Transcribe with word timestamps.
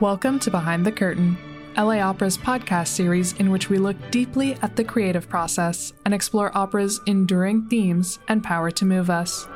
Welcome 0.00 0.38
to 0.38 0.50
Behind 0.50 0.86
the 0.86 0.92
Curtain, 0.92 1.36
LA 1.76 1.98
Opera's 1.98 2.38
podcast 2.38 2.88
series 2.88 3.34
in 3.34 3.50
which 3.50 3.68
we 3.68 3.76
look 3.76 3.98
deeply 4.10 4.54
at 4.62 4.74
the 4.74 4.82
creative 4.82 5.28
process 5.28 5.92
and 6.06 6.14
explore 6.14 6.56
opera's 6.56 6.98
enduring 7.06 7.66
themes 7.66 8.18
and 8.26 8.42
power 8.42 8.70
to 8.70 8.86
move 8.86 9.10
us. 9.10 9.46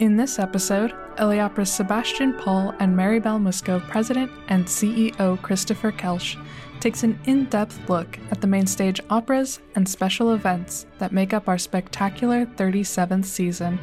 In 0.00 0.18
this 0.18 0.38
episode, 0.38 0.92
LA 1.18 1.38
Opera's 1.38 1.72
Sebastian 1.72 2.34
Paul 2.34 2.74
and 2.78 2.94
Marybelle 2.94 3.38
Musco 3.38 3.80
president 3.88 4.30
and 4.48 4.66
CEO 4.66 5.40
Christopher 5.40 5.92
Koelsch 5.92 6.36
takes 6.80 7.02
an 7.02 7.18
in 7.24 7.46
depth 7.46 7.88
look 7.88 8.18
at 8.30 8.42
the 8.42 8.46
main 8.46 8.66
stage 8.66 9.00
operas 9.08 9.60
and 9.76 9.88
special 9.88 10.34
events 10.34 10.84
that 10.98 11.10
make 11.10 11.32
up 11.32 11.48
our 11.48 11.56
spectacular 11.56 12.44
37th 12.44 13.24
season, 13.24 13.78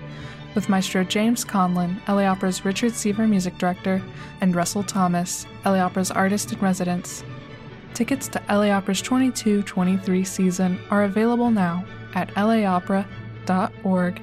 with 0.55 0.70
Maestro 0.70 1.04
James 1.04 1.43
Conlon, 1.43 2.00
LA 2.07 2.23
Opera's 2.23 2.66
Richard 2.66 2.93
Seaver 2.93 3.27
music 3.27 3.57
director, 3.57 4.01
and 4.42 4.56
Russell 4.56 4.83
Thomas, 4.83 5.46
LA 5.65 5.79
Opera's 5.79 6.11
artist 6.11 6.51
in 6.51 6.60
residence. 6.60 7.23
Tickets 7.93 8.28
to 8.29 8.42
LA 8.50 8.70
Opera's 8.70 9.01
22 9.01 9.64
23 9.64 10.23
season 10.23 10.79
are 10.92 11.04
available 11.04 11.50
now 11.50 11.86
at 12.14 12.29
laopera.org. 12.29 14.21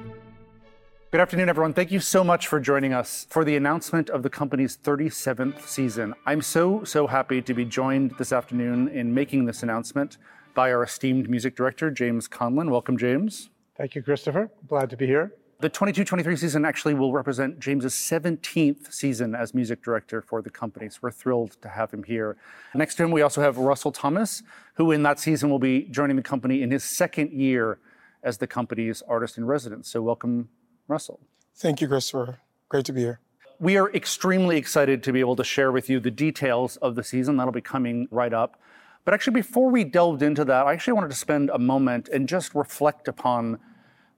Good 1.11 1.21
afternoon, 1.21 1.47
everyone. 1.47 1.73
Thank 1.73 1.91
you 1.91 2.01
so 2.01 2.25
much 2.25 2.47
for 2.47 2.59
joining 2.59 2.93
us 2.93 3.25
for 3.29 3.45
the 3.45 3.55
announcement 3.55 4.09
of 4.09 4.21
the 4.21 4.29
company's 4.29 4.77
37th 4.77 5.61
season. 5.61 6.13
I'm 6.25 6.41
so, 6.41 6.83
so 6.83 7.07
happy 7.07 7.41
to 7.41 7.53
be 7.53 7.63
joined 7.63 8.11
this 8.17 8.33
afternoon 8.33 8.89
in 8.89 9.13
making 9.13 9.45
this 9.45 9.63
announcement 9.63 10.17
by 10.55 10.73
our 10.73 10.83
esteemed 10.83 11.29
music 11.29 11.55
director, 11.55 11.89
James 11.89 12.27
Conlon. 12.27 12.69
Welcome, 12.69 12.97
James. 12.97 13.49
Thank 13.77 13.95
you, 13.95 14.03
Christopher. 14.03 14.49
Glad 14.67 14.89
to 14.89 14.97
be 14.97 15.05
here. 15.05 15.31
The 15.61 15.69
22 15.69 16.03
23 16.03 16.35
season 16.35 16.65
actually 16.65 16.95
will 16.95 17.13
represent 17.13 17.59
James's 17.61 17.93
17th 17.93 18.91
season 18.91 19.33
as 19.33 19.53
music 19.53 19.81
director 19.81 20.21
for 20.21 20.41
the 20.41 20.49
company. 20.49 20.89
So 20.89 20.99
we're 21.01 21.11
thrilled 21.11 21.55
to 21.61 21.69
have 21.69 21.91
him 21.91 22.03
here. 22.03 22.35
Next 22.73 22.95
to 22.95 23.05
him, 23.05 23.11
we 23.11 23.21
also 23.21 23.41
have 23.41 23.57
Russell 23.57 23.93
Thomas, 23.93 24.43
who 24.73 24.91
in 24.91 25.03
that 25.03 25.17
season 25.17 25.49
will 25.49 25.59
be 25.59 25.83
joining 25.83 26.17
the 26.17 26.21
company 26.21 26.61
in 26.61 26.71
his 26.71 26.83
second 26.83 27.31
year 27.31 27.79
as 28.21 28.37
the 28.39 28.47
company's 28.47 29.01
artist 29.03 29.37
in 29.37 29.45
residence. 29.45 29.87
So 29.87 30.01
welcome, 30.01 30.49
Russell. 30.89 31.21
Thank 31.55 31.79
you, 31.79 31.87
Christopher. 31.87 32.39
Great 32.67 32.83
to 32.85 32.93
be 32.93 33.01
here. 33.01 33.21
We 33.57 33.77
are 33.77 33.89
extremely 33.93 34.57
excited 34.57 35.01
to 35.03 35.13
be 35.13 35.21
able 35.21 35.37
to 35.37 35.43
share 35.45 35.71
with 35.71 35.89
you 35.89 36.01
the 36.01 36.11
details 36.11 36.75
of 36.77 36.95
the 36.95 37.03
season. 37.03 37.37
That'll 37.37 37.53
be 37.53 37.61
coming 37.61 38.09
right 38.11 38.33
up. 38.33 38.59
But 39.05 39.13
actually, 39.13 39.35
before 39.35 39.71
we 39.71 39.85
delved 39.85 40.21
into 40.21 40.43
that, 40.43 40.65
I 40.65 40.73
actually 40.73 40.93
wanted 40.93 41.11
to 41.11 41.15
spend 41.15 41.49
a 41.51 41.59
moment 41.59 42.09
and 42.09 42.27
just 42.27 42.53
reflect 42.53 43.07
upon 43.07 43.59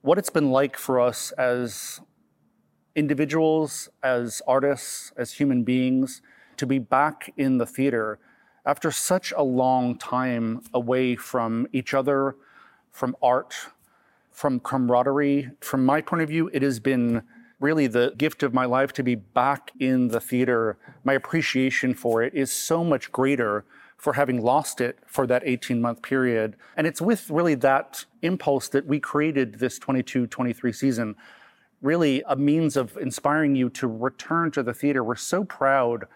what 0.02 0.18
it's 0.18 0.30
been 0.30 0.50
like 0.50 0.76
for 0.76 1.00
us 1.00 1.32
as 1.32 2.00
individuals, 2.94 3.88
as 4.02 4.42
artists, 4.46 5.12
as 5.16 5.32
human 5.32 5.64
beings, 5.64 6.22
to 6.56 6.66
be 6.66 6.78
back 6.78 7.32
in 7.36 7.58
the 7.58 7.66
theater 7.66 8.18
after 8.66 8.90
such 8.90 9.32
a 9.36 9.42
long 9.42 9.96
time 9.96 10.60
away 10.74 11.16
from 11.16 11.66
each 11.72 11.94
other, 11.94 12.36
from 12.90 13.16
art, 13.22 13.54
from 14.30 14.60
camaraderie. 14.60 15.50
From 15.60 15.86
my 15.86 16.00
point 16.00 16.22
of 16.22 16.28
view, 16.28 16.50
it 16.52 16.62
has 16.62 16.78
been 16.78 17.22
really 17.60 17.86
the 17.86 18.12
gift 18.16 18.42
of 18.42 18.54
my 18.54 18.64
life 18.64 18.92
to 18.92 19.02
be 19.02 19.14
back 19.14 19.72
in 19.80 20.08
the 20.08 20.20
theater. 20.20 20.76
My 21.02 21.14
appreciation 21.14 21.94
for 21.94 22.22
it 22.22 22.34
is 22.34 22.52
so 22.52 22.84
much 22.84 23.10
greater 23.10 23.64
for 23.98 24.14
having 24.14 24.40
lost 24.40 24.80
it 24.80 24.98
for 25.06 25.26
that 25.26 25.42
18 25.44 25.82
month 25.82 26.02
period. 26.02 26.56
And 26.76 26.86
it's 26.86 27.00
with 27.00 27.28
really 27.28 27.56
that 27.56 28.04
impulse 28.22 28.68
that 28.68 28.86
we 28.86 29.00
created 29.00 29.58
this 29.58 29.78
22 29.78 30.26
23 30.28 30.72
season, 30.72 31.16
really 31.82 32.22
a 32.26 32.36
means 32.36 32.76
of 32.76 32.96
inspiring 32.96 33.54
you 33.54 33.68
to 33.70 33.86
return 33.86 34.50
to 34.52 34.62
the 34.62 34.72
theater. 34.72 35.04
We're 35.04 35.16
so 35.16 35.44
proud 35.44 36.06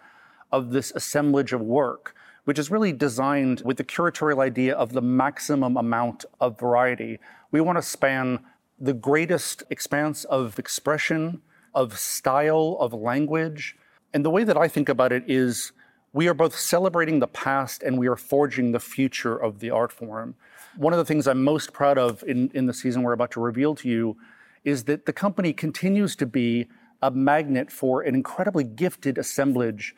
of 0.51 0.71
this 0.71 0.93
assemblage 0.93 1.53
of 1.53 1.61
work 1.61 2.15
which 2.45 2.59
is 2.59 2.71
really 2.71 2.93
designed 2.93 3.63
with 3.65 3.77
the 3.77 3.85
curatorial 3.85 4.43
idea 4.43 4.75
of 4.75 4.93
the 4.93 5.03
maximum 5.03 5.77
amount 5.77 6.25
of 6.41 6.59
variety. 6.59 7.19
We 7.51 7.61
want 7.61 7.79
to 7.79 7.83
span 7.83 8.41
the 8.79 8.95
greatest 8.95 9.63
expanse 9.71 10.25
of 10.25 10.59
expression, 10.59 11.41
of 11.75 11.99
style, 11.99 12.77
of 12.81 12.93
language. 12.93 13.77
And 14.13 14.25
the 14.25 14.31
way 14.31 14.45
that 14.45 14.57
I 14.57 14.67
think 14.67 14.89
about 14.89 15.13
it 15.13 15.25
is 15.29 15.73
we 16.13 16.29
are 16.29 16.35
both 16.35 16.57
celebrating 16.59 17.21
the 17.21 17.27
past 17.27 17.83
and 17.83 17.99
we 17.99 18.07
are 18.07 18.17
forging 18.17 18.73
the 18.73 18.81
future 18.81 19.37
of 19.37 19.61
the 19.61 19.71
art 19.71 19.93
form. 19.93 20.35
One 20.77 20.93
of 20.93 20.99
the 20.99 21.05
things 21.05 21.27
I'm 21.27 21.43
most 21.43 21.73
proud 21.73 21.99
of 21.99 22.23
in, 22.27 22.51
in 22.55 22.67
the 22.67 22.75
season 22.75 23.03
we're 23.03 23.13
about 23.13 23.31
to 23.33 23.41
reveal 23.41 23.75
to 23.77 23.89
you 23.89 24.17
is 24.65 24.85
that 24.85 25.07
the 25.07 25.13
company 25.13 25.53
continues 25.53 26.15
to 26.17 26.27
be 26.27 26.69
a 27.01 27.11
magnet 27.11 27.71
for 27.71 28.03
an 28.03 28.15
incredibly 28.15 28.65
gifted 28.65 29.19
assemblage 29.19 29.95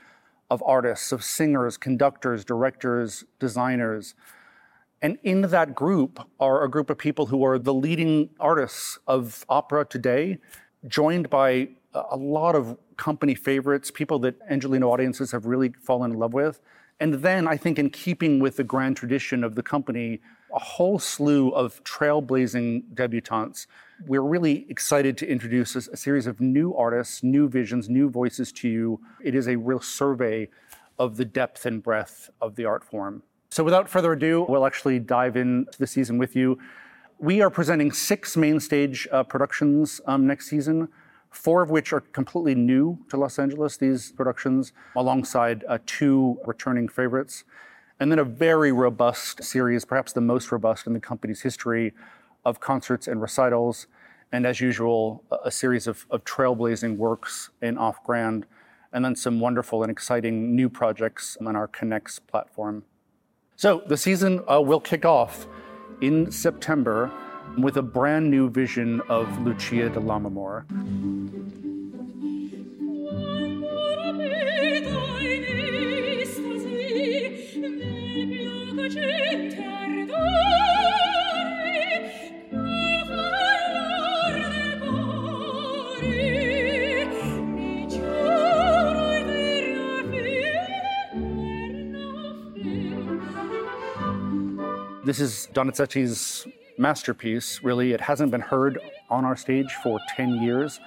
of 0.50 0.62
artists, 0.64 1.12
of 1.12 1.24
singers, 1.24 1.76
conductors, 1.76 2.44
directors, 2.44 3.24
designers. 3.38 4.14
And 5.02 5.18
in 5.22 5.42
that 5.42 5.74
group 5.74 6.20
are 6.38 6.64
a 6.64 6.70
group 6.70 6.90
of 6.90 6.96
people 6.96 7.26
who 7.26 7.44
are 7.44 7.58
the 7.58 7.74
leading 7.74 8.30
artists 8.40 8.98
of 9.06 9.44
opera 9.48 9.84
today, 9.84 10.38
joined 10.86 11.28
by 11.28 11.68
a 11.94 12.16
lot 12.16 12.54
of 12.54 12.76
company 12.96 13.34
favorites, 13.34 13.90
people 13.90 14.18
that 14.20 14.48
Angeleno 14.48 14.84
audiences 14.84 15.32
have 15.32 15.46
really 15.46 15.72
fallen 15.80 16.12
in 16.12 16.18
love 16.18 16.32
with. 16.32 16.60
And 17.00 17.14
then 17.14 17.48
I 17.48 17.56
think, 17.56 17.78
in 17.78 17.90
keeping 17.90 18.38
with 18.38 18.56
the 18.56 18.64
grand 18.64 18.96
tradition 18.96 19.42
of 19.42 19.54
the 19.54 19.62
company, 19.62 20.20
a 20.52 20.58
whole 20.58 20.98
slew 20.98 21.48
of 21.50 21.82
trailblazing 21.82 22.84
debutantes. 22.94 23.66
We're 24.06 24.22
really 24.22 24.66
excited 24.68 25.18
to 25.18 25.26
introduce 25.26 25.74
a, 25.74 25.90
a 25.92 25.96
series 25.96 26.28
of 26.28 26.40
new 26.40 26.74
artists, 26.74 27.24
new 27.24 27.48
visions, 27.48 27.88
new 27.88 28.08
voices 28.08 28.52
to 28.52 28.68
you. 28.68 29.00
It 29.22 29.34
is 29.34 29.48
a 29.48 29.56
real 29.56 29.80
survey 29.80 30.48
of 30.96 31.16
the 31.16 31.24
depth 31.24 31.66
and 31.66 31.82
breadth 31.82 32.30
of 32.40 32.54
the 32.54 32.64
art 32.64 32.84
form. 32.84 33.24
So, 33.50 33.64
without 33.64 33.88
further 33.88 34.12
ado, 34.12 34.46
we'll 34.48 34.66
actually 34.66 35.00
dive 35.00 35.36
into 35.36 35.76
the 35.78 35.86
season 35.88 36.18
with 36.18 36.36
you. 36.36 36.58
We 37.18 37.40
are 37.40 37.50
presenting 37.50 37.90
six 37.90 38.36
main 38.36 38.60
stage 38.60 39.08
uh, 39.10 39.24
productions 39.24 40.00
um, 40.06 40.26
next 40.26 40.48
season 40.48 40.88
four 41.34 41.62
of 41.62 41.70
which 41.70 41.92
are 41.92 42.00
completely 42.00 42.54
new 42.54 42.98
to 43.08 43.16
Los 43.16 43.38
Angeles, 43.38 43.76
these 43.76 44.12
productions, 44.12 44.72
alongside 44.94 45.64
uh, 45.68 45.78
two 45.84 46.38
returning 46.46 46.88
favorites. 46.88 47.44
And 48.00 48.10
then 48.10 48.18
a 48.18 48.24
very 48.24 48.72
robust 48.72 49.42
series, 49.42 49.84
perhaps 49.84 50.12
the 50.12 50.20
most 50.20 50.52
robust 50.52 50.86
in 50.86 50.92
the 50.92 51.00
company's 51.00 51.42
history, 51.42 51.92
of 52.44 52.60
concerts 52.60 53.08
and 53.08 53.20
recitals. 53.20 53.86
And 54.32 54.46
as 54.46 54.60
usual, 54.60 55.24
a 55.44 55.50
series 55.50 55.86
of, 55.86 56.06
of 56.10 56.24
trailblazing 56.24 56.96
works 56.96 57.50
in 57.62 57.78
Off 57.78 58.02
Grand, 58.04 58.46
and 58.92 59.04
then 59.04 59.16
some 59.16 59.40
wonderful 59.40 59.82
and 59.82 59.90
exciting 59.90 60.54
new 60.54 60.68
projects 60.68 61.36
on 61.44 61.56
our 61.56 61.66
Connects 61.66 62.18
platform. 62.18 62.84
So 63.56 63.82
the 63.86 63.96
season 63.96 64.42
uh, 64.50 64.60
will 64.60 64.80
kick 64.80 65.04
off 65.04 65.46
in 66.00 66.30
September 66.30 67.10
with 67.58 67.76
a 67.76 67.82
brand 67.82 68.30
new 68.30 68.50
vision 68.50 69.00
of 69.08 69.26
Lucia 69.42 69.88
di 69.88 70.00
Lammermoor. 70.00 70.64
This 95.04 95.20
is 95.20 95.48
Donizetti's 95.52 96.46
masterpiece, 96.78 97.60
really. 97.62 97.92
It 97.92 98.00
hasn't 98.00 98.30
been 98.30 98.40
heard 98.40 98.78
on 99.10 99.24
our 99.24 99.36
stage 99.36 99.72
for 99.82 100.00
10 100.16 100.42
years. 100.42 100.80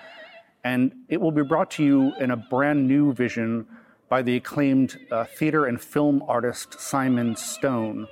And 0.64 0.94
it 1.08 1.22
will 1.22 1.32
be 1.32 1.44
brought 1.44 1.72
to 1.72 1.84
you 1.84 2.14
in 2.20 2.32
a 2.32 2.38
brand 2.38 2.88
new 2.88 3.14
vision 3.14 3.66
by 4.10 4.22
the 4.22 4.36
acclaimed 4.36 4.98
uh, 5.12 5.26
theater 5.26 5.66
and 5.66 5.80
film 5.80 6.24
artist 6.28 6.80
Simon 6.80 7.36
Stone. 7.36 8.08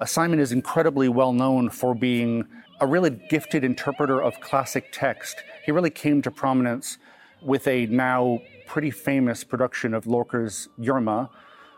Uh, 0.00 0.04
Simon 0.04 0.38
is 0.38 0.52
incredibly 0.52 1.08
well 1.08 1.32
known 1.32 1.70
for 1.70 1.94
being 1.94 2.44
a 2.80 2.86
really 2.86 3.10
gifted 3.28 3.64
interpreter 3.64 4.22
of 4.22 4.40
classic 4.40 4.88
text. 4.92 5.42
He 5.64 5.72
really 5.72 5.90
came 5.90 6.22
to 6.22 6.30
prominence 6.30 6.98
with 7.42 7.66
a 7.66 7.86
now 7.86 8.40
pretty 8.66 8.90
famous 8.90 9.44
production 9.44 9.94
of 9.94 10.04
Lorca's 10.04 10.68
Yerma. 10.78 11.30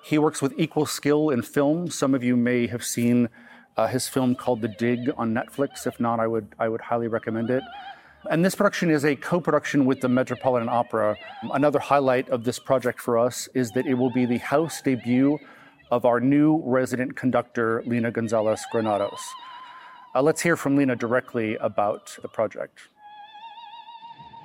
He 0.02 0.18
works 0.18 0.42
with 0.42 0.54
equal 0.58 0.86
skill 0.86 1.30
in 1.30 1.42
film. 1.42 1.88
Some 1.88 2.14
of 2.14 2.24
you 2.24 2.36
may 2.36 2.66
have 2.66 2.84
seen 2.84 3.28
uh, 3.80 3.86
his 3.86 4.06
film 4.08 4.34
called 4.34 4.60
The 4.60 4.68
Dig 4.68 5.10
on 5.16 5.32
Netflix. 5.32 5.86
If 5.86 5.98
not, 5.98 6.20
I 6.20 6.26
would, 6.26 6.54
I 6.58 6.68
would 6.68 6.82
highly 6.82 7.08
recommend 7.08 7.48
it. 7.48 7.62
And 8.30 8.44
this 8.44 8.54
production 8.54 8.90
is 8.90 9.06
a 9.06 9.16
co 9.16 9.40
production 9.40 9.86
with 9.86 10.02
the 10.02 10.08
Metropolitan 10.08 10.68
Opera. 10.68 11.16
Another 11.54 11.78
highlight 11.78 12.28
of 12.28 12.44
this 12.44 12.58
project 12.58 13.00
for 13.00 13.16
us 13.16 13.48
is 13.54 13.70
that 13.70 13.86
it 13.86 13.94
will 13.94 14.10
be 14.10 14.26
the 14.26 14.36
house 14.36 14.82
debut 14.82 15.38
of 15.90 16.04
our 16.04 16.20
new 16.20 16.62
resident 16.62 17.16
conductor, 17.16 17.82
Lina 17.86 18.10
Gonzalez 18.10 18.60
Granados. 18.70 19.22
Uh, 20.14 20.20
let's 20.20 20.42
hear 20.42 20.56
from 20.56 20.76
Lena 20.76 20.94
directly 20.94 21.56
about 21.56 22.18
the 22.20 22.28
project. 22.28 22.80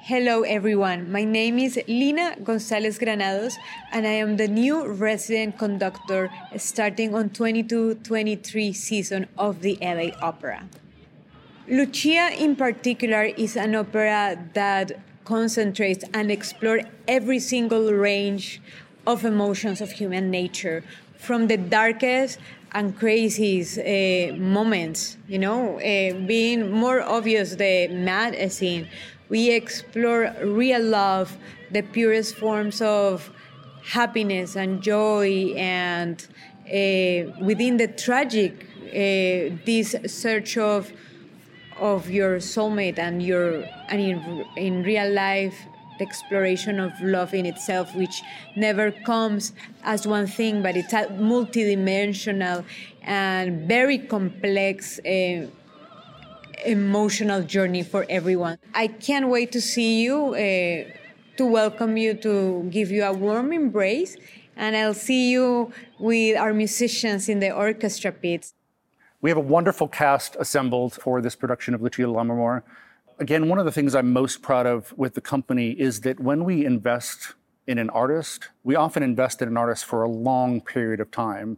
Hello, 0.08 0.44
everyone. 0.44 1.12
My 1.12 1.24
name 1.24 1.58
is 1.58 1.80
Lina 1.88 2.36
Gonzalez 2.44 3.00
Granados, 3.00 3.58
and 3.92 4.06
I 4.06 4.12
am 4.12 4.38
the 4.38 4.48
new 4.48 4.86
resident 4.86 5.58
conductor 5.58 6.30
starting 6.58 7.16
on 7.16 7.32
22-23 7.32 8.76
season 8.76 9.28
of 9.36 9.62
the 9.62 9.80
LA 9.82 10.16
Opera. 10.22 10.70
Lucia, 11.68 12.30
in 12.38 12.56
particular, 12.56 13.24
is 13.24 13.58
an 13.58 13.74
opera 13.74 14.38
that 14.54 14.92
concentrates 15.24 16.06
and 16.14 16.30
explores 16.30 16.84
every 17.08 17.40
single 17.40 17.92
range 17.92 18.62
of 19.08 19.26
emotions 19.26 19.82
of 19.82 19.90
human 19.90 20.30
nature, 20.30 20.84
from 21.18 21.48
the 21.48 21.58
darkest 21.58 22.38
and 22.74 22.96
craziest 22.96 23.80
uh, 23.80 24.36
moments, 24.36 25.18
you 25.28 25.40
know, 25.40 25.80
uh, 25.80 26.14
being 26.28 26.70
more 26.70 27.02
obvious 27.02 27.56
the 27.56 27.88
mad 27.88 28.52
scene 28.52 28.88
we 29.30 29.52
explore 29.52 30.34
real 30.44 30.84
love, 30.84 31.38
the 31.72 31.82
purest 31.82 32.36
forms 32.36 32.82
of 32.82 33.32
happiness 33.84 34.56
and 34.56 34.82
joy, 34.82 35.54
and 35.56 36.28
uh, 36.68 37.32
within 37.42 37.78
the 37.78 37.88
tragic, 37.88 38.68
uh, 38.88 39.56
this 39.66 39.96
search 40.08 40.58
of 40.58 40.92
of 41.80 42.10
your 42.10 42.38
soulmate 42.38 42.98
and 42.98 43.22
your 43.22 43.66
and 43.90 44.00
in, 44.02 44.46
in 44.56 44.84
real 44.84 45.12
life 45.12 45.66
the 46.00 46.06
exploration 46.06 46.80
of 46.80 46.92
love 47.02 47.34
in 47.34 47.46
itself 47.46 47.94
which 47.96 48.22
never 48.56 48.92
comes 48.92 49.54
as 49.84 50.08
one 50.08 50.28
thing 50.28 50.62
but 50.62 50.78
it's 50.78 50.94
a 50.94 51.06
multidimensional 51.08 52.64
and 53.04 53.68
very 53.68 53.98
complex 53.98 55.00
uh, 55.00 55.46
emotional 56.66 57.42
journey 57.44 57.84
for 57.84 58.06
everyone. 58.10 58.58
I 58.74 58.88
can't 58.88 59.30
wait 59.30 59.52
to 59.54 59.62
see 59.62 60.04
you, 60.04 60.34
uh, 60.34 60.90
to 61.38 61.46
welcome 61.46 61.98
you, 61.98 62.14
to 62.16 62.68
give 62.70 62.92
you 62.92 63.04
a 63.04 63.14
warm 63.14 63.52
embrace, 63.52 64.18
and 64.56 64.76
I'll 64.76 64.94
see 64.94 65.32
you 65.32 65.72
with 66.00 66.38
our 66.38 66.54
musicians 66.54 67.30
in 67.30 67.40
the 67.40 67.52
orchestra 67.52 68.12
pits. 68.12 68.54
We 69.22 69.30
have 69.30 69.38
a 69.38 69.48
wonderful 69.58 69.88
cast 69.88 70.36
assembled 70.40 70.94
for 70.94 71.22
this 71.22 71.36
production 71.36 71.74
of 71.74 71.82
Lucia 71.82 72.04
Lammermoor. 72.04 72.64
Again, 73.20 73.50
one 73.50 73.60
of 73.60 73.66
the 73.66 73.72
things 73.72 73.96
I'm 73.96 74.14
most 74.14 74.42
proud 74.42 74.66
of 74.66 74.94
with 74.98 75.16
the 75.16 75.22
company 75.22 75.72
is 75.72 76.02
that 76.02 76.20
when 76.20 76.44
we 76.44 76.66
invest 76.66 77.34
in 77.66 77.78
an 77.78 77.90
artist, 77.90 78.50
we 78.64 78.76
often 78.76 79.02
invest 79.02 79.42
in 79.42 79.48
an 79.48 79.58
artist 79.58 79.86
for 79.86 80.04
a 80.04 80.10
long 80.10 80.62
period 80.62 81.00
of 81.00 81.12
time 81.12 81.58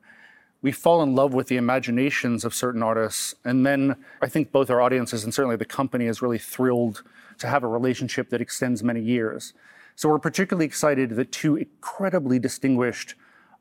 we 0.62 0.71
fall 0.71 1.04
in 1.04 1.15
love 1.15 1.33
with 1.33 1.48
the 1.48 1.57
imaginations 1.57 2.44
of 2.44 2.54
certain 2.54 2.81
artists. 2.81 3.36
And 3.45 3.65
then 3.65 3.95
I 4.21 4.27
think 4.27 4.51
both 4.51 4.69
our 4.69 4.81
audiences 4.81 5.24
and 5.24 5.33
certainly 5.33 5.56
the 5.56 5.65
company 5.65 6.06
is 6.06 6.21
really 6.21 6.39
thrilled 6.39 7.04
to 7.38 7.48
have 7.48 7.63
a 7.63 7.68
relationship 7.68 8.30
that 8.30 8.42
extends 8.42 8.83
many 8.83 9.01
years. 9.01 9.54
So 9.95 10.09
we're 10.09 10.19
particularly 10.19 10.65
excited 10.65 11.12
that 11.12 11.31
two 11.31 11.56
incredibly 11.56 12.39
distinguished 12.39 13.15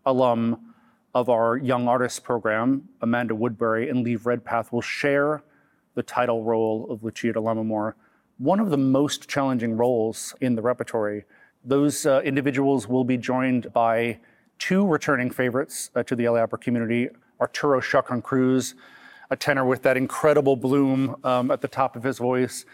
alum 0.05 0.75
of 1.15 1.29
our 1.31 1.57
Young 1.57 1.89
Artists 1.89 2.21
program, 2.21 2.89
Amanda 3.01 3.35
Woodbury 3.35 3.89
and 3.89 4.05
Liv 4.05 4.27
Redpath, 4.27 4.71
will 4.73 4.83
share 4.83 5.43
the 5.95 6.03
title 6.03 6.45
role 6.45 6.87
of 6.91 7.03
Lucia 7.03 7.33
di 7.33 7.41
Lammermoor, 7.41 7.95
one 8.37 8.61
of 8.61 8.69
the 8.69 8.77
most 8.77 9.29
challenging 9.29 9.77
roles 9.77 10.35
in 10.43 10.55
the 10.55 10.63
repertory. 10.63 11.25
Those 11.65 12.05
uh, 12.05 12.21
individuals 12.23 12.87
will 12.87 13.05
be 13.05 13.17
joined 13.17 13.73
by 13.73 14.19
two 14.59 14.87
returning 14.87 15.31
favorites 15.31 15.91
uh, 15.95 16.03
to 16.03 16.17
the 16.17 16.29
LA 16.29 16.41
Opera 16.41 16.59
community 16.59 17.09
Arturo 17.41 17.81
Chacon 17.81 18.23
Cruz, 18.23 18.75
a 19.31 19.37
tenor 19.37 19.65
with 19.65 19.83
that 19.83 19.97
incredible 19.97 20.57
bloom 20.57 21.17
um, 21.25 21.51
at 21.51 21.61
the 21.61 21.69
top 21.69 21.97
of 21.97 22.03
his 22.03 22.19
voice, 22.19 22.65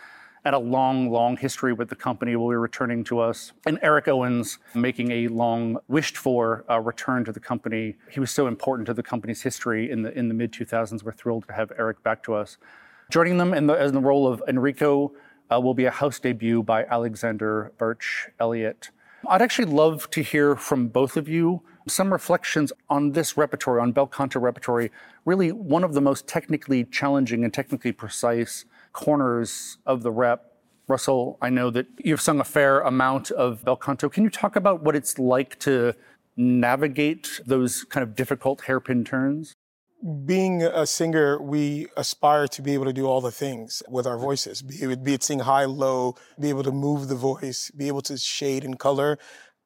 and 0.45 0.55
a 0.55 0.59
long, 0.59 1.11
long 1.11 1.37
history 1.37 1.73
with 1.73 1.89
the 1.89 1.97
company 1.97 2.37
will 2.37 2.49
be 2.49 2.57
returning 2.57 3.05
to 3.05 3.21
us. 3.21 3.53
And 3.67 3.79
Eric 3.83 4.09
Owens 4.09 4.59
making 4.75 5.11
a 5.13 5.29
long 5.29 5.79
wished 5.89 6.17
for 6.17 6.65
uh, 6.69 6.81
return 6.81 7.25
to 7.25 7.33
the 7.33 7.41
company. 7.41 7.97
He 8.11 8.21
was 8.21 8.31
so 8.31 8.47
important 8.47 8.87
to 8.87 8.95
the 8.95 9.03
company's 9.03 9.43
history 9.43 9.91
in 9.91 10.03
the 10.03 10.17
in 10.17 10.29
the 10.29 10.35
mid 10.35 10.53
2000s. 10.53 11.03
We're 11.03 11.13
thrilled 11.13 11.47
to 11.47 11.53
have 11.53 11.73
Eric 11.79 12.03
back 12.03 12.23
to 12.25 12.35
us. 12.35 12.59
Joining 13.11 13.39
them 13.39 13.55
in 13.55 13.67
the, 13.67 13.85
in 13.85 13.95
the 13.95 14.01
role 14.01 14.27
of 14.27 14.43
Enrico 14.49 15.13
uh, 15.53 15.61
will 15.61 15.75
be 15.75 15.85
a 15.85 15.91
house 15.91 16.19
debut 16.19 16.63
by 16.63 16.85
Alexander 16.85 17.73
Birch 17.79 18.29
Elliott. 18.41 18.91
I'd 19.29 19.43
actually 19.43 19.67
love 19.67 20.11
to 20.11 20.23
hear 20.23 20.57
from 20.57 20.89
both 20.89 21.17
of 21.17 21.29
you 21.29 21.63
some 21.89 22.13
reflections 22.13 22.73
on 22.89 23.13
this 23.13 23.37
repertory, 23.37 23.81
on 23.81 23.93
bel 23.93 24.07
canto 24.07 24.41
repertory, 24.41 24.91
really 25.25 25.53
one 25.53 25.85
of 25.85 25.95
the 25.95 26.01
most 26.01 26.27
technically 26.27 26.85
challenging 26.85 27.45
and 27.45 27.53
technically 27.53 27.93
precise 27.93 28.65
corners 28.93 29.79
of 29.87 30.03
the 30.03 30.11
rep. 30.11 30.49
Russell, 30.89 31.39
I 31.41 31.49
know 31.51 31.71
that 31.71 31.87
you've 32.05 32.21
sung 32.21 32.41
a 32.41 32.45
fair 32.45 32.81
amount 32.81 33.31
of 33.31 33.65
bel 33.65 33.77
canto. 33.77 34.09
Can 34.09 34.25
you 34.25 34.31
talk 34.31 34.57
about 34.57 34.83
what 34.83 34.97
it's 34.97 35.19
like 35.19 35.59
to 35.61 35.95
navigate 36.37 37.41
those 37.47 37.85
kind 37.85 38.03
of 38.03 38.15
difficult 38.15 38.63
hairpin 38.63 39.05
turns? 39.05 39.55
Being 40.25 40.63
a 40.63 40.85
singer, 40.85 41.41
we 41.41 41.87
aspire 41.97 42.49
to 42.49 42.63
be 42.63 42.75
able 42.75 42.87
to 42.87 42.93
do 42.93 43.07
all 43.07 43.21
the 43.21 43.31
things 43.31 43.85
with 43.89 44.05
our 44.05 44.19
voices, 44.19 44.61
be 44.61 44.75
it, 44.75 45.05
be 45.05 45.15
it 45.15 45.23
sing 45.23 45.39
high, 45.39 45.65
low, 45.65 46.17
be 46.41 46.49
able 46.49 46.65
to 46.65 46.73
move 46.73 47.07
the 47.07 47.15
voice, 47.15 47.71
be 47.71 47.87
able 47.87 48.03
to 48.03 48.19
shade 48.19 48.65
and 48.65 48.81
color. 48.81 49.19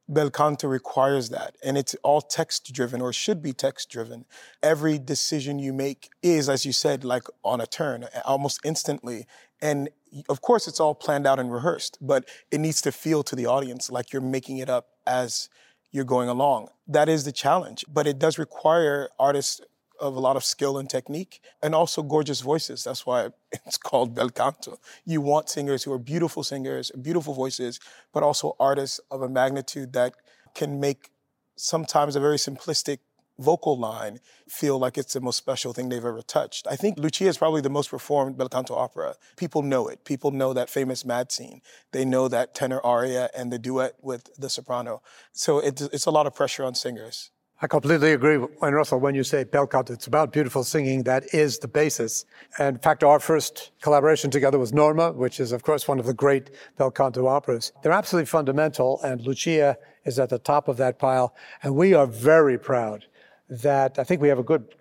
Bel 0.09 0.31
canto 0.31 0.69
requires 0.69 1.31
that. 1.31 1.57
And 1.65 1.77
it's 1.77 1.95
all 2.03 2.21
text 2.21 2.73
driven 2.73 3.01
or 3.01 3.13
should 3.13 3.43
be 3.43 3.53
text 3.53 3.91
driven. 3.91 4.25
Every 4.63 4.99
decision 4.99 5.59
you 5.59 5.73
make 5.73 6.11
is, 6.23 6.49
as 6.49 6.65
you 6.65 6.73
said, 6.73 7.05
like 7.05 7.25
on 7.45 7.61
a 7.61 7.67
turn, 7.67 8.07
almost 8.25 8.61
instantly. 8.65 9.27
And 9.61 9.91
of 10.29 10.41
course, 10.41 10.69
it's 10.69 10.81
all 10.81 10.95
planned 10.95 11.27
out 11.27 11.39
and 11.39 11.53
rehearsed, 11.53 11.99
but 12.01 12.29
it 12.51 12.59
needs 12.59 12.81
to 12.83 12.93
feel 12.93 13.23
to 13.25 13.35
the 13.35 13.47
audience 13.47 13.91
like 13.91 14.13
you're 14.13 14.23
making 14.23 14.59
it 14.59 14.71
up 14.71 14.89
as 15.07 15.49
you're 15.91 16.05
going 16.05 16.29
along. 16.29 16.69
That 16.87 17.09
is 17.09 17.25
the 17.25 17.33
challenge, 17.33 17.85
but 17.89 18.07
it 18.07 18.19
does 18.19 18.39
require 18.39 19.09
artists 19.19 19.61
of 20.01 20.17
a 20.17 20.21
lot 20.21 20.37
of 20.37 20.45
skill 20.45 20.79
and 20.79 20.89
technique 20.89 21.41
and 21.63 21.75
also 21.75 22.03
gorgeous 22.03 22.41
voices. 22.41 22.85
That's 22.85 23.07
why 23.07 23.31
it's 23.53 23.79
called 23.79 24.15
bel 24.15 24.31
canto. 24.31 24.79
You 25.05 25.21
want 25.21 25.49
singers 25.49 25.85
who 25.85 25.93
are 25.93 25.99
beautiful 25.99 26.43
singers, 26.45 26.91
beautiful 26.91 27.35
voices, 27.35 27.81
but 28.13 28.23
also 28.23 28.57
artists 28.59 29.01
of 29.11 29.23
a 29.23 29.29
magnitude 29.29 29.93
that 29.93 30.15
can 30.55 30.81
make 30.81 31.11
sometimes 31.57 32.17
a 32.17 32.21
very 32.21 32.37
simplistic 32.37 32.99
vocal 33.39 33.79
line 33.79 34.19
feel 34.49 34.79
like 34.79 34.97
it's 34.97 35.13
the 35.13 35.21
most 35.21 35.37
special 35.37 35.73
thing 35.73 35.89
they've 35.89 36.05
ever 36.05 36.23
touched. 36.23 36.67
I 36.67 36.77
think 36.77 36.99
Lucia 36.99 37.27
is 37.27 37.39
probably 37.39 37.61
the 37.61 37.71
most 37.71 37.91
performed 37.91 38.39
bel 38.39 38.49
canto 38.49 38.75
opera. 38.75 39.15
People 39.37 39.63
know 39.63 39.89
it. 39.89 40.05
People 40.05 40.31
know 40.31 40.53
that 40.53 40.71
famous 40.71 41.05
mad 41.05 41.31
scene. 41.31 41.61
They 41.93 42.05
know 42.05 42.29
that 42.29 42.55
tenor 42.55 42.81
aria 42.83 43.29
and 43.37 43.53
the 43.53 43.59
duet 43.59 43.95
with 44.01 44.31
the 44.39 44.49
soprano. 44.49 45.03
So 45.33 45.59
it's, 45.59 45.83
it's 45.83 46.07
a 46.07 46.11
lot 46.11 46.27
of 46.27 46.35
pressure 46.35 46.65
on 46.65 46.75
singers. 46.75 47.31
I 47.63 47.67
completely 47.67 48.13
agree, 48.13 48.37
with 48.37 48.53
Russell, 48.61 49.01
when 49.01 49.15
you 49.15 49.25
say 49.25 49.43
bel 49.45 49.67
canto, 49.67 49.95
it's 49.95 50.07
about 50.07 50.31
beautiful 50.31 50.63
singing. 50.63 51.05
That 51.05 51.33
is 51.33 51.59
the 51.59 51.69
basis. 51.69 52.27
And 52.59 52.77
in 52.77 52.83
fact, 52.83 53.03
our 53.03 53.19
first 53.19 53.71
collaboration 53.81 54.31
together 54.31 54.59
was 54.59 54.75
Norma, 54.75 55.13
which 55.13 55.41
is, 55.41 55.53
of 55.53 55.63
course, 55.63 55.89
one 55.89 55.99
of 55.99 56.05
the 56.05 56.13
great 56.13 56.51
bel 56.77 56.91
canto 56.91 57.27
operas. 57.27 57.73
They're 57.83 57.93
absolutely 57.93 58.27
fundamental, 58.27 59.01
and 59.03 59.23
Lucia 59.23 59.79
is 60.05 60.19
at 60.19 60.29
the 60.29 60.39
top 60.39 60.69
of 60.69 60.77
that 60.77 60.99
pile. 60.99 61.35
And 61.63 61.75
we 61.75 61.95
are 61.95 62.07
very 62.07 62.59
proud 62.59 63.07
that 63.49 63.99
I 63.99 64.05
think 64.05 64.21
we 64.21 64.29
have 64.29 64.39
a 64.39 64.43
good, 64.43 64.75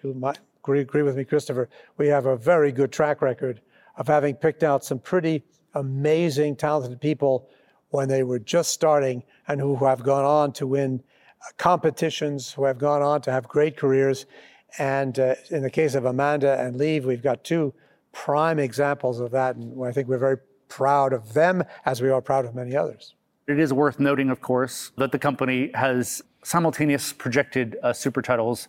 agree, 0.61 0.81
agree 0.81 1.03
with 1.03 1.15
me, 1.15 1.23
Christopher, 1.23 1.69
we 1.97 2.07
have 2.07 2.25
a 2.25 2.35
very 2.35 2.73
good 2.73 2.91
track 2.91 3.21
record 3.21 3.61
of 3.95 4.07
having 4.07 4.35
picked 4.35 4.63
out 4.63 4.83
some 4.83 4.99
pretty 4.99 5.45
amazing, 5.75 6.57
talented 6.57 6.99
people 6.99 7.47
when 7.91 8.09
they 8.09 8.23
were 8.23 8.39
just 8.39 8.73
starting 8.73 9.23
and 9.47 9.61
who 9.61 9.77
have 9.77 10.03
gone 10.03 10.25
on 10.25 10.51
to 10.51 10.67
win 10.67 11.01
competitions 11.57 12.51
who 12.53 12.65
have 12.65 12.77
gone 12.77 13.01
on 13.01 13.21
to 13.21 13.31
have 13.31 13.47
great 13.47 13.77
careers. 13.77 14.25
And 14.77 15.17
uh, 15.19 15.35
in 15.49 15.61
the 15.61 15.69
case 15.69 15.95
of 15.95 16.05
Amanda 16.05 16.59
and 16.59 16.75
Liv, 16.75 17.05
we've 17.05 17.23
got 17.23 17.43
two 17.43 17.73
prime 18.11 18.59
examples 18.59 19.19
of 19.19 19.31
that. 19.31 19.55
And 19.55 19.83
I 19.85 19.91
think 19.91 20.07
we're 20.07 20.17
very 20.17 20.37
proud 20.67 21.13
of 21.13 21.33
them 21.33 21.63
as 21.85 22.01
we 22.01 22.09
are 22.09 22.21
proud 22.21 22.45
of 22.45 22.55
many 22.55 22.75
others. 22.75 23.15
It 23.47 23.59
is 23.59 23.71
worth 23.71 23.99
noting, 23.99 24.29
of 24.29 24.41
course, 24.41 24.91
that 24.97 25.11
the 25.11 25.19
company 25.19 25.69
has 25.75 26.21
simultaneous 26.43 27.13
projected 27.13 27.77
uh, 27.83 27.93
super 27.93 28.21
titles 28.21 28.67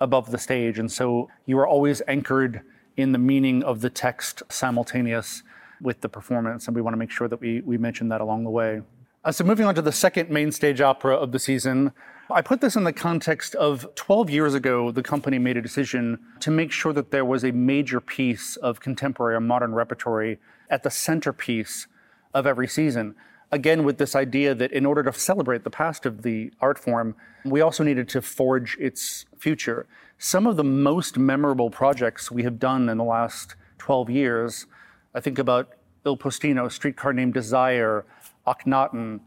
above 0.00 0.30
the 0.30 0.38
stage. 0.38 0.78
And 0.78 0.90
so 0.90 1.28
you 1.46 1.58
are 1.58 1.66
always 1.66 2.02
anchored 2.06 2.62
in 2.96 3.12
the 3.12 3.18
meaning 3.18 3.62
of 3.62 3.80
the 3.80 3.90
text 3.90 4.42
simultaneous 4.48 5.42
with 5.80 6.00
the 6.00 6.08
performance. 6.08 6.66
And 6.66 6.76
we 6.76 6.82
want 6.82 6.94
to 6.94 6.98
make 6.98 7.10
sure 7.10 7.28
that 7.28 7.40
we, 7.40 7.60
we 7.62 7.78
mention 7.78 8.08
that 8.08 8.20
along 8.20 8.44
the 8.44 8.50
way. 8.50 8.82
Uh, 9.24 9.30
so, 9.30 9.44
moving 9.44 9.64
on 9.64 9.72
to 9.72 9.82
the 9.82 9.92
second 9.92 10.30
main 10.30 10.50
stage 10.50 10.80
opera 10.80 11.14
of 11.14 11.30
the 11.30 11.38
season, 11.38 11.92
I 12.28 12.42
put 12.42 12.60
this 12.60 12.74
in 12.74 12.82
the 12.82 12.92
context 12.92 13.54
of 13.54 13.86
12 13.94 14.30
years 14.30 14.52
ago, 14.52 14.90
the 14.90 15.02
company 15.02 15.38
made 15.38 15.56
a 15.56 15.62
decision 15.62 16.18
to 16.40 16.50
make 16.50 16.72
sure 16.72 16.92
that 16.92 17.12
there 17.12 17.24
was 17.24 17.44
a 17.44 17.52
major 17.52 18.00
piece 18.00 18.56
of 18.56 18.80
contemporary 18.80 19.36
or 19.36 19.40
modern 19.40 19.74
repertory 19.74 20.40
at 20.70 20.82
the 20.82 20.90
centerpiece 20.90 21.86
of 22.34 22.48
every 22.48 22.66
season. 22.66 23.14
Again, 23.52 23.84
with 23.84 23.98
this 23.98 24.16
idea 24.16 24.56
that 24.56 24.72
in 24.72 24.84
order 24.84 25.04
to 25.04 25.12
celebrate 25.12 25.62
the 25.62 25.70
past 25.70 26.04
of 26.04 26.22
the 26.22 26.50
art 26.60 26.78
form, 26.78 27.14
we 27.44 27.60
also 27.60 27.84
needed 27.84 28.08
to 28.08 28.22
forge 28.22 28.76
its 28.80 29.24
future. 29.38 29.86
Some 30.18 30.48
of 30.48 30.56
the 30.56 30.64
most 30.64 31.16
memorable 31.16 31.70
projects 31.70 32.32
we 32.32 32.42
have 32.42 32.58
done 32.58 32.88
in 32.88 32.98
the 32.98 33.04
last 33.04 33.54
12 33.78 34.10
years, 34.10 34.66
I 35.14 35.20
think 35.20 35.38
about 35.38 35.68
Il 36.04 36.16
Postino, 36.16 36.70
Streetcar 36.70 37.12
Named 37.12 37.32
Desire, 37.32 38.04
Akhenaten, 38.46 39.20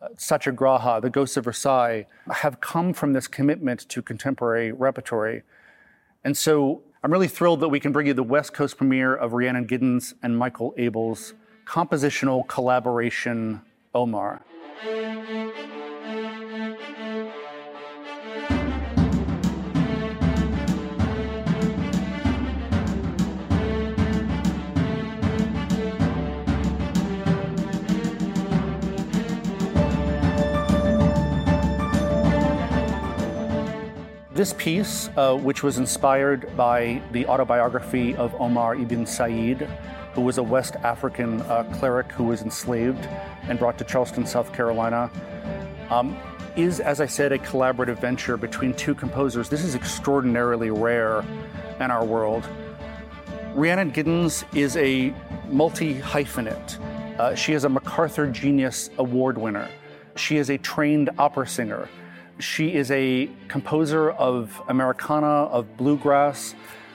uh, 0.00 0.08
Satyagraha, 0.16 1.00
The 1.00 1.10
Ghosts 1.10 1.36
of 1.36 1.44
Versailles, 1.44 2.06
have 2.30 2.60
come 2.60 2.92
from 2.92 3.12
this 3.12 3.28
commitment 3.28 3.88
to 3.88 4.02
contemporary 4.02 4.72
repertory. 4.72 5.42
And 6.24 6.36
so 6.36 6.82
I'm 7.02 7.12
really 7.12 7.28
thrilled 7.28 7.60
that 7.60 7.68
we 7.68 7.80
can 7.80 7.92
bring 7.92 8.06
you 8.06 8.14
the 8.14 8.22
West 8.22 8.54
Coast 8.54 8.76
premiere 8.76 9.14
of 9.14 9.32
Rhiannon 9.32 9.66
Giddens 9.66 10.14
and 10.22 10.38
Michael 10.38 10.74
Abels' 10.78 11.32
compositional 11.66 12.46
collaboration, 12.46 13.62
Omar. 13.94 14.42
This 34.34 34.54
piece, 34.54 35.10
uh, 35.18 35.36
which 35.36 35.62
was 35.62 35.76
inspired 35.76 36.56
by 36.56 37.02
the 37.12 37.26
autobiography 37.26 38.16
of 38.16 38.34
Omar 38.40 38.76
ibn 38.76 39.04
Said, 39.04 39.68
who 40.14 40.22
was 40.22 40.38
a 40.38 40.42
West 40.42 40.74
African 40.76 41.42
uh, 41.42 41.64
cleric 41.74 42.10
who 42.12 42.24
was 42.24 42.40
enslaved 42.40 43.06
and 43.42 43.58
brought 43.58 43.76
to 43.76 43.84
Charleston, 43.84 44.24
South 44.24 44.50
Carolina. 44.54 45.10
Um, 45.90 46.16
is, 46.56 46.80
as 46.80 47.02
I 47.02 47.06
said, 47.06 47.32
a 47.32 47.38
collaborative 47.38 47.98
venture 47.98 48.38
between 48.38 48.72
two 48.72 48.94
composers. 48.94 49.50
This 49.50 49.64
is 49.64 49.74
extraordinarily 49.74 50.70
rare 50.70 51.22
in 51.78 51.90
our 51.90 52.04
world. 52.04 52.48
Rhiannon 53.54 53.92
Giddens 53.92 54.44
is 54.56 54.78
a 54.78 55.14
multi 55.48 56.00
hyphenate. 56.00 56.80
Uh, 57.18 57.34
she 57.34 57.52
is 57.52 57.64
a 57.64 57.68
MacArthur 57.68 58.28
Genius 58.28 58.88
Award 58.96 59.36
winner. 59.36 59.68
She 60.16 60.38
is 60.38 60.48
a 60.48 60.56
trained 60.56 61.10
opera 61.18 61.46
singer. 61.46 61.86
She 62.38 62.74
is 62.74 62.90
a 62.90 63.30
composer 63.48 64.10
of 64.10 64.60
Americana, 64.68 65.26
of 65.26 65.76
bluegrass, 65.76 66.54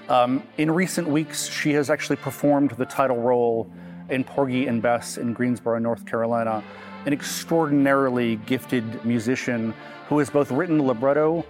um, 0.10 0.42
in 0.58 0.72
recent 0.72 1.08
weeks, 1.10 1.50
she 1.50 1.74
has 1.74 1.90
actually 1.90 2.16
performed 2.16 2.72
the 2.72 2.86
title 2.86 3.18
role 3.18 3.70
in 4.10 4.24
Porgy 4.24 4.68
and 4.68 4.82
Bess 4.82 5.18
in 5.18 5.34
Greensboro, 5.34 5.80
North 5.80 6.06
Carolina, 6.06 6.64
an 7.06 7.12
extraordinarily 7.12 8.38
gifted 8.38 9.04
musician 9.04 9.74
who 10.08 10.20
has 10.20 10.30
both 10.30 10.50
written 10.50 10.78
the 10.78 10.84
libretto 10.84 11.46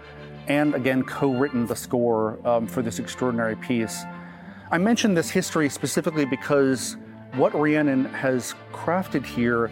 and 0.47 0.73
again 0.73 1.03
co-written 1.03 1.67
the 1.67 1.75
score 1.75 2.39
um, 2.47 2.65
for 2.65 2.81
this 2.81 2.97
extraordinary 2.97 3.55
piece. 3.57 4.03
I 4.71 4.79
mention 4.79 5.13
this 5.13 5.29
history 5.29 5.69
specifically 5.69 6.25
because 6.25 6.97
what 7.35 7.53
Rhiannon 7.53 8.05
has 8.05 8.55
crafted 8.73 9.23
here 9.23 9.69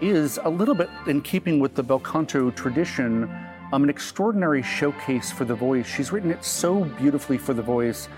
is 0.00 0.40
a 0.42 0.50
little 0.50 0.74
bit 0.74 0.90
in 1.06 1.22
keeping 1.22 1.60
with 1.60 1.74
the 1.74 1.82
bel 1.82 2.00
canto 2.00 2.50
tradition 2.50 3.30
um, 3.76 3.82
an 3.82 3.90
extraordinary 3.90 4.62
showcase 4.62 5.30
for 5.30 5.44
the 5.44 5.54
voice. 5.54 5.86
She's 5.86 6.10
written 6.10 6.30
it 6.30 6.42
so 6.42 6.84
beautifully 6.84 7.36
for 7.36 7.52
the 7.52 7.60
voice, 7.60 8.08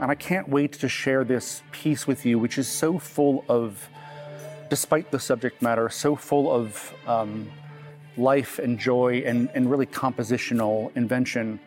and 0.00 0.10
I 0.10 0.14
can't 0.14 0.48
wait 0.48 0.72
to 0.72 0.88
share 0.88 1.22
this 1.22 1.62
piece 1.70 2.06
with 2.06 2.24
you, 2.24 2.38
which 2.38 2.56
is 2.56 2.66
so 2.66 2.98
full 2.98 3.44
of, 3.46 3.90
despite 4.70 5.10
the 5.10 5.20
subject 5.20 5.60
matter, 5.60 5.90
so 5.90 6.16
full 6.16 6.50
of 6.50 6.94
um, 7.06 7.50
life 8.16 8.58
and 8.58 8.78
joy 8.78 9.22
and, 9.26 9.50
and 9.54 9.70
really 9.70 9.84
compositional 9.84 10.96
invention. 10.96 11.60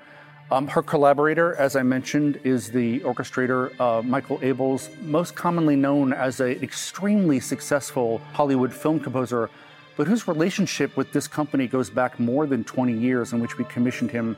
Um, 0.49 0.65
her 0.67 0.81
collaborator, 0.81 1.53
as 1.55 1.75
I 1.75 1.83
mentioned, 1.83 2.39
is 2.43 2.71
the 2.71 3.01
orchestrator 3.01 3.79
uh, 3.79 4.01
Michael 4.01 4.39
Abels, 4.39 4.89
most 5.03 5.35
commonly 5.35 5.75
known 5.75 6.13
as 6.13 6.39
an 6.39 6.63
extremely 6.63 7.39
successful 7.39 8.17
Hollywood 8.33 8.73
film 8.73 8.99
composer 8.99 9.51
but 9.97 10.07
whose 10.07 10.27
relationship 10.27 10.95
with 10.97 11.11
this 11.11 11.27
company 11.27 11.67
goes 11.67 11.89
back 11.89 12.19
more 12.19 12.45
than 12.45 12.63
20 12.63 12.93
years, 12.93 13.33
in 13.33 13.39
which 13.39 13.57
we 13.57 13.63
commissioned 13.65 14.11
him 14.11 14.35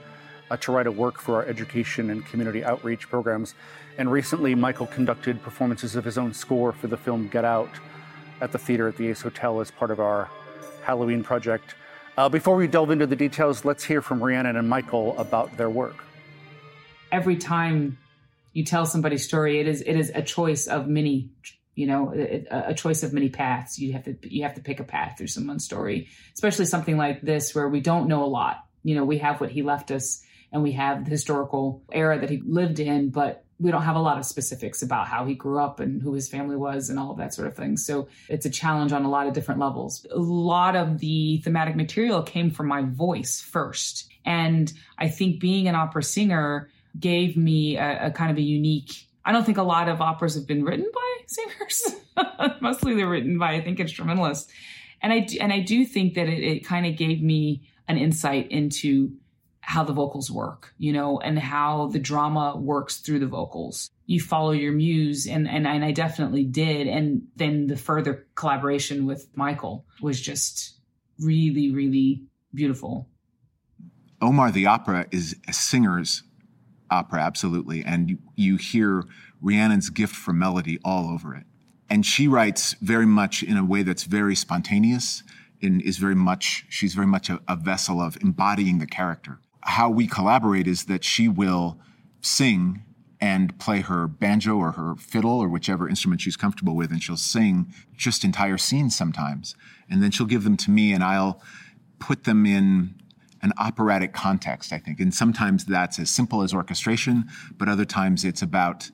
uh, 0.49 0.57
to 0.57 0.71
write 0.71 0.87
a 0.87 0.91
work 0.91 1.19
for 1.19 1.35
our 1.35 1.45
education 1.45 2.09
and 2.09 2.25
community 2.25 2.63
outreach 2.63 3.09
programs. 3.09 3.53
And 3.97 4.11
recently, 4.11 4.55
Michael 4.55 4.87
conducted 4.87 5.41
performances 5.41 5.95
of 5.95 6.05
his 6.05 6.17
own 6.17 6.33
score 6.33 6.71
for 6.71 6.87
the 6.87 6.97
film 6.97 7.27
Get 7.27 7.45
Out 7.45 7.69
at 8.41 8.51
the 8.51 8.59
theater 8.59 8.87
at 8.87 8.97
the 8.97 9.07
Ace 9.07 9.21
Hotel 9.21 9.59
as 9.59 9.71
part 9.71 9.91
of 9.91 9.99
our 9.99 10.29
Halloween 10.83 11.23
project. 11.23 11.75
Uh, 12.17 12.29
before 12.29 12.55
we 12.55 12.67
delve 12.67 12.91
into 12.91 13.05
the 13.05 13.15
details, 13.15 13.65
let's 13.65 13.83
hear 13.83 14.01
from 14.01 14.23
Rhiannon 14.23 14.55
and 14.55 14.69
Michael 14.69 15.17
about 15.17 15.57
their 15.57 15.69
work. 15.69 16.03
Every 17.11 17.37
time 17.37 17.97
you 18.53 18.63
tell 18.63 18.85
somebody's 18.85 19.23
story, 19.23 19.59
it 19.59 19.67
is 19.67 19.81
it 19.81 19.95
is 19.95 20.11
a 20.13 20.21
choice 20.21 20.67
of 20.67 20.87
many 20.87 21.29
you 21.77 21.86
know 21.86 22.12
a, 22.13 22.46
a, 22.69 22.74
choice 22.74 23.03
of 23.03 23.13
many 23.13 23.29
paths. 23.29 23.77
You 23.77 23.93
have 23.93 24.03
to 24.05 24.15
you 24.22 24.43
have 24.43 24.55
to 24.55 24.62
pick 24.62 24.79
a 24.79 24.84
path 24.84 25.17
through 25.17 25.27
someone's 25.27 25.63
story 25.63 26.10
especially 26.34 26.65
something 26.65 26.98
like 26.98 27.22
this 27.22 27.53
where 27.53 27.69
we 27.69 27.79
don't 27.79 28.07
know 28.07 28.24
a 28.24 28.25
lot. 28.25 28.65
You 28.84 28.96
know 28.96 29.05
we 29.05 29.19
have 29.19 29.39
what 29.39 29.51
he 29.51 29.62
left 29.62 29.91
us 29.91 30.24
and 30.51 30.63
we 30.63 30.72
have 30.74 31.05
the 31.05 31.12
historical 31.12 31.84
era 31.91 32.19
that 32.19 32.29
he 32.29 32.41
lived 32.43 32.79
in 32.79 33.10
but 33.12 33.43
we 33.60 33.72
don't 33.72 33.84
have 33.84 33.96
a 33.96 34.01
lot 34.01 34.17
of 34.17 34.25
specifics 34.25 34.81
about 34.81 35.07
how 35.07 35.25
he 35.25 35.34
grew 35.34 35.60
up 35.60 35.79
and 35.79 36.01
who 36.01 36.13
his 36.13 36.29
family 36.29 36.55
was 36.55 36.89
and 36.89 37.00
all 37.00 37.12
of 37.12 37.17
that 37.17 37.34
sort 37.34 37.48
of 37.48 37.55
thing. 37.55 37.75
So 37.75 38.07
it's 38.29 38.46
a 38.46 38.51
challenge 38.51 38.91
on 38.91 39.03
a 39.03 39.10
lot 39.10 39.25
of 39.25 39.34
different 39.34 39.60
levels. 39.60 40.05
A 40.12 40.17
lot 40.17 40.75
of 40.75 41.00
the 41.00 41.41
thematic 41.43 41.75
material 41.75 42.22
came 42.22 42.51
from 42.51 42.67
my 42.67 42.84
voice 42.84 43.41
first. 43.41 44.12
And 44.25 44.72
i 44.98 45.07
think 45.10 45.39
being 45.39 45.67
an 45.67 45.75
opera 45.75 46.03
singer 46.03 46.69
gave 47.00 47.38
me 47.38 47.77
a, 47.77 48.07
a 48.07 48.12
kind 48.12 48.31
of 48.31 48.38
a 48.38 48.41
unique 48.41 49.06
I 49.27 49.34
don't 49.34 49.46
think 49.46 49.57
a 49.57 49.63
lot 49.63 49.89
of 49.89 50.00
operas 50.00 50.36
have 50.36 50.48
been 50.48 50.63
written 50.63 50.89
by 50.93 51.17
singers. 51.27 51.96
Mostly 52.62 52.96
they're 52.96 53.10
written 53.10 53.38
by, 53.38 53.55
I 53.55 53.62
think, 53.62 53.79
instrumentalists. 53.81 54.51
And 55.01 55.12
I, 55.12 55.27
and 55.41 55.51
I 55.51 55.60
do 55.60 55.86
think 55.86 56.13
that 56.13 56.27
it, 56.27 56.41
it 56.41 56.65
kind 56.65 56.86
of 56.86 56.96
gave 56.96 57.22
me 57.22 57.67
an 57.89 57.98
insight 57.98 58.50
into 58.51 59.12
how 59.60 59.84
the 59.84 59.91
vocals 59.91 60.31
work, 60.31 60.74
you 60.77 60.93
know, 60.93 61.19
and 61.19 61.38
how 61.38 61.88
the 61.88 62.00
drama 62.00 62.55
works 62.55 62.98
through 62.98 63.19
the 63.19 63.27
vocals. 63.27 63.91
You 64.05 64.22
follow 64.22 64.51
your 64.51 64.72
muse, 64.72 65.27
and, 65.27 65.46
and, 65.46 65.67
and 65.67 65.84
I 65.84 65.91
definitely 65.91 66.46
did. 66.46 66.88
And 66.88 67.24
then 67.36 67.67
the 67.67 67.75
further 67.75 68.25
collaboration 68.36 69.05
with 69.05 69.27
Michael 69.36 69.86
was 70.01 70.22
just 70.22 70.79
really, 71.19 71.69
really 71.72 72.24
beautiful. 72.53 73.10
Omar 74.22 74.51
the 74.51 74.67
Opera 74.67 75.05
is 75.12 75.36
a 75.50 75.53
singer's 75.53 76.24
opera, 76.89 77.20
absolutely. 77.22 77.84
And 77.84 78.10
you, 78.10 78.17
you 78.36 78.58
hear 78.58 79.03
Rhiannon's 79.41 79.89
gift 79.89 80.15
for 80.15 80.34
melody 80.34 80.79
all 80.84 81.10
over 81.10 81.36
it. 81.36 81.44
And 81.89 82.06
she 82.06 82.27
writes 82.27 82.75
very 82.82 83.06
much 83.06 83.44
in 83.44 83.58
a 83.58 83.63
way 83.63 83.84
that's 83.84 84.03
very 84.03 84.36
spontaneous 84.36 85.24
and 85.62 85.82
is 85.82 85.98
very 85.98 86.15
much, 86.15 86.65
she's 86.70 86.94
very 86.94 87.08
much 87.08 87.29
a, 87.29 87.39
a 87.48 87.56
vessel 87.56 88.01
of 88.01 88.17
embodying 88.22 88.79
the 88.79 88.86
character. 88.86 89.39
How 89.62 89.89
we 89.89 90.08
collaborate 90.08 90.67
is 90.67 90.86
that 90.86 91.03
she 91.03 91.27
will 91.27 91.79
sing 92.22 92.84
and 93.20 93.58
play 93.58 93.82
her 93.82 94.08
banjo 94.08 94.58
or 94.58 94.74
her 94.74 94.96
fiddle 94.96 95.39
or 95.39 95.50
whichever 95.50 95.89
instrument 95.89 96.22
she's 96.22 96.38
comfortable 96.38 96.75
with, 96.75 96.91
and 96.91 97.01
she'll 97.01 97.17
sing 97.17 97.74
just 97.96 98.24
entire 98.24 98.58
scenes 98.58 98.96
sometimes. 98.96 99.56
And 99.89 100.03
then 100.03 100.12
she'll 100.12 100.27
give 100.27 100.44
them 100.44 100.58
to 100.58 100.72
me, 100.72 100.94
and 100.94 101.03
I'll 101.03 101.41
put 102.00 102.25
them 102.25 102.46
in 102.46 102.96
an 103.47 103.53
operatic 103.57 104.13
context, 104.13 104.71
I 104.71 104.79
think. 104.79 104.99
And 104.99 105.13
sometimes 105.13 105.65
that's 105.65 105.99
as 105.99 106.09
simple 106.09 106.41
as 106.41 106.53
orchestration, 106.53 107.25
but 107.57 107.67
other 107.69 107.85
times 107.85 108.23
it's 108.23 108.41
about 108.41 108.89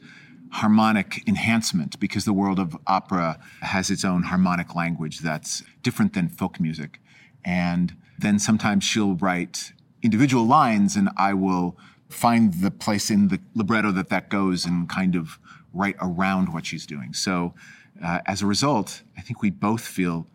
harmonic 0.51 1.27
enhancement 1.27 2.00
because 2.00 2.25
the 2.25 2.33
world 2.33 2.60
of 2.60 2.77
opera 2.86 3.39
has 3.62 3.89
its 3.89 4.05
own 4.05 4.24
harmonic 4.24 4.75
language 4.75 5.19
that's 5.19 5.63
different 5.81 6.13
than 6.13 6.29
folk 6.29 6.60
music. 6.60 7.00
And 7.43 7.95
then 8.19 8.38
sometimes 8.38 8.83
she'll 8.83 9.15
write 9.15 9.74
individual 10.03 10.45
lines 10.45 10.95
and 10.95 11.10
I 11.17 11.33
will 11.33 11.75
find 12.07 12.53
the 12.53 12.69
place 12.69 13.10
in 13.10 13.29
the 13.29 13.39
libretto 13.55 13.91
that 13.93 14.10
that 14.10 14.29
goes 14.29 14.65
and 14.65 14.88
kind 14.88 15.15
of 15.15 15.39
write 15.74 15.95
around 16.00 16.53
what 16.53 16.67
she's 16.67 16.86
doing. 16.86 17.13
So 17.13 17.55
uh, 18.03 18.19
as 18.27 18.43
a 18.43 18.45
result, 18.45 19.01
I 19.17 19.22
think 19.22 19.41
we 19.41 19.50
both 19.50 19.81
feel, 19.81 20.27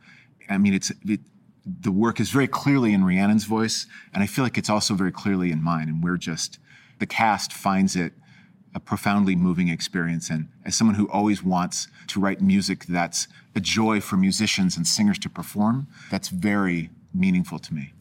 I 0.50 0.58
mean, 0.58 0.74
it's, 0.74 0.90
it, 1.06 1.20
the 1.80 1.92
work 1.92 2.20
is 2.20 2.30
very 2.30 2.48
clearly 2.48 2.92
in 2.92 3.04
Rhiannon's 3.04 3.44
voice, 3.44 3.86
and 4.14 4.22
I 4.22 4.26
feel 4.26 4.44
like 4.44 4.56
it's 4.56 4.70
also 4.70 4.94
very 4.94 5.12
clearly 5.12 5.50
in 5.50 5.62
mine. 5.62 5.88
And 5.88 6.02
we're 6.02 6.16
just, 6.16 6.58
the 6.98 7.06
cast 7.06 7.52
finds 7.52 7.94
it 7.96 8.12
a 8.74 8.80
profoundly 8.80 9.34
moving 9.34 9.68
experience. 9.68 10.30
And 10.30 10.48
as 10.64 10.76
someone 10.76 10.94
who 10.94 11.08
always 11.08 11.42
wants 11.42 11.88
to 12.08 12.20
write 12.20 12.40
music 12.40 12.86
that's 12.86 13.28
a 13.54 13.60
joy 13.60 14.00
for 14.00 14.16
musicians 14.16 14.76
and 14.76 14.86
singers 14.86 15.18
to 15.20 15.28
perform, 15.28 15.88
that's 16.10 16.28
very 16.28 16.90
meaningful 17.14 17.58
to 17.58 17.74
me. 17.74 17.92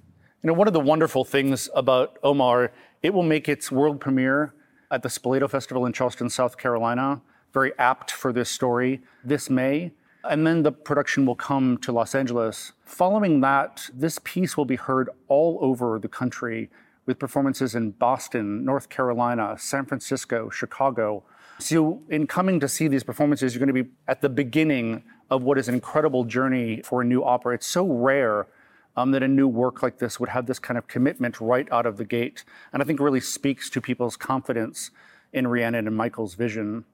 You 0.44 0.48
know, 0.48 0.54
one 0.54 0.68
of 0.68 0.74
the 0.74 0.80
wonderful 0.80 1.26
things 1.26 1.70
about 1.74 2.18
Omar, 2.24 2.72
it 3.02 3.14
will 3.14 3.24
make 3.24 3.50
its 3.50 3.72
world 3.72 4.00
premiere 4.00 4.54
at 4.92 5.04
the 5.04 5.10
Spoleto 5.10 5.50
Festival 5.50 5.86
in 5.86 5.94
Charleston, 5.94 6.30
South 6.30 6.58
Carolina. 6.58 7.22
Very 7.54 7.72
apt 7.80 8.12
for 8.12 8.32
this 8.32 8.50
story 8.50 9.02
this 9.24 9.50
May. 9.50 9.92
And 10.30 10.46
then 10.46 10.64
the 10.64 10.72
production 10.72 11.26
will 11.26 11.36
come 11.36 11.78
to 11.80 11.92
Los 11.92 12.14
Angeles. 12.14 12.74
Following 12.86 13.42
that, 13.42 13.90
this 13.94 14.20
piece 14.24 14.58
will 14.58 14.66
be 14.66 14.76
heard 14.76 15.10
all 15.28 15.58
over 15.62 16.00
the 16.00 16.08
country 16.08 16.70
with 17.06 17.18
performances 17.20 17.76
in 17.76 17.92
Boston, 17.92 18.66
North 18.66 18.90
Carolina, 18.90 19.56
San 19.58 19.86
Francisco, 19.86 20.50
Chicago. 20.50 21.24
So, 21.60 22.04
in 22.10 22.28
coming 22.28 22.60
to 22.60 22.68
see 22.68 22.88
these 22.88 23.04
performances, 23.04 23.54
you're 23.54 23.66
going 23.66 23.76
to 23.76 23.84
be 23.84 23.90
at 24.08 24.22
the 24.22 24.30
beginning 24.30 25.04
of 25.30 25.44
what 25.44 25.58
is 25.58 25.68
an 25.68 25.74
incredible 25.74 26.24
journey 26.26 26.82
for 26.84 27.02
a 27.02 27.06
new 27.06 27.24
opera. 27.24 27.56
It's 27.56 27.66
so 27.66 27.88
rare 27.88 28.48
um, 28.96 29.12
that 29.12 29.24
a 29.24 29.28
new 29.28 29.48
work 29.48 29.82
like 29.82 30.00
this 30.00 30.20
would 30.20 30.30
have 30.30 30.46
this 30.46 30.60
kind 30.60 30.78
of 30.78 30.88
commitment 30.88 31.40
right 31.40 31.68
out 31.72 31.86
of 31.86 31.98
the 31.98 32.06
gate. 32.06 32.44
And 32.74 32.82
I 32.82 32.86
think 32.86 33.00
really 33.00 33.20
speaks 33.22 33.70
to 33.72 33.82
people's 33.82 34.18
confidence 34.18 34.92
in 35.34 35.48
Rhiannon 35.48 35.88
and 35.88 35.96
Michael's 35.96 36.36
vision. 36.36 36.86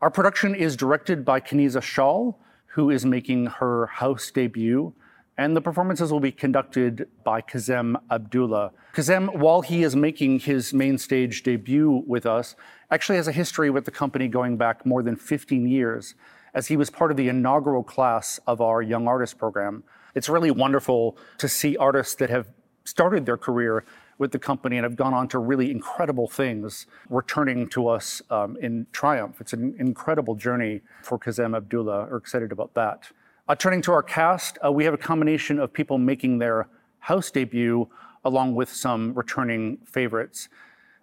Our 0.00 0.10
production 0.10 0.54
is 0.54 0.76
directed 0.76 1.24
by 1.24 1.40
Kaneza 1.40 1.80
Schaal, 1.80 2.36
who 2.76 2.90
is 2.90 3.06
making 3.06 3.46
her 3.46 3.86
house 3.86 4.30
debut. 4.30 4.92
And 5.38 5.56
the 5.56 5.62
performances 5.62 6.12
will 6.12 6.20
be 6.20 6.30
conducted 6.30 7.08
by 7.24 7.40
Kazem 7.40 7.96
Abdullah. 8.10 8.72
Kazem, 8.92 9.34
while 9.34 9.62
he 9.62 9.82
is 9.82 9.96
making 9.96 10.40
his 10.40 10.74
main 10.74 10.98
stage 10.98 11.42
debut 11.42 12.04
with 12.06 12.26
us, 12.26 12.54
actually 12.90 13.16
has 13.16 13.28
a 13.28 13.32
history 13.32 13.70
with 13.70 13.86
the 13.86 13.90
company 13.90 14.28
going 14.28 14.58
back 14.58 14.84
more 14.84 15.02
than 15.02 15.16
15 15.16 15.66
years, 15.66 16.14
as 16.52 16.66
he 16.66 16.76
was 16.76 16.90
part 16.90 17.10
of 17.10 17.16
the 17.16 17.30
inaugural 17.30 17.82
class 17.82 18.38
of 18.46 18.60
our 18.60 18.82
Young 18.82 19.08
Artist 19.08 19.38
program. 19.38 19.82
It's 20.14 20.28
really 20.28 20.50
wonderful 20.50 21.16
to 21.38 21.48
see 21.48 21.78
artists 21.78 22.14
that 22.16 22.28
have 22.28 22.46
started 22.84 23.24
their 23.24 23.38
career 23.38 23.86
with 24.18 24.32
the 24.32 24.38
company 24.38 24.76
and 24.76 24.84
have 24.84 24.96
gone 24.96 25.12
on 25.12 25.28
to 25.28 25.38
really 25.38 25.70
incredible 25.70 26.28
things 26.28 26.86
returning 27.08 27.68
to 27.68 27.88
us 27.88 28.22
um, 28.30 28.56
in 28.60 28.86
triumph. 28.92 29.40
It's 29.40 29.52
an 29.52 29.74
incredible 29.78 30.34
journey 30.34 30.80
for 31.02 31.18
Kazem 31.18 31.56
Abdullah. 31.56 32.08
We're 32.10 32.16
excited 32.16 32.52
about 32.52 32.74
that. 32.74 33.10
Uh, 33.48 33.54
turning 33.54 33.82
to 33.82 33.92
our 33.92 34.02
cast, 34.02 34.58
uh, 34.64 34.72
we 34.72 34.84
have 34.84 34.94
a 34.94 34.98
combination 34.98 35.58
of 35.58 35.72
people 35.72 35.98
making 35.98 36.38
their 36.38 36.68
house 37.00 37.30
debut 37.30 37.88
along 38.24 38.54
with 38.54 38.68
some 38.68 39.14
returning 39.14 39.78
favorites. 39.84 40.48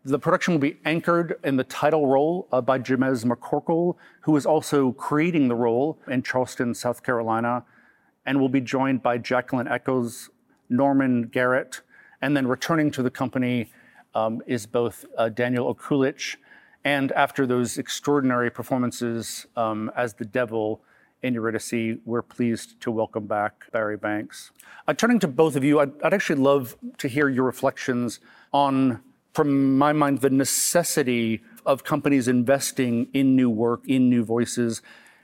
The 0.03 0.19
production 0.19 0.53
will 0.53 0.59
be 0.59 0.77
anchored 0.83 1.39
in 1.45 1.55
the 1.55 1.63
title 1.63 2.07
role 2.07 2.49
uh, 2.51 2.59
by 2.59 2.79
Jamez 2.79 3.23
McCorkle, 3.23 3.95
who 4.21 4.35
is 4.35 4.45
also 4.45 4.91
creating 4.91 5.47
the 5.47 5.55
role 5.55 5.97
in 6.09 6.21
Charleston, 6.23 6.73
South 6.73 7.03
Carolina, 7.03 7.63
and 8.25 8.41
will 8.41 8.49
be 8.49 8.59
joined 8.59 9.01
by 9.01 9.17
Jacqueline 9.17 9.69
Echols, 9.69 10.29
Norman 10.67 11.23
Garrett, 11.27 11.79
and 12.23 12.37
then 12.37 12.47
returning 12.47 12.89
to 12.89 13.03
the 13.03 13.09
company 13.09 13.69
um, 14.15 14.41
is 14.47 14.65
both 14.65 15.03
uh, 15.17 15.27
Daniel 15.27 15.75
Okulitch, 15.75 16.37
and 16.85 17.11
after 17.11 17.45
those 17.45 17.77
extraordinary 17.77 18.49
performances 18.49 19.45
um, 19.57 19.91
as 19.93 20.13
the 20.13 20.23
devil, 20.23 20.81
in 21.21 21.33
Eurydice, 21.33 21.97
we're 22.05 22.21
pleased 22.21 22.79
to 22.81 22.91
welcome 22.91 23.27
back 23.27 23.69
Barry 23.71 23.97
Banks. 23.97 24.51
Uh, 24.87 24.93
turning 24.93 25.19
to 25.19 25.27
both 25.27 25.57
of 25.57 25.65
you, 25.65 25.81
I'd, 25.81 26.01
I'd 26.01 26.13
actually 26.13 26.39
love 26.39 26.77
to 26.97 27.09
hear 27.09 27.27
your 27.27 27.43
reflections 27.43 28.21
on, 28.53 29.01
from 29.33 29.77
my 29.77 29.91
mind, 29.91 30.21
the 30.21 30.29
necessity 30.29 31.41
of 31.65 31.83
companies 31.83 32.29
investing 32.29 33.07
in 33.13 33.35
new 33.35 33.49
work, 33.49 33.81
in 33.85 34.09
new 34.09 34.23
voices, 34.23 34.81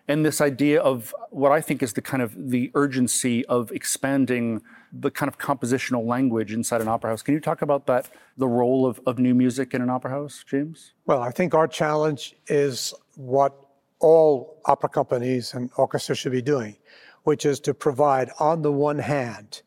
and 0.10 0.26
this 0.26 0.42
idea 0.42 0.82
of 0.82 1.14
what 1.30 1.52
I 1.52 1.62
think 1.62 1.84
is 1.84 1.94
the 1.94 2.02
kind 2.02 2.24
of 2.24 2.50
the 2.50 2.72
urgency 2.74 3.46
of 3.46 3.72
expanding 3.72 4.64
the 4.92 5.12
kind 5.12 5.30
of 5.30 5.38
compositional 5.38 6.04
language 6.04 6.52
inside 6.52 6.82
an 6.82 6.88
opera 6.88 7.12
house. 7.12 7.22
Can 7.22 7.36
you 7.36 7.40
talk 7.40 7.62
about 7.62 7.86
that, 7.86 8.10
the 8.36 8.48
role 8.48 8.88
of, 8.88 9.00
of 9.06 9.20
new 9.20 9.36
music 9.36 9.76
in 9.76 9.84
an 9.84 9.90
opera 9.90 10.10
house, 10.10 10.44
James? 10.50 10.94
Well, 11.06 11.22
I 11.22 11.30
think 11.30 11.54
our 11.54 11.68
challenge 11.68 12.36
is 12.48 12.92
what 13.18 13.56
all 14.00 14.60
opera 14.66 14.90
companies 14.90 15.54
and 15.54 15.70
orchestras 15.78 16.18
should 16.18 16.32
be 16.32 16.42
doing, 16.42 16.76
which 17.24 17.46
is 17.46 17.60
to 17.60 17.76
provide, 17.76 18.32
on 18.40 18.64
the 18.64 18.72
one 18.72 18.98
hand, 18.98 19.62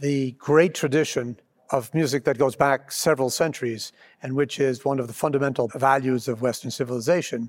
the 0.00 0.32
great 0.32 0.74
tradition 0.74 1.40
of 1.70 1.92
music 1.94 2.24
that 2.24 2.36
goes 2.36 2.56
back 2.56 2.92
several 2.92 3.30
centuries 3.30 3.92
and 4.22 4.34
which 4.34 4.60
is 4.60 4.84
one 4.84 4.98
of 4.98 5.06
the 5.06 5.14
fundamental 5.14 5.68
values 5.76 6.28
of 6.28 6.42
Western 6.42 6.70
civilization, 6.70 7.48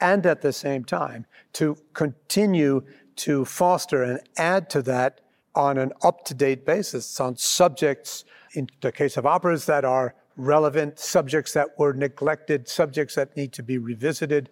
and 0.00 0.26
at 0.26 0.42
the 0.42 0.52
same 0.52 0.84
time 0.84 1.26
to 1.54 1.76
continue 1.92 2.82
to 3.16 3.44
foster 3.44 4.02
and 4.02 4.20
add 4.36 4.70
to 4.70 4.82
that 4.82 5.20
on 5.54 5.78
an 5.78 5.92
up 6.02 6.24
to 6.24 6.34
date 6.34 6.64
basis 6.64 7.20
on 7.20 7.36
subjects, 7.36 8.24
in 8.54 8.68
the 8.80 8.92
case 8.92 9.16
of 9.16 9.26
operas, 9.26 9.66
that 9.66 9.84
are 9.84 10.14
relevant, 10.36 10.98
subjects 10.98 11.52
that 11.52 11.78
were 11.78 11.92
neglected, 11.92 12.66
subjects 12.68 13.14
that 13.14 13.36
need 13.36 13.52
to 13.52 13.62
be 13.62 13.78
revisited, 13.78 14.48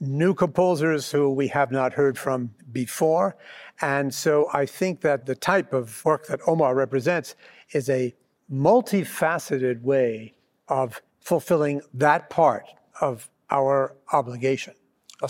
new 0.00 0.32
composers 0.32 1.10
who 1.10 1.30
we 1.30 1.48
have 1.48 1.72
not 1.72 1.92
heard 1.92 2.16
from 2.16 2.54
before. 2.72 3.36
And 3.80 4.14
so 4.14 4.48
I 4.52 4.66
think 4.66 5.00
that 5.00 5.26
the 5.26 5.34
type 5.34 5.72
of 5.72 6.04
work 6.04 6.26
that 6.28 6.40
Omar 6.46 6.74
represents 6.74 7.34
is 7.72 7.90
a 7.90 8.14
multifaceted 8.50 9.82
way 9.82 10.34
of 10.68 11.02
fulfilling 11.20 11.82
that 11.92 12.30
part 12.30 12.66
of 13.00 13.28
our 13.50 13.94
obligation. 14.12 14.74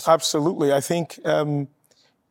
Absolutely. 0.07 0.71
I 0.71 0.81
think 0.81 1.19
um, 1.25 1.67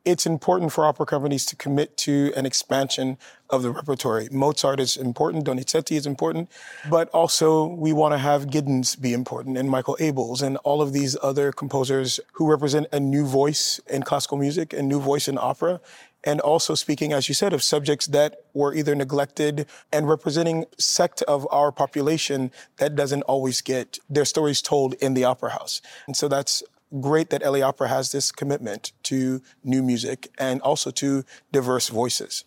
it's 0.05 0.27
important 0.27 0.73
for 0.73 0.87
opera 0.87 1.05
companies 1.05 1.45
to 1.47 1.57
commit 1.57 1.97
to 1.99 2.33
an 2.37 2.47
expansion 2.47 3.19
of 3.51 3.63
the 3.63 3.71
repertory. 3.71 4.29
Mozart 4.31 4.81
is 4.81 4.97
important, 4.97 5.45
Donizetti 5.45 5.97
is 5.97 6.07
important, 6.07 6.51
but 6.89 7.09
also 7.11 7.67
we 7.67 7.93
want 7.93 8.13
to 8.13 8.19
have 8.19 8.47
Giddens 8.47 8.99
be 8.99 9.13
important 9.13 9.59
and 9.59 9.69
Michael 9.69 9.97
Abels 10.01 10.43
and 10.43 10.57
all 10.59 10.81
of 10.81 10.93
these 10.93 11.17
other 11.23 11.53
composers 11.53 12.21
who 12.33 12.49
represent 12.49 12.87
a 12.93 13.01
new 13.01 13.27
voice 13.27 13.81
in 13.91 14.03
classical 14.03 14.39
music, 14.39 14.73
a 14.73 14.83
new 14.83 15.01
voice 15.01 15.29
in 15.29 15.37
opera, 15.39 15.81
and 16.25 16.41
also 16.41 16.75
speaking, 16.75 17.13
as 17.13 17.29
you 17.29 17.35
said, 17.35 17.53
of 17.53 17.63
subjects 17.63 18.07
that 18.09 18.45
were 18.55 18.75
either 18.75 18.95
neglected 18.95 19.67
and 19.93 20.09
representing 20.09 20.67
sect 20.79 21.23
of 21.23 21.47
our 21.51 21.71
population 21.71 22.51
that 22.79 22.95
doesn't 22.95 23.23
always 23.23 23.61
get 23.61 23.99
their 24.11 24.25
stories 24.25 24.61
told 24.61 24.95
in 24.95 25.15
the 25.15 25.25
opera 25.25 25.51
house. 25.51 25.81
And 26.07 26.17
so 26.17 26.29
that's 26.29 26.63
great 27.01 27.31
that 27.31 27.43
LA 27.43 27.61
Opera 27.61 27.89
has 27.89 28.13
this 28.13 28.33
commitment 28.33 28.93
to 29.05 29.43
new 29.63 29.83
music 29.83 30.29
and 30.39 30.61
also 30.63 30.91
to 30.93 31.25
diverse 31.53 31.89
voices. 31.89 32.45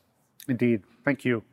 Indeed. 0.47 0.81
Thank 1.05 1.25
you. 1.25 1.43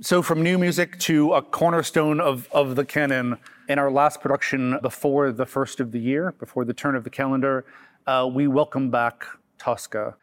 So, 0.00 0.22
from 0.22 0.42
new 0.42 0.58
music 0.58 0.96
to 1.00 1.32
a 1.32 1.42
cornerstone 1.42 2.20
of, 2.20 2.48
of 2.52 2.76
the 2.76 2.84
canon, 2.84 3.36
in 3.68 3.78
our 3.78 3.90
last 3.90 4.20
production 4.20 4.78
before 4.80 5.30
the 5.30 5.44
first 5.44 5.80
of 5.80 5.92
the 5.92 5.98
year, 5.98 6.32
before 6.38 6.64
the 6.64 6.72
turn 6.72 6.96
of 6.96 7.04
the 7.04 7.10
calendar, 7.10 7.66
uh, 8.06 8.28
we 8.32 8.48
welcome 8.48 8.90
back 8.90 9.26
Tosca. 9.58 10.16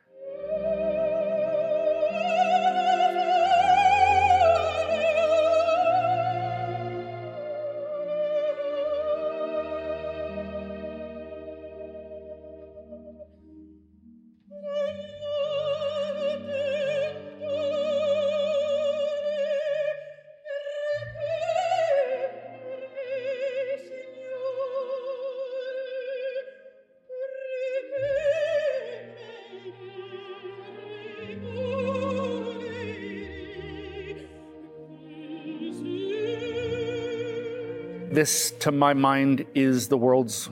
This, 38.25 38.49
to 38.61 38.71
my 38.71 38.95
mind, 38.95 39.45
is 39.53 39.88
the 39.88 39.99
world's 39.99 40.49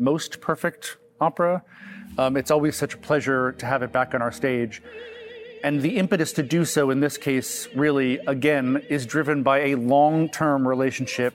most 0.00 0.40
perfect 0.40 0.96
opera. 1.20 1.62
Um, 2.18 2.36
it's 2.36 2.50
always 2.50 2.74
such 2.74 2.94
a 2.94 2.96
pleasure 2.96 3.52
to 3.52 3.66
have 3.66 3.84
it 3.84 3.92
back 3.92 4.14
on 4.14 4.20
our 4.20 4.32
stage. 4.32 4.82
And 5.62 5.80
the 5.80 5.96
impetus 5.96 6.32
to 6.32 6.42
do 6.42 6.64
so 6.64 6.90
in 6.90 6.98
this 6.98 7.16
case, 7.16 7.68
really, 7.72 8.18
again, 8.26 8.82
is 8.88 9.06
driven 9.06 9.44
by 9.44 9.58
a 9.60 9.74
long 9.76 10.28
term 10.28 10.66
relationship 10.66 11.34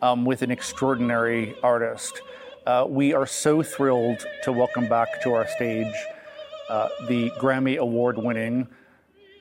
um, 0.00 0.24
with 0.24 0.42
an 0.42 0.52
extraordinary 0.52 1.56
artist. 1.64 2.22
Uh, 2.64 2.86
we 2.88 3.12
are 3.12 3.26
so 3.26 3.60
thrilled 3.60 4.24
to 4.44 4.52
welcome 4.52 4.88
back 4.88 5.20
to 5.22 5.32
our 5.32 5.48
stage 5.48 5.96
uh, 6.68 6.90
the 7.08 7.30
Grammy 7.40 7.76
Award 7.76 8.18
winning 8.18 8.68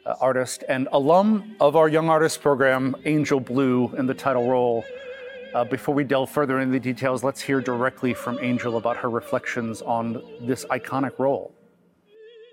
uh, 0.08 0.16
artist 0.20 0.64
and 0.68 0.88
alum 0.92 1.56
of 1.60 1.76
our 1.76 1.88
Young 1.88 2.10
Artist 2.10 2.42
program, 2.42 2.96
Angel 3.06 3.40
Blue, 3.40 3.94
in 3.96 4.08
the 4.08 4.16
title 4.16 4.50
role. 4.50 4.84
Uh, 5.54 5.64
before 5.64 5.96
we 5.96 6.04
delve 6.04 6.30
further 6.30 6.60
into 6.60 6.74
the 6.74 6.80
details, 6.80 7.24
let's 7.24 7.42
hear 7.42 7.62
directly 7.62 8.14
from 8.14 8.38
Angel 8.42 8.78
about 8.78 8.98
her 8.98 9.10
reflections 9.10 9.82
on 9.82 10.22
this 10.42 10.66
iconic 10.66 11.18
role. 11.18 11.54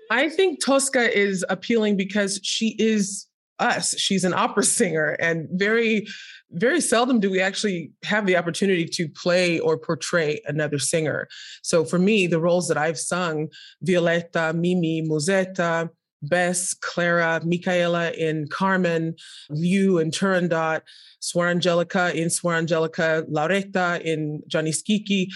I 0.09 0.29
think 0.29 0.63
Tosca 0.63 1.17
is 1.17 1.45
appealing 1.49 1.97
because 1.97 2.39
she 2.43 2.75
is 2.79 3.27
us. 3.59 3.97
She's 3.97 4.23
an 4.23 4.33
opera 4.33 4.63
singer, 4.63 5.17
and 5.19 5.47
very, 5.51 6.07
very 6.51 6.81
seldom 6.81 7.19
do 7.19 7.29
we 7.29 7.41
actually 7.41 7.91
have 8.03 8.25
the 8.25 8.37
opportunity 8.37 8.85
to 8.85 9.07
play 9.09 9.59
or 9.59 9.77
portray 9.77 10.41
another 10.45 10.79
singer. 10.79 11.27
So 11.63 11.85
for 11.85 11.99
me, 11.99 12.27
the 12.27 12.39
roles 12.39 12.67
that 12.67 12.77
I've 12.77 12.99
sung, 12.99 13.49
Violetta, 13.81 14.53
Mimi, 14.53 15.01
Musetta, 15.01 15.89
Bess, 16.21 16.73
Clara, 16.73 17.41
Micaela 17.43 18.11
in 18.11 18.47
Carmen, 18.47 19.15
Liu 19.49 19.97
in 19.97 20.11
Turandot, 20.11 20.81
Suor 21.21 21.49
Angelica 21.49 22.15
in 22.15 22.29
Suor 22.29 22.57
Angelica, 22.57 23.25
Lauretta 23.29 24.01
in 24.01 24.41
Gianni 24.47 24.71
Schicchi. 24.71 25.27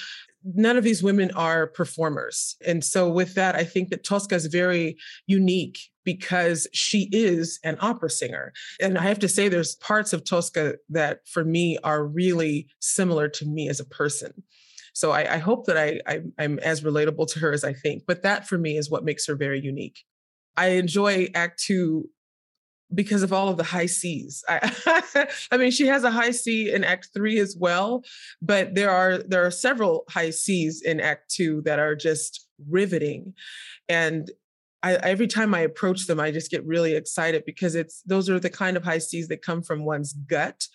none 0.44 0.78
of 0.78 0.84
these 0.84 1.04
women 1.04 1.32
are 1.32 1.68
performers. 1.68 2.56
And 2.65 2.84
so, 2.84 3.10
with 3.10 3.36
that, 3.36 3.56
I 3.56 3.63
think 3.63 3.89
that 3.89 4.04
Tosca 4.04 4.36
is 4.36 4.46
very 4.46 4.98
unique 5.28 5.80
because 6.06 6.68
she 6.74 7.10
is 7.12 7.60
an 7.63 7.78
opera 7.82 8.10
singer. 8.10 8.54
And 8.82 8.98
I 8.98 9.04
have 9.04 9.20
to 9.20 9.28
say, 9.28 9.48
there's 9.48 9.76
parts 9.76 10.13
of 10.13 10.24
Tosca 10.24 10.76
that 10.89 11.28
for 11.28 11.44
me 11.44 11.78
are 11.84 12.04
really 12.06 12.68
similar 12.80 13.28
to 13.30 13.46
me 13.46 13.70
as 13.70 13.80
a 13.80 13.86
person. 13.86 14.44
So 14.94 15.12
I, 15.12 15.36
I 15.36 15.38
hope 15.38 15.65
that 15.68 15.78
I, 15.78 16.00
I, 16.08 16.22
I'm 16.39 16.60
as 16.60 16.82
relatable 16.82 17.28
to 17.34 17.39
her 17.39 17.52
as 17.52 17.63
I 17.63 17.74
think. 17.74 18.04
But 18.08 18.24
that 18.24 18.48
for 18.48 18.58
me 18.58 18.78
is 18.78 18.89
what 18.89 19.06
makes 19.06 19.28
her 19.28 19.36
very 19.36 19.62
unique. 19.62 20.00
I 20.58 20.70
enjoy 20.70 21.30
Act 21.36 21.62
Two 21.62 22.10
because 22.94 23.22
of 23.22 23.32
all 23.32 23.50
of 23.50 23.58
the 23.58 23.64
high 23.64 23.86
C's. 23.86 24.44
I, 24.48 25.28
I, 25.52 25.58
mean, 25.58 25.72
she 25.72 25.88
has 25.88 26.04
a 26.04 26.12
high 26.12 26.32
C 26.32 26.72
in 26.72 26.84
Act 26.84 27.10
Three 27.14 27.40
as 27.40 27.56
well, 27.58 28.04
but 28.42 28.76
there 28.76 28.92
are 28.92 29.20
there 29.20 29.46
are 29.46 29.52
several 29.52 30.06
high 30.10 30.32
C's 30.32 30.82
in 30.82 31.00
Act 31.00 31.32
Two 31.34 31.62
that 31.66 31.80
are 31.80 31.96
just 31.96 32.48
riveting, 32.68 33.34
and 33.88 34.32
I, 34.82 34.96
every 34.96 35.28
time 35.28 35.54
I 35.54 35.62
approach 35.62 36.08
them, 36.08 36.20
I 36.20 36.32
just 36.32 36.52
get 36.52 36.66
really 36.66 36.96
excited 36.96 37.44
because 37.46 37.76
it's 37.76 38.02
those 38.04 38.30
are 38.30 38.40
the 38.40 38.50
kind 38.50 38.78
of 38.78 38.84
high 38.84 39.00
C's 39.00 39.28
that 39.28 39.42
come 39.42 39.62
from 39.62 39.86
one's 39.86 40.14
gut, 40.14 40.68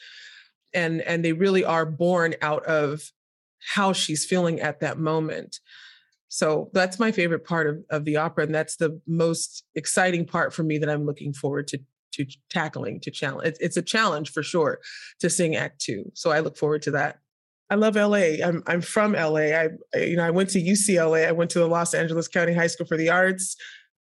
and 0.73 1.01
and 1.03 1.25
they 1.25 1.33
really 1.33 1.65
are 1.65 1.87
born 1.87 2.35
out 2.43 2.65
of 2.67 3.11
how 3.75 3.93
she's 3.93 4.27
feeling 4.27 4.61
at 4.61 4.81
that 4.81 4.99
moment. 4.99 5.59
So 6.35 6.69
that's 6.73 6.99
my 6.99 7.13
favorite 7.13 7.45
part 7.45 7.69
of, 7.69 7.85
of 7.91 8.05
the 8.05 8.17
opera, 8.17 8.43
and 8.43 8.53
that's 8.53 8.75
the 8.75 9.01
most 9.07 9.63
exciting 9.77 10.27
part 10.27 10.53
for 10.53 10.65
me 10.65 10.79
that 10.79 10.91
I'm 10.91 11.07
looking 11.07 11.33
forward 11.33 11.69
to 11.69 11.79
to 12.15 12.27
tackling 12.51 12.99
to 13.01 13.11
challenge. 13.13 13.47
It's, 13.47 13.61
it's 13.61 13.77
a 13.77 13.83
challenge 13.83 14.33
for 14.33 14.43
sure 14.43 14.81
to 15.21 15.31
sing 15.31 15.55
Act 15.55 15.81
Two. 15.81 16.11
So 16.15 16.33
I 16.33 16.41
look 16.41 16.57
forward 16.57 16.83
to 16.83 16.91
that. 16.91 17.21
I 17.71 17.77
love 17.77 17.95
LA. 17.95 18.43
I'm 18.45 18.65
I'm 18.67 18.81
from 18.81 19.13
LA. 19.13 19.55
I 19.55 19.69
you 19.95 20.17
know 20.17 20.25
I 20.25 20.31
went 20.31 20.51
to 20.51 20.61
UCLA. 20.61 21.29
I 21.29 21.31
went 21.31 21.53
to 21.53 21.61
the 21.61 21.69
Los 21.69 21.95
Angeles 21.95 22.27
County 22.27 22.53
High 22.53 22.67
School 22.67 22.87
for 22.87 22.97
the 22.97 23.11
Arts. 23.11 23.55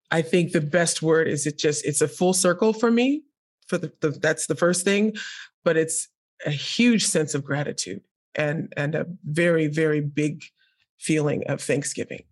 I 0.10 0.22
think 0.22 0.54
the 0.54 0.62
best 0.62 1.02
word 1.02 1.28
is 1.28 1.46
it 1.46 1.58
just 1.58 1.86
it's 1.86 2.00
a 2.00 2.08
full 2.08 2.34
circle 2.34 2.72
for 2.72 2.92
me. 2.92 3.24
For 3.68 3.78
the, 3.78 3.92
the 4.00 4.12
that's 4.12 4.48
the 4.48 4.56
first 4.56 4.86
thing, 4.86 5.16
but 5.66 5.76
it's 5.76 6.08
a 6.46 6.50
huge 6.52 7.04
sense 7.08 7.36
of 7.36 7.44
gratitude 7.44 8.04
and 8.36 8.72
and 8.78 8.96
a 8.96 9.06
very 9.26 9.68
very 9.68 10.00
big 10.00 10.44
feeling 11.02 11.44
of 11.48 11.62
Thanksgiving. 11.62 12.24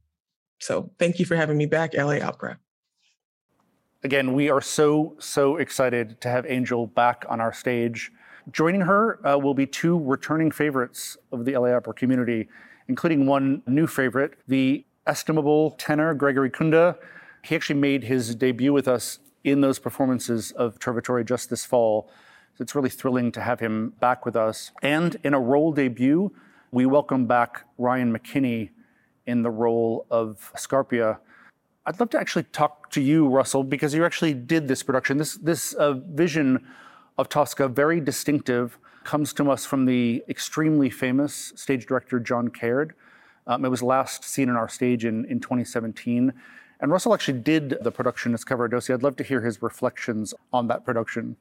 So 0.60 0.92
thank 1.00 1.20
you 1.20 1.26
for 1.26 1.36
having 1.36 1.58
me 1.58 1.66
back, 1.66 1.94
LA 1.94 2.20
Opera 2.20 2.60
again, 4.04 4.34
we 4.34 4.50
are 4.50 4.62
so, 4.62 5.16
so 5.20 5.58
excited 5.58 6.20
to 6.22 6.30
have 6.30 6.46
Angel 6.48 6.88
back 6.88 7.26
on 7.28 7.42
our 7.42 7.54
stage. 7.54 8.12
Joining 8.52 8.82
her 8.82 9.26
uh, 9.28 9.38
will 9.38 9.54
be 9.54 9.66
two 9.66 10.00
returning 10.00 10.52
favorites 10.52 11.18
of 11.32 11.46
the 11.46 11.58
LA 11.58 11.76
Opera 11.76 11.94
community, 11.94 12.48
including 12.88 13.26
one 13.26 13.62
new 13.68 13.88
favorite, 13.88 14.36
the 14.48 14.86
estimable 15.06 15.72
tenor 15.72 16.14
Gregory 16.14 16.50
Kunde. 16.50 16.96
He 17.44 17.56
actually 17.56 17.80
made 17.80 18.04
his 18.04 18.36
debut 18.36 18.74
with 18.74 18.88
us 18.88 19.20
in 19.44 19.62
those 19.62 19.80
performances 19.80 20.52
of 20.52 20.80
Trovatore 20.80 21.26
just 21.26 21.50
this 21.50 21.66
fall. 21.66 22.10
So 22.56 22.64
it's 22.64 22.76
really 22.76 22.90
thrilling 22.90 23.32
to 23.34 23.42
have 23.42 23.60
him 23.60 23.94
back 24.00 24.26
with 24.26 24.36
us. 24.36 24.72
And 24.82 25.18
in 25.24 25.34
a 25.34 25.40
role 25.40 25.72
debut, 25.72 26.34
we 26.72 26.86
welcome 26.86 27.26
back 27.26 27.66
Ryan 27.78 28.16
McKinney 28.16 28.70
in 29.26 29.42
the 29.42 29.50
role 29.50 30.06
of 30.12 30.52
Scarpia. 30.56 31.18
I'd 31.86 32.00
love 32.00 32.10
to 32.12 32.20
actually 32.20 32.44
talk 32.44 32.92
to 32.92 33.02
you, 33.02 33.28
Russell, 33.28 33.64
because 33.64 33.94
you 33.94 34.06
actually 34.06 34.34
did 34.36 34.68
this 34.68 34.84
production. 34.84 35.18
This 35.18 35.36
this 35.36 35.74
uh, 35.74 35.94
vision 35.94 36.68
of 37.18 37.28
Tosca, 37.28 37.68
very 37.68 38.00
distinctive, 38.00 38.78
comes 39.04 39.34
to 39.34 39.50
us 39.50 39.66
from 39.66 39.86
the 39.86 40.24
extremely 40.30 40.90
famous 40.90 41.54
stage 41.56 41.88
director 41.88 42.20
John 42.20 42.50
Caird. 42.50 42.94
Um, 43.48 43.66
it 43.66 43.70
was 43.70 43.82
last 43.82 44.24
seen 44.24 44.50
on 44.50 44.56
our 44.56 44.70
stage 44.70 45.06
in, 45.06 45.26
in 45.26 45.40
2017. 45.40 46.32
And 46.82 46.92
Russell 46.92 47.14
actually 47.14 47.40
did 47.40 47.78
the 47.82 47.92
production 47.92 48.34
as 48.34 48.46
Cavaradossi. 48.46 48.94
I'd 48.94 49.04
love 49.04 49.16
to 49.18 49.24
hear 49.24 49.42
his 49.42 49.62
reflections 49.62 50.34
on 50.54 50.68
that 50.68 50.86
production. 50.86 51.36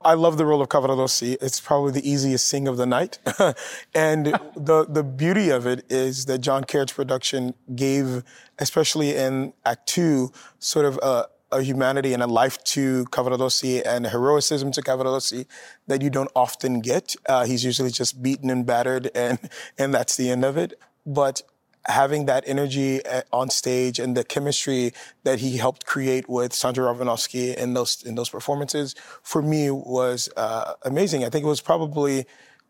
I 0.00 0.14
love 0.14 0.38
the 0.38 0.46
role 0.46 0.62
of 0.62 0.68
Cavaradossi. 0.68 1.36
It's 1.40 1.60
probably 1.60 1.90
the 1.90 2.08
easiest 2.08 2.46
sing 2.46 2.68
of 2.68 2.76
the 2.76 2.86
night. 2.86 3.18
and 3.94 4.26
the, 4.56 4.86
the 4.88 5.02
beauty 5.02 5.50
of 5.50 5.66
it 5.66 5.84
is 5.90 6.26
that 6.26 6.38
John 6.38 6.62
Caird's 6.64 6.92
production 6.92 7.54
gave, 7.74 8.22
especially 8.60 9.16
in 9.16 9.52
Act 9.66 9.88
Two, 9.88 10.30
sort 10.60 10.86
of 10.86 11.00
a, 11.02 11.26
a 11.50 11.62
humanity 11.62 12.12
and 12.14 12.22
a 12.22 12.28
life 12.28 12.62
to 12.64 13.06
Cavaradossi 13.06 13.82
and 13.84 14.06
a 14.06 14.10
heroicism 14.10 14.70
to 14.72 14.82
Cavaradossi 14.82 15.46
that 15.88 16.00
you 16.00 16.10
don't 16.10 16.30
often 16.36 16.80
get. 16.80 17.16
Uh, 17.28 17.44
he's 17.44 17.64
usually 17.64 17.90
just 17.90 18.22
beaten 18.22 18.50
and 18.50 18.64
battered, 18.64 19.10
and, 19.16 19.50
and 19.78 19.92
that's 19.92 20.16
the 20.16 20.30
end 20.30 20.44
of 20.44 20.56
it. 20.56 20.78
But 21.06 21.42
having 21.88 22.26
that 22.26 22.44
energy 22.46 23.04
uh, 23.06 23.22
on 23.32 23.50
stage 23.50 23.98
and 23.98 24.16
the 24.16 24.24
chemistry 24.24 24.92
that 25.24 25.40
he 25.40 25.56
helped 25.56 25.86
create 25.86 26.28
with 26.28 26.52
Sondra 26.52 26.94
Radvanovsky 26.94 27.54
in 27.56 27.74
those 27.74 28.02
in 28.02 28.14
those 28.14 28.28
performances 28.30 28.94
for 29.22 29.42
me 29.42 29.70
was 29.70 30.28
uh, 30.36 30.74
amazing. 30.84 31.24
I 31.24 31.30
think 31.30 31.44
it 31.44 31.48
was 31.48 31.60
probably 31.60 32.26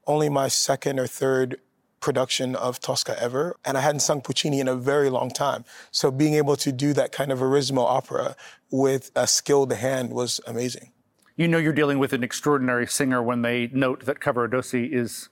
only 0.06 0.28
my 0.28 0.48
second 0.48 0.98
or 0.98 1.06
third 1.06 1.58
production 2.00 2.54
of 2.54 2.80
Tosca 2.80 3.20
ever, 3.20 3.56
and 3.64 3.76
I 3.76 3.80
hadn't 3.80 4.00
sung 4.00 4.20
Puccini 4.20 4.60
in 4.60 4.68
a 4.68 4.76
very 4.76 5.10
long 5.10 5.30
time. 5.30 5.64
So 5.90 6.10
being 6.10 6.34
able 6.34 6.56
to 6.56 6.70
do 6.70 6.92
that 6.92 7.12
kind 7.12 7.32
of 7.32 7.40
verismo 7.40 7.84
opera 7.84 8.36
with 8.70 9.10
a 9.16 9.26
skilled 9.26 9.72
hand 9.72 10.12
was 10.12 10.40
amazing. 10.46 10.92
You 11.36 11.48
know 11.48 11.58
you're 11.58 11.72
dealing 11.72 11.98
with 11.98 12.12
an 12.12 12.24
extraordinary 12.24 12.86
singer 12.86 13.22
when 13.22 13.42
they 13.42 13.68
note 13.72 14.06
that 14.06 14.20
Cavaradossi 14.20 14.92
is 14.92 15.28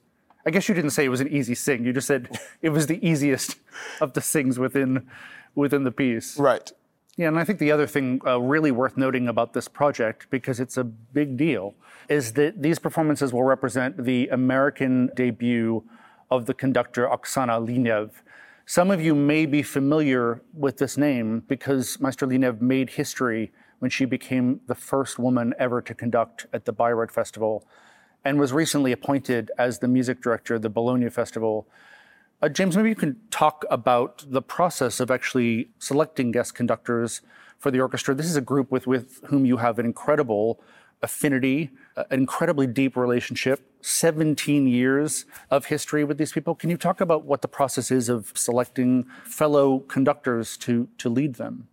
I 0.47 0.51
guess 0.51 0.69
you 0.69 0.75
didn't 0.75 0.91
say 0.91 1.05
it 1.05 1.09
was 1.09 1.21
an 1.21 1.29
easy 1.29 1.57
sing. 1.57 1.85
You 1.85 1.93
just 1.93 2.07
said 2.07 2.39
it 2.63 2.71
was 2.71 2.87
the 2.87 3.05
easiest 3.07 3.57
of 4.01 4.13
the 4.13 4.21
sings 4.21 4.59
within 4.59 5.09
within 5.55 5.85
the 5.85 5.91
piece. 5.91 6.39
Right. 6.39 6.71
Yeah, 7.17 7.29
and 7.29 7.39
I 7.39 7.45
think 7.45 7.59
the 7.59 7.73
other 7.73 7.87
thing 7.87 8.21
uh, 8.27 8.39
really 8.39 8.71
worth 8.71 8.99
noting 8.99 9.27
about 9.27 9.55
this 9.55 9.69
project, 9.69 10.27
because 10.31 10.61
it's 10.61 10.77
a 10.77 10.85
big 10.85 11.39
deal, 11.39 11.75
is 12.11 12.35
that 12.35 12.63
these 12.63 12.79
performances 12.79 13.33
will 13.33 13.43
represent 13.43 14.05
the 14.05 14.29
American 14.29 15.11
debut 15.17 15.83
of 16.31 16.45
the 16.45 16.53
conductor 16.53 17.09
Oksana 17.09 17.67
Lyniv. 17.67 18.11
Some 18.67 18.91
of 18.91 19.01
you 19.01 19.15
may 19.15 19.47
be 19.47 19.63
familiar 19.63 20.43
with 20.53 20.77
this 20.77 20.99
name 20.99 21.41
because 21.49 21.99
Maestro 22.01 22.29
Lyniv 22.29 22.61
made 22.61 22.91
history 22.91 23.51
when 23.79 23.91
she 23.91 24.05
became 24.05 24.61
the 24.67 24.75
first 24.75 25.19
woman 25.19 25.55
ever 25.59 25.81
to 25.81 25.95
conduct 25.95 26.47
at 26.53 26.67
the 26.67 26.73
Bayreuth 26.73 27.13
Festival 27.13 27.67
and 28.27 28.41
was 28.41 28.53
recently 28.53 28.91
appointed 28.91 29.53
as 29.57 29.79
the 29.79 29.87
music 29.87 30.21
director 30.21 30.57
of 30.57 30.63
the 30.63 30.69
Bologna 30.69 31.09
Festival. 31.09 31.69
Uh, 32.43 32.49
James, 32.49 32.77
maybe 32.77 32.89
you 32.89 32.97
can 32.97 33.17
talk 33.31 33.65
about 33.71 34.25
the 34.27 34.43
process 34.43 34.99
of 34.99 35.13
actually 35.13 35.69
selecting 35.79 36.33
guest 36.33 36.53
conductors 36.53 37.21
for 37.57 37.71
the 37.71 37.79
orchestra. 37.79 38.17
This 38.17 38.27
is 38.27 38.35
a 38.35 38.41
group 38.41 38.73
with, 38.73 38.85
with 38.89 39.21
whom 39.27 39.47
you 39.47 39.59
have 39.59 39.79
an 39.79 39.87
incredible 39.87 40.61
affinity, 41.03 41.71
uh, 41.97 42.03
an 42.11 42.19
incredibly 42.19 42.67
deep 42.67 42.97
relationship, 42.97 43.61
17 43.83 44.67
years 44.67 45.25
of 45.53 45.67
history 45.67 46.03
with 46.03 46.19
these 46.19 46.33
people. 46.33 46.57
Can 46.57 46.69
you 46.69 46.77
talk 46.77 47.01
about 47.01 47.25
what 47.27 47.43
the 47.43 47.49
process 47.49 47.93
is 47.93 48.09
of 48.09 48.33
selecting 48.35 49.05
fellow 49.23 49.79
conductors 49.79 50.57
to, 50.59 50.89
to 50.99 51.09
lead 51.09 51.37
them? 51.37 51.69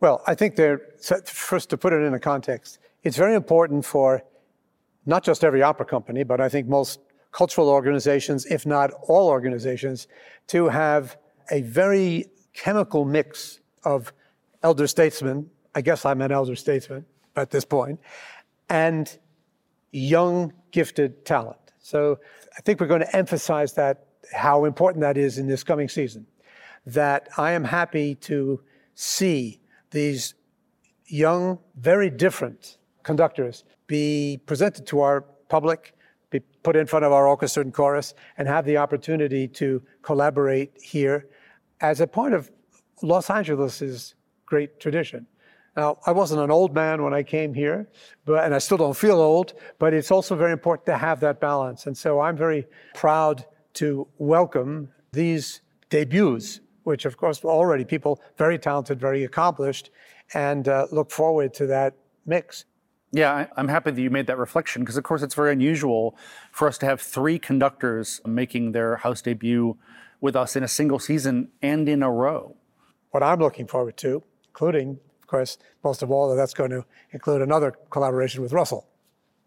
Well, 0.00 0.24
I 0.26 0.34
think 0.34 0.56
they're, 0.56 0.80
first 1.24 1.70
to 1.70 1.76
put 1.76 1.92
it 1.92 2.02
in 2.02 2.14
a 2.14 2.18
context, 2.18 2.80
it's 3.04 3.16
very 3.16 3.36
important 3.36 3.84
for 3.84 4.24
not 5.06 5.22
just 5.22 5.44
every 5.44 5.62
opera 5.62 5.86
company, 5.86 6.22
but 6.24 6.40
I 6.40 6.48
think 6.48 6.68
most 6.68 7.00
cultural 7.32 7.68
organizations, 7.68 8.46
if 8.46 8.64
not 8.64 8.90
all 9.08 9.28
organizations, 9.28 10.06
to 10.48 10.68
have 10.68 11.16
a 11.50 11.62
very 11.62 12.26
chemical 12.54 13.04
mix 13.04 13.60
of 13.84 14.12
elder 14.62 14.86
statesmen. 14.86 15.50
I 15.74 15.80
guess 15.80 16.04
I'm 16.04 16.20
an 16.22 16.32
elder 16.32 16.56
statesman 16.56 17.04
at 17.36 17.50
this 17.50 17.64
point, 17.64 18.00
and 18.68 19.18
young, 19.90 20.52
gifted 20.70 21.24
talent. 21.24 21.58
So 21.80 22.18
I 22.56 22.60
think 22.62 22.80
we're 22.80 22.86
going 22.86 23.00
to 23.00 23.16
emphasize 23.16 23.74
that, 23.74 24.06
how 24.32 24.64
important 24.64 25.02
that 25.02 25.16
is 25.16 25.38
in 25.38 25.46
this 25.46 25.64
coming 25.64 25.88
season. 25.88 26.26
That 26.86 27.28
I 27.36 27.52
am 27.52 27.64
happy 27.64 28.14
to 28.16 28.60
see 28.94 29.60
these 29.90 30.34
young, 31.06 31.58
very 31.76 32.10
different 32.10 32.78
conductors 33.02 33.64
be 33.86 34.40
presented 34.46 34.86
to 34.88 35.00
our 35.00 35.22
public, 35.48 35.94
be 36.30 36.40
put 36.62 36.76
in 36.76 36.86
front 36.86 37.04
of 37.04 37.12
our 37.12 37.26
orchestra 37.28 37.62
and 37.62 37.72
chorus, 37.72 38.14
and 38.38 38.48
have 38.48 38.64
the 38.64 38.76
opportunity 38.76 39.46
to 39.48 39.82
collaborate 40.02 40.72
here 40.82 41.28
as 41.80 42.00
a 42.00 42.06
part 42.06 42.32
of 42.32 42.50
Los 43.02 43.30
Angeles's 43.30 44.14
great 44.46 44.80
tradition. 44.80 45.26
Now, 45.76 45.98
I 46.06 46.12
wasn't 46.12 46.40
an 46.40 46.50
old 46.50 46.72
man 46.72 47.02
when 47.02 47.12
I 47.12 47.22
came 47.22 47.52
here, 47.52 47.88
but, 48.24 48.44
and 48.44 48.54
I 48.54 48.58
still 48.58 48.76
don't 48.76 48.96
feel 48.96 49.20
old, 49.20 49.54
but 49.78 49.92
it's 49.92 50.10
also 50.10 50.36
very 50.36 50.52
important 50.52 50.86
to 50.86 50.96
have 50.96 51.18
that 51.20 51.40
balance. 51.40 51.86
And 51.86 51.98
so 51.98 52.20
I'm 52.20 52.36
very 52.36 52.66
proud 52.94 53.44
to 53.74 54.06
welcome 54.18 54.88
these 55.12 55.62
debuts, 55.90 56.60
which 56.84 57.04
of 57.04 57.16
course 57.16 57.44
already 57.44 57.84
people 57.84 58.20
very 58.38 58.58
talented, 58.58 59.00
very 59.00 59.24
accomplished, 59.24 59.90
and 60.32 60.68
uh, 60.68 60.86
look 60.92 61.10
forward 61.10 61.52
to 61.54 61.66
that 61.66 61.94
mix. 62.24 62.64
Yeah, 63.14 63.46
I'm 63.56 63.68
happy 63.68 63.92
that 63.92 64.02
you 64.02 64.10
made 64.10 64.26
that 64.26 64.38
reflection 64.38 64.82
because, 64.82 64.96
of 64.96 65.04
course, 65.04 65.22
it's 65.22 65.36
very 65.36 65.52
unusual 65.52 66.16
for 66.50 66.66
us 66.66 66.76
to 66.78 66.86
have 66.86 67.00
three 67.00 67.38
conductors 67.38 68.20
making 68.26 68.72
their 68.72 68.96
house 68.96 69.22
debut 69.22 69.78
with 70.20 70.34
us 70.34 70.56
in 70.56 70.64
a 70.64 70.68
single 70.68 70.98
season 70.98 71.50
and 71.62 71.88
in 71.88 72.02
a 72.02 72.10
row. 72.10 72.56
What 73.12 73.22
I'm 73.22 73.38
looking 73.38 73.68
forward 73.68 73.96
to, 73.98 74.24
including, 74.48 74.98
of 75.22 75.28
course, 75.28 75.58
most 75.84 76.02
of 76.02 76.10
all, 76.10 76.28
that 76.30 76.34
that's 76.34 76.54
going 76.54 76.70
to 76.70 76.84
include 77.12 77.40
another 77.40 77.70
collaboration 77.88 78.42
with 78.42 78.52
Russell. 78.52 78.88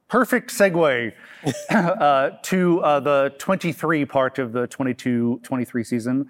Perfect 0.08 0.50
segue 0.52 1.12
uh, 1.70 2.30
to 2.44 2.80
uh, 2.80 3.02
the 3.02 3.36
23 3.38 4.06
part 4.06 4.40
of 4.40 4.54
the 4.54 4.68
22 4.68 5.42
23 5.44 5.84
season, 5.84 6.30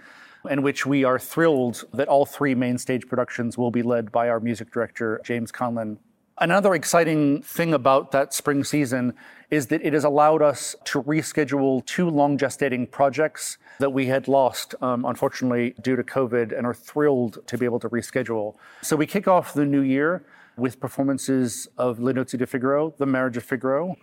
in 0.49 0.63
which 0.63 0.87
we 0.87 1.03
are 1.03 1.19
thrilled 1.19 1.83
that 1.93 2.07
all 2.07 2.25
three 2.25 2.55
main 2.55 2.79
stage 2.79 3.07
productions 3.07 3.59
will 3.59 3.69
be 3.69 3.83
led 3.83 4.11
by 4.11 4.27
our 4.27 4.39
music 4.39 4.71
director, 4.71 5.21
James 5.23 5.51
Conlon. 5.51 5.99
Another 6.39 6.75
exciting 6.75 7.41
thing 7.41 7.73
about 7.73 8.11
that 8.11 8.31
spring 8.31 8.63
season 8.63 9.15
is 9.49 9.67
that 9.67 9.81
it 9.83 9.93
has 9.93 10.03
allowed 10.03 10.43
us 10.43 10.75
to 10.83 11.01
reschedule 11.01 11.83
two 11.87 12.07
long 12.11 12.37
gestating 12.37 12.89
projects 12.91 13.57
that 13.79 13.89
we 13.91 14.05
had 14.05 14.27
lost, 14.27 14.75
um, 14.79 15.03
unfortunately, 15.03 15.73
due 15.81 15.95
to 15.95 16.03
COVID, 16.03 16.55
and 16.55 16.67
are 16.67 16.75
thrilled 16.75 17.39
to 17.47 17.57
be 17.57 17.65
able 17.65 17.79
to 17.79 17.89
reschedule. 17.89 18.53
So 18.83 18.95
we 18.95 19.07
kick 19.07 19.27
off 19.27 19.55
the 19.55 19.65
new 19.65 19.81
year 19.81 20.25
with 20.57 20.79
performances 20.79 21.67
of 21.75 21.99
Le 21.99 22.13
Nozze 22.13 22.37
di 22.37 22.45
Figaro, 22.45 22.93
The 22.99 23.07
Marriage 23.07 23.37
of 23.37 23.43
Figaro. 23.43 23.95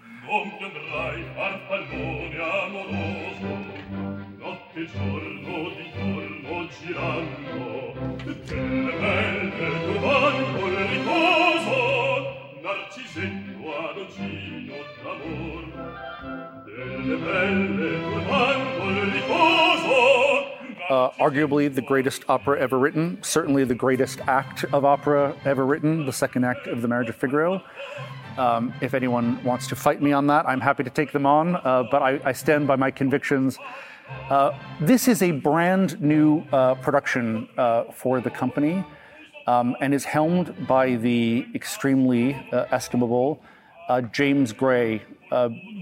Uh, 20.90 21.10
arguably 21.12 21.74
the 21.74 21.82
greatest 21.82 22.24
opera 22.28 22.60
ever 22.60 22.78
written, 22.78 23.18
certainly 23.22 23.64
the 23.64 23.74
greatest 23.74 24.20
act 24.26 24.64
of 24.64 24.84
opera 24.84 25.34
ever 25.44 25.64
written, 25.64 26.04
the 26.04 26.12
second 26.12 26.44
act 26.44 26.66
of 26.66 26.82
The 26.82 26.88
Marriage 26.88 27.08
of 27.08 27.16
Figaro. 27.16 27.62
Um, 28.36 28.74
if 28.80 28.94
anyone 28.94 29.42
wants 29.44 29.66
to 29.68 29.76
fight 29.76 30.02
me 30.02 30.12
on 30.12 30.26
that, 30.26 30.46
I'm 30.46 30.60
happy 30.60 30.82
to 30.84 30.90
take 30.90 31.10
them 31.12 31.24
on, 31.24 31.56
uh, 31.56 31.84
but 31.90 32.02
I, 32.02 32.20
I, 32.24 32.32
stand 32.32 32.66
by 32.66 32.76
my 32.76 32.90
convictions. 32.90 33.58
Uh, 34.28 34.58
this 34.80 35.08
is 35.08 35.22
a 35.22 35.30
brand 35.30 36.00
new 36.02 36.44
uh, 36.52 36.74
production 36.74 37.48
uh, 37.56 37.84
for 37.84 38.20
the 38.20 38.30
company 38.30 38.84
um, 39.46 39.76
and 39.80 39.94
is 39.94 40.04
helmed 40.04 40.66
by 40.66 40.96
the 40.96 41.46
extremely 41.54 42.34
uh, 43.88 44.01
James 44.01 44.53
Gray, 44.53 45.03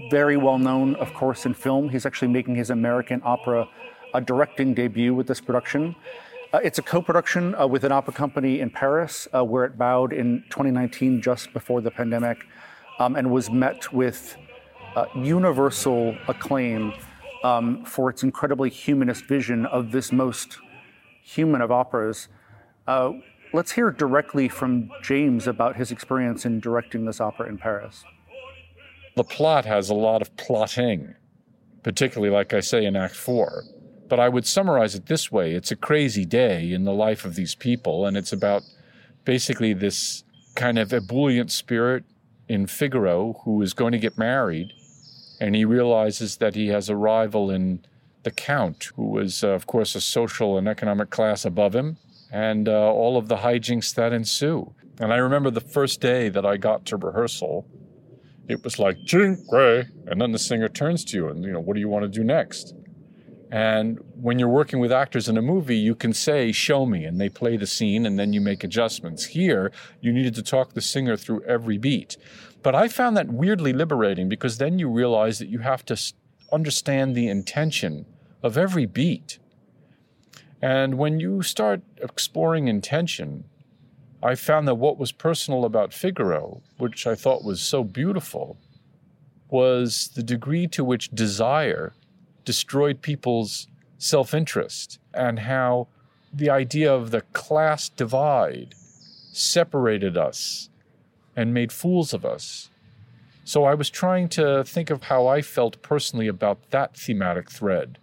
very 0.09 0.37
well 0.37 0.57
known, 0.57 0.95
of 0.95 1.13
course, 1.13 1.45
in 1.45 1.53
film. 1.53 1.89
He's 1.89 2.05
actually 2.05 2.29
making 2.29 2.55
his 2.55 2.69
American 2.69 3.21
opera 3.23 3.67
a 4.13 4.21
directing 4.21 4.73
debut 4.73 5.13
with 5.13 5.27
this 5.27 5.41
production. 5.41 5.95
Uh, 6.53 6.59
it's 6.63 6.77
a 6.77 6.81
co 6.83 7.01
production 7.01 7.55
uh, 7.55 7.65
with 7.65 7.83
an 7.83 7.91
opera 7.91 8.13
company 8.13 8.59
in 8.59 8.69
Paris, 8.69 9.27
uh, 9.33 9.43
where 9.43 9.65
it 9.65 9.77
bowed 9.77 10.13
in 10.13 10.43
2019, 10.49 11.21
just 11.21 11.51
before 11.51 11.81
the 11.81 11.89
pandemic, 11.89 12.45
um, 12.99 13.15
and 13.15 13.29
was 13.31 13.49
met 13.49 13.91
with 13.91 14.37
uh, 14.95 15.05
universal 15.15 16.15
acclaim 16.27 16.93
um, 17.43 17.83
for 17.85 18.09
its 18.09 18.21
incredibly 18.21 18.69
humanist 18.69 19.25
vision 19.25 19.65
of 19.65 19.91
this 19.91 20.11
most 20.11 20.59
human 21.23 21.59
of 21.59 21.71
operas. 21.71 22.27
Let's 23.55 23.73
hear 23.73 23.91
directly 23.91 24.49
from 24.49 24.89
James 25.03 25.45
about 25.45 25.75
his 25.75 25.91
experience 25.91 26.43
in 26.43 26.59
directing 26.59 27.05
this 27.05 27.21
opera 27.21 27.47
in 27.47 27.59
Paris. 27.59 28.03
The 29.15 29.23
plot 29.23 29.65
has 29.65 29.91
a 29.91 29.93
lot 29.93 30.23
of 30.23 30.35
plotting, 30.37 31.13
particularly, 31.83 32.33
like 32.33 32.51
I 32.51 32.61
say, 32.61 32.83
in 32.83 32.95
Act 32.95 33.15
Four. 33.15 33.63
But 34.09 34.19
I 34.19 34.27
would 34.27 34.47
summarize 34.47 34.95
it 34.95 35.05
this 35.05 35.31
way 35.31 35.53
it's 35.53 35.69
a 35.69 35.75
crazy 35.75 36.25
day 36.25 36.71
in 36.71 36.83
the 36.83 36.93
life 36.93 37.25
of 37.25 37.35
these 37.35 37.53
people, 37.53 38.07
and 38.07 38.17
it's 38.17 38.33
about 38.33 38.63
basically 39.23 39.73
this 39.73 40.23
kind 40.55 40.79
of 40.79 40.91
ebullient 40.91 41.51
spirit 41.51 42.05
in 42.49 42.65
Figaro 42.65 43.39
who 43.45 43.61
is 43.61 43.73
going 43.73 43.91
to 43.91 43.99
get 43.99 44.17
married, 44.17 44.73
and 45.39 45.55
he 45.55 45.63
realizes 45.63 46.37
that 46.37 46.55
he 46.55 46.69
has 46.69 46.89
a 46.89 46.95
rival 46.95 47.51
in 47.51 47.85
the 48.23 48.31
Count, 48.31 48.89
who 48.95 49.19
is, 49.19 49.43
uh, 49.43 49.49
of 49.49 49.67
course, 49.67 49.93
a 49.93 50.01
social 50.01 50.57
and 50.57 50.67
economic 50.67 51.11
class 51.11 51.45
above 51.45 51.75
him, 51.75 51.97
and 52.33 52.67
uh, 52.67 52.91
all 52.91 53.15
of 53.15 53.27
the 53.27 53.37
hijinks 53.37 53.93
that 53.93 54.11
ensue. 54.11 54.73
And 54.99 55.13
I 55.13 55.17
remember 55.17 55.51
the 55.51 55.61
first 55.61 56.01
day 56.01 56.29
that 56.29 56.45
I 56.45 56.57
got 56.57 56.83
to 56.87 56.97
rehearsal, 56.97 57.67
it 58.49 58.63
was 58.63 58.79
like, 58.79 58.97
Cinque, 59.05 59.85
and 60.07 60.19
then 60.19 60.31
the 60.31 60.39
singer 60.39 60.67
turns 60.67 61.05
to 61.05 61.17
you 61.17 61.29
and, 61.29 61.43
you 61.43 61.51
know, 61.51 61.59
what 61.59 61.75
do 61.75 61.79
you 61.79 61.87
want 61.87 62.03
to 62.03 62.09
do 62.09 62.23
next? 62.23 62.73
And 63.51 63.99
when 64.15 64.39
you're 64.39 64.49
working 64.49 64.79
with 64.79 64.91
actors 64.91 65.29
in 65.29 65.37
a 65.37 65.41
movie, 65.43 65.77
you 65.77 65.93
can 65.93 66.11
say, 66.11 66.51
Show 66.51 66.87
me, 66.87 67.05
and 67.05 67.21
they 67.21 67.29
play 67.29 67.55
the 67.55 67.67
scene 67.67 68.07
and 68.07 68.17
then 68.17 68.33
you 68.33 68.41
make 68.41 68.63
adjustments. 68.63 69.25
Here, 69.25 69.71
you 70.01 70.11
needed 70.11 70.33
to 70.33 70.41
talk 70.41 70.73
the 70.73 70.81
singer 70.81 71.15
through 71.15 71.43
every 71.43 71.77
beat. 71.77 72.17
But 72.63 72.73
I 72.73 72.87
found 72.87 73.15
that 73.15 73.31
weirdly 73.31 73.71
liberating 73.71 74.27
because 74.27 74.57
then 74.57 74.79
you 74.79 74.89
realize 74.89 75.37
that 75.37 75.49
you 75.49 75.59
have 75.59 75.85
to 75.85 76.13
understand 76.51 77.13
the 77.13 77.27
intention 77.27 78.07
of 78.41 78.57
every 78.57 78.87
beat. 78.87 79.37
And 80.63 80.97
when 80.97 81.19
you 81.19 81.41
start 81.41 81.81
exploring 81.97 82.69
intention, 82.69 83.43
I 84.23 84.35
found 84.35 84.65
that 84.69 84.75
what 84.75 84.97
was 84.97 85.11
personal 85.11 85.65
about 85.65 85.91
Figaro, 85.91 86.61
which 86.77 87.05
I 87.05 87.15
thought 87.15 87.43
was 87.43 87.61
so 87.61 87.83
beautiful, 87.83 88.55
was 89.49 90.11
the 90.15 90.23
degree 90.23 90.67
to 90.67 90.85
which 90.85 91.11
desire 91.11 91.91
destroyed 92.45 93.01
people's 93.01 93.67
self 93.97 94.33
interest 94.33 94.99
and 95.13 95.39
how 95.39 95.89
the 96.33 96.49
idea 96.49 96.93
of 96.93 97.11
the 97.11 97.23
class 97.33 97.89
divide 97.89 98.73
separated 99.33 100.15
us 100.17 100.69
and 101.35 101.53
made 101.53 101.73
fools 101.73 102.13
of 102.13 102.23
us. 102.25 102.69
So 103.43 103.65
I 103.65 103.73
was 103.73 103.89
trying 103.89 104.29
to 104.29 104.63
think 104.63 104.89
of 104.89 105.03
how 105.03 105.27
I 105.27 105.41
felt 105.41 105.81
personally 105.81 106.29
about 106.29 106.69
that 106.69 106.95
thematic 106.95 107.51
thread. 107.51 107.97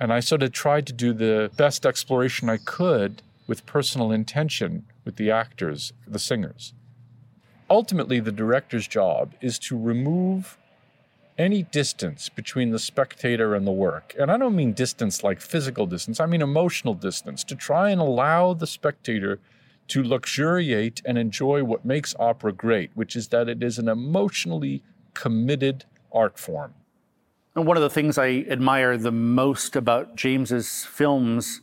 And 0.00 0.12
I 0.12 0.20
sort 0.20 0.42
of 0.42 0.52
tried 0.52 0.86
to 0.86 0.94
do 0.94 1.12
the 1.12 1.50
best 1.56 1.84
exploration 1.84 2.48
I 2.48 2.56
could 2.56 3.20
with 3.46 3.66
personal 3.66 4.10
intention 4.10 4.86
with 5.04 5.16
the 5.16 5.30
actors, 5.30 5.92
the 6.08 6.18
singers. 6.18 6.72
Ultimately, 7.68 8.18
the 8.18 8.32
director's 8.32 8.88
job 8.88 9.34
is 9.42 9.58
to 9.60 9.78
remove 9.78 10.56
any 11.36 11.62
distance 11.62 12.28
between 12.28 12.70
the 12.70 12.78
spectator 12.78 13.54
and 13.54 13.66
the 13.66 13.72
work. 13.72 14.14
And 14.18 14.30
I 14.30 14.36
don't 14.36 14.56
mean 14.56 14.72
distance 14.72 15.22
like 15.22 15.40
physical 15.40 15.86
distance, 15.86 16.18
I 16.18 16.26
mean 16.26 16.42
emotional 16.42 16.94
distance, 16.94 17.44
to 17.44 17.54
try 17.54 17.90
and 17.90 18.00
allow 18.00 18.54
the 18.54 18.66
spectator 18.66 19.38
to 19.88 20.02
luxuriate 20.02 21.02
and 21.04 21.18
enjoy 21.18 21.64
what 21.64 21.84
makes 21.84 22.14
opera 22.18 22.52
great, 22.52 22.90
which 22.94 23.16
is 23.16 23.28
that 23.28 23.48
it 23.48 23.62
is 23.62 23.78
an 23.78 23.88
emotionally 23.88 24.82
committed 25.14 25.84
art 26.12 26.38
form. 26.38 26.74
And 27.60 27.66
one 27.66 27.76
of 27.76 27.82
the 27.82 27.90
things 27.90 28.16
I 28.16 28.46
admire 28.48 28.96
the 28.96 29.12
most 29.12 29.76
about 29.76 30.16
James's 30.16 30.86
films 30.86 31.60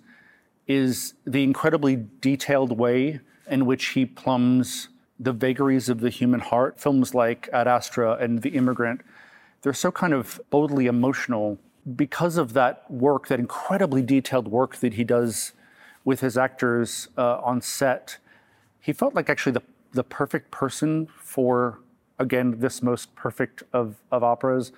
is 0.67 1.15
the 1.25 1.41
incredibly 1.41 2.05
detailed 2.21 2.77
way 2.77 3.19
in 3.49 3.65
which 3.65 3.83
he 3.87 4.05
plumbs 4.05 4.89
the 5.19 5.31
vagaries 5.31 5.89
of 5.89 6.01
the 6.01 6.11
human 6.11 6.39
heart. 6.39 6.79
Films 6.79 7.15
like 7.15 7.49
Ad 7.51 7.67
Astra 7.67 8.13
and 8.17 8.43
The 8.43 8.51
Immigrant 8.51 9.01
they're 9.63 9.73
so 9.73 9.91
kind 9.91 10.13
of 10.13 10.39
boldly 10.51 10.85
emotional 10.85 11.57
because 11.95 12.37
of 12.37 12.53
that 12.53 12.85
work, 12.91 13.27
that 13.29 13.39
incredibly 13.39 14.03
detailed 14.03 14.47
work 14.47 14.75
that 14.75 14.93
he 14.93 15.03
does 15.03 15.53
with 16.05 16.19
his 16.19 16.37
actors 16.37 17.07
uh, 17.17 17.39
on 17.39 17.59
set. 17.59 18.19
He 18.79 18.93
felt 18.93 19.15
like 19.15 19.31
actually 19.31 19.53
the, 19.53 19.63
the 19.93 20.03
perfect 20.03 20.51
person 20.51 21.07
for, 21.17 21.79
again, 22.19 22.59
this 22.59 22.83
most 22.83 23.15
perfect 23.15 23.63
of, 23.73 23.95
of 24.11 24.23
operas. 24.23 24.71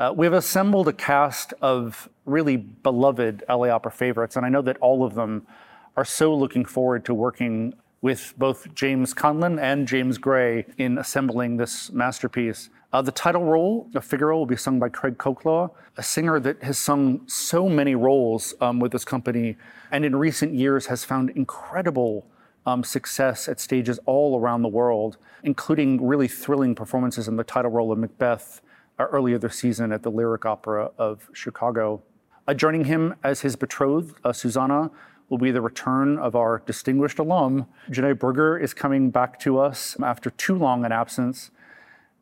Uh, 0.00 0.10
we 0.16 0.24
have 0.24 0.32
assembled 0.32 0.88
a 0.88 0.94
cast 0.94 1.52
of 1.60 2.08
really 2.24 2.56
beloved 2.56 3.44
LA 3.50 3.68
Opera 3.68 3.92
favorites, 3.92 4.34
and 4.34 4.46
I 4.46 4.48
know 4.48 4.62
that 4.62 4.78
all 4.78 5.04
of 5.04 5.14
them 5.14 5.46
are 5.94 6.06
so 6.06 6.34
looking 6.34 6.64
forward 6.64 7.04
to 7.04 7.12
working 7.12 7.74
with 8.00 8.32
both 8.38 8.74
James 8.74 9.12
Conlon 9.12 9.60
and 9.60 9.86
James 9.86 10.16
Gray 10.16 10.64
in 10.78 10.96
assembling 10.96 11.58
this 11.58 11.92
masterpiece. 11.92 12.70
Uh, 12.94 13.02
the 13.02 13.12
title 13.12 13.44
role 13.44 13.90
of 13.94 14.02
Figaro 14.02 14.38
will 14.38 14.46
be 14.46 14.56
sung 14.56 14.78
by 14.78 14.88
Craig 14.88 15.18
Colclough, 15.18 15.70
a 15.98 16.02
singer 16.02 16.40
that 16.40 16.62
has 16.62 16.78
sung 16.78 17.20
so 17.28 17.68
many 17.68 17.94
roles 17.94 18.54
um, 18.62 18.80
with 18.80 18.92
this 18.92 19.04
company 19.04 19.58
and 19.92 20.06
in 20.06 20.16
recent 20.16 20.54
years 20.54 20.86
has 20.86 21.04
found 21.04 21.28
incredible 21.28 22.26
um, 22.64 22.82
success 22.82 23.48
at 23.50 23.60
stages 23.60 24.00
all 24.06 24.40
around 24.40 24.62
the 24.62 24.68
world, 24.68 25.18
including 25.42 26.02
really 26.02 26.26
thrilling 26.26 26.74
performances 26.74 27.28
in 27.28 27.36
the 27.36 27.44
title 27.44 27.70
role 27.70 27.92
of 27.92 27.98
Macbeth 27.98 28.62
earlier 29.08 29.38
this 29.38 29.56
season 29.56 29.92
at 29.92 30.02
the 30.02 30.10
Lyric 30.10 30.44
Opera 30.44 30.90
of 30.98 31.28
Chicago. 31.32 32.02
Uh, 32.46 32.54
joining 32.54 32.84
him 32.84 33.14
as 33.22 33.40
his 33.40 33.56
betrothed, 33.56 34.16
uh, 34.24 34.32
Susanna, 34.32 34.90
will 35.28 35.38
be 35.38 35.50
the 35.50 35.60
return 35.60 36.18
of 36.18 36.34
our 36.34 36.62
distinguished 36.66 37.18
alum. 37.18 37.66
Janai 37.90 38.14
Brugger 38.14 38.60
is 38.60 38.74
coming 38.74 39.10
back 39.10 39.38
to 39.40 39.58
us 39.58 39.96
after 40.02 40.30
too 40.30 40.56
long 40.56 40.84
an 40.84 40.92
absence. 40.92 41.50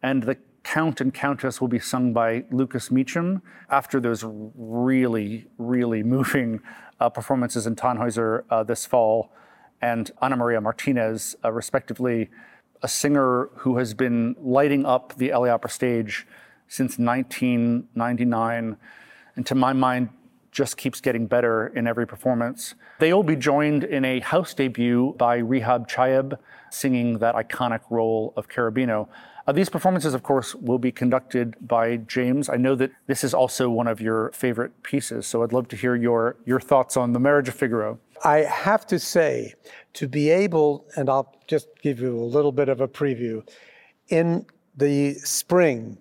And 0.03 0.23
the 0.23 0.37
Count 0.63 1.01
and 1.01 1.15
Countess 1.15 1.61
will 1.61 1.69
be 1.69 1.79
sung 1.79 2.13
by 2.13 2.45
Lucas 2.51 2.91
Meachem 2.91 3.41
after 3.71 4.01
those 4.01 4.23
really, 4.27 5.47
really 5.57 6.03
moving 6.03 6.61
uh, 7.01 7.09
performances 7.09 7.67
in 7.67 7.75
Tannhäuser 7.75 8.45
uh, 8.51 8.63
this 8.65 8.85
fall, 8.85 9.33
and 9.81 10.11
Ana 10.21 10.37
Maria 10.37 10.61
Martinez, 10.61 11.37
uh, 11.45 11.53
respectively, 11.53 12.29
a 12.83 12.89
singer 12.89 13.49
who 13.57 13.79
has 13.79 13.95
been 13.95 14.37
lighting 14.41 14.85
up 14.85 15.17
the 15.17 15.31
LA 15.31 15.49
Opera 15.49 15.71
stage 15.71 16.27
since 16.69 16.99
1999, 16.99 18.77
and 19.37 19.47
to 19.47 19.55
my 19.55 19.73
mind, 19.73 20.11
just 20.51 20.77
keeps 20.77 21.01
getting 21.01 21.27
better 21.27 21.69
in 21.69 21.87
every 21.87 22.07
performance. 22.07 22.75
They 22.99 23.13
will 23.13 23.23
be 23.23 23.37
joined 23.37 23.85
in 23.85 24.05
a 24.05 24.21
house 24.21 24.55
debut 24.55 25.15
by 25.19 25.41
Rihab 25.41 25.89
Chaieb, 25.89 26.39
singing 26.71 27.19
that 27.19 27.35
iconic 27.35 27.81
role 27.91 28.33
of 28.37 28.49
Cherubino. 28.49 29.09
Uh, 29.47 29.53
these 29.53 29.69
performances, 29.69 30.13
of 30.15 30.23
course, 30.23 30.55
will 30.55 30.79
be 30.79 30.93
conducted 30.93 31.57
by 31.67 31.97
James. 31.97 32.49
I 32.49 32.57
know 32.57 32.75
that 32.75 32.91
this 33.07 33.25
is 33.25 33.33
also 33.33 33.71
one 33.71 33.87
of 33.87 34.01
your 34.01 34.31
favorite 34.33 34.83
pieces, 34.83 35.27
so 35.27 35.43
I'd 35.43 35.53
love 35.53 35.69
to 35.69 35.77
hear 35.77 35.95
your, 35.97 36.37
your 36.45 36.61
thoughts 36.61 36.97
on 36.97 37.13
The 37.13 37.21
Marriage 37.21 37.49
of 37.49 37.55
Figaro. 37.55 37.99
I 38.25 38.39
have 38.39 38.87
to 38.89 38.99
say, 38.99 39.55
to 39.95 40.09
be 40.09 40.29
able, 40.29 40.87
and 40.97 41.09
I'll 41.09 41.35
just 41.47 41.69
give 41.83 42.01
you 42.01 42.15
a 42.19 42.25
little 42.25 42.53
bit 42.53 42.69
of 42.69 42.81
a 42.81 42.89
preview, 42.89 43.49
in 44.09 44.45
the 44.77 45.15
spring, 45.15 45.99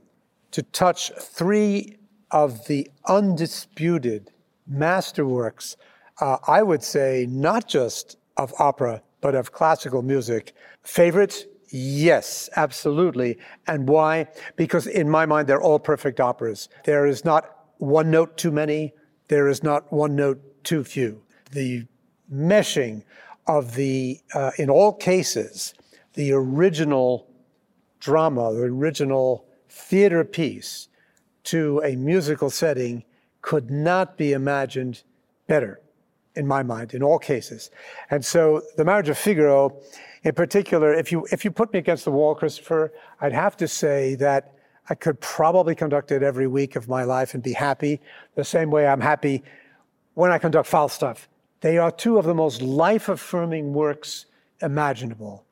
to 0.57 0.63
touch 0.63 1.11
three 1.19 1.95
of 2.31 2.65
the 2.65 2.89
undisputed 3.05 4.31
masterworks, 4.67 5.75
uh, 6.19 6.37
I 6.47 6.63
would 6.63 6.81
say, 6.81 7.27
not 7.29 7.67
just 7.67 8.17
of 8.37 8.55
opera, 8.57 9.03
but 9.21 9.35
of 9.35 9.51
classical 9.51 10.01
music. 10.01 10.55
Favorites? 10.81 11.45
Yes, 11.69 12.49
absolutely. 12.55 13.37
And 13.67 13.87
why? 13.87 14.29
Because 14.55 14.87
in 14.87 15.07
my 15.07 15.27
mind, 15.27 15.47
they're 15.47 15.61
all 15.61 15.77
perfect 15.77 16.19
operas. 16.19 16.69
There 16.85 17.05
is 17.05 17.23
not 17.23 17.67
one 17.77 18.09
note 18.09 18.35
too 18.35 18.51
many, 18.51 18.95
there 19.27 19.47
is 19.47 19.61
not 19.61 19.93
one 19.93 20.15
note 20.15 20.41
too 20.63 20.83
few. 20.83 21.21
The 21.51 21.85
meshing 22.33 23.03
of 23.45 23.75
the, 23.75 24.19
uh, 24.33 24.53
in 24.57 24.71
all 24.71 24.91
cases, 24.91 25.75
the 26.15 26.31
original 26.31 27.29
drama, 27.99 28.51
the 28.55 28.63
original 28.63 29.46
theater 29.77 30.23
piece 30.23 30.89
to 31.45 31.81
a 31.83 31.95
musical 31.95 32.49
setting 32.49 33.03
could 33.41 33.69
not 33.71 34.17
be 34.17 34.33
imagined 34.33 35.03
better, 35.47 35.79
in 36.35 36.45
my 36.45 36.63
mind, 36.63 36.93
in 36.93 37.01
all 37.01 37.19
cases. 37.19 37.71
And 38.09 38.25
so 38.25 38.61
the 38.75 38.83
marriage 38.83 39.09
of 39.09 39.17
Figaro 39.17 39.79
in 40.23 40.33
particular, 40.33 40.93
if 40.93 41.09
you, 41.11 41.25
if 41.31 41.45
you 41.45 41.51
put 41.51 41.71
me 41.71 41.79
against 41.79 42.03
the 42.03 42.11
wall, 42.11 42.35
Christopher, 42.35 42.91
I'd 43.21 43.31
have 43.31 43.55
to 43.57 43.67
say 43.67 44.15
that 44.15 44.53
I 44.89 44.95
could 44.95 45.21
probably 45.21 45.75
conduct 45.75 46.11
it 46.11 46.23
every 46.23 46.47
week 46.47 46.75
of 46.75 46.89
my 46.89 47.03
life 47.03 47.33
and 47.33 47.43
be 47.43 47.53
happy, 47.53 48.01
the 48.35 48.43
same 48.43 48.69
way 48.69 48.87
I'm 48.87 48.99
happy 48.99 49.43
when 50.15 50.31
I 50.31 50.37
conduct 50.37 50.67
Falstaff. 50.67 51.29
They 51.61 51.77
are 51.77 51.91
two 51.91 52.17
of 52.17 52.25
the 52.25 52.33
most 52.33 52.61
life 52.61 53.07
affirming 53.07 53.73
works 53.73 54.25
imaginable. 54.61 55.45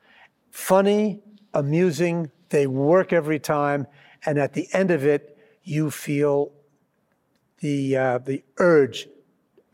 Funny, 0.51 1.21
amusing, 1.53 2.31
they 2.49 2.67
work 2.67 3.13
every 3.13 3.39
time, 3.39 3.87
and 4.25 4.37
at 4.37 4.53
the 4.53 4.67
end 4.73 4.91
of 4.91 5.05
it, 5.05 5.37
you 5.63 5.91
feel 5.91 6.51
the, 7.59 7.95
uh, 7.95 8.17
the 8.19 8.43
urge, 8.57 9.07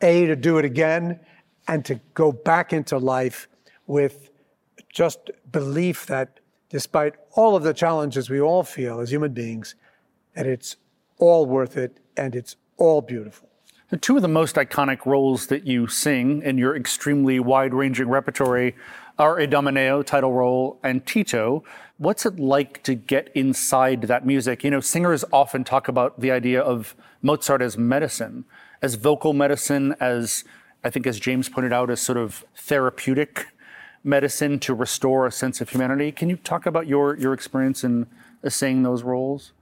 A, 0.00 0.26
to 0.26 0.36
do 0.36 0.58
it 0.58 0.64
again, 0.64 1.20
and 1.68 1.84
to 1.84 2.00
go 2.14 2.32
back 2.32 2.72
into 2.72 2.98
life 2.98 3.48
with 3.86 4.30
just 4.92 5.30
belief 5.50 6.06
that 6.06 6.40
despite 6.68 7.14
all 7.32 7.54
of 7.54 7.62
the 7.62 7.74
challenges 7.74 8.30
we 8.30 8.40
all 8.40 8.62
feel 8.62 9.00
as 9.00 9.12
human 9.12 9.32
beings, 9.32 9.74
that 10.34 10.46
it's 10.46 10.76
all 11.18 11.46
worth 11.46 11.76
it 11.76 11.98
and 12.16 12.34
it's 12.34 12.56
all 12.78 13.00
beautiful. 13.00 13.48
The 13.90 13.98
two 13.98 14.16
of 14.16 14.22
the 14.22 14.28
most 14.28 14.56
iconic 14.56 15.04
roles 15.04 15.48
that 15.48 15.66
you 15.66 15.86
sing 15.86 16.40
in 16.42 16.56
your 16.56 16.74
extremely 16.74 17.38
wide 17.38 17.74
ranging 17.74 18.08
repertory 18.08 18.74
are 19.22 19.36
Idomeneo, 19.36 20.04
title 20.04 20.32
role, 20.32 20.80
and 20.82 21.06
Tito. 21.06 21.62
What's 21.98 22.26
it 22.26 22.40
like 22.40 22.82
to 22.82 22.96
get 22.96 23.30
inside 23.36 24.02
that 24.02 24.26
music? 24.26 24.64
You 24.64 24.72
know, 24.72 24.80
singers 24.80 25.24
often 25.32 25.62
talk 25.62 25.86
about 25.86 26.18
the 26.18 26.32
idea 26.32 26.60
of 26.60 26.96
Mozart 27.22 27.62
as 27.62 27.78
medicine, 27.78 28.44
as 28.82 28.96
vocal 28.96 29.32
medicine, 29.32 29.94
as 30.00 30.42
I 30.82 30.90
think, 30.90 31.06
as 31.06 31.20
James 31.20 31.48
pointed 31.48 31.72
out, 31.72 31.88
as 31.88 32.00
sort 32.00 32.18
of 32.18 32.44
therapeutic 32.56 33.46
medicine 34.02 34.58
to 34.58 34.74
restore 34.74 35.24
a 35.24 35.30
sense 35.30 35.60
of 35.60 35.68
humanity. 35.68 36.10
Can 36.10 36.28
you 36.28 36.34
talk 36.34 36.66
about 36.66 36.88
your, 36.88 37.16
your 37.16 37.32
experience 37.32 37.84
in 37.84 38.08
saying 38.48 38.82
those 38.82 39.04
roles? 39.04 39.52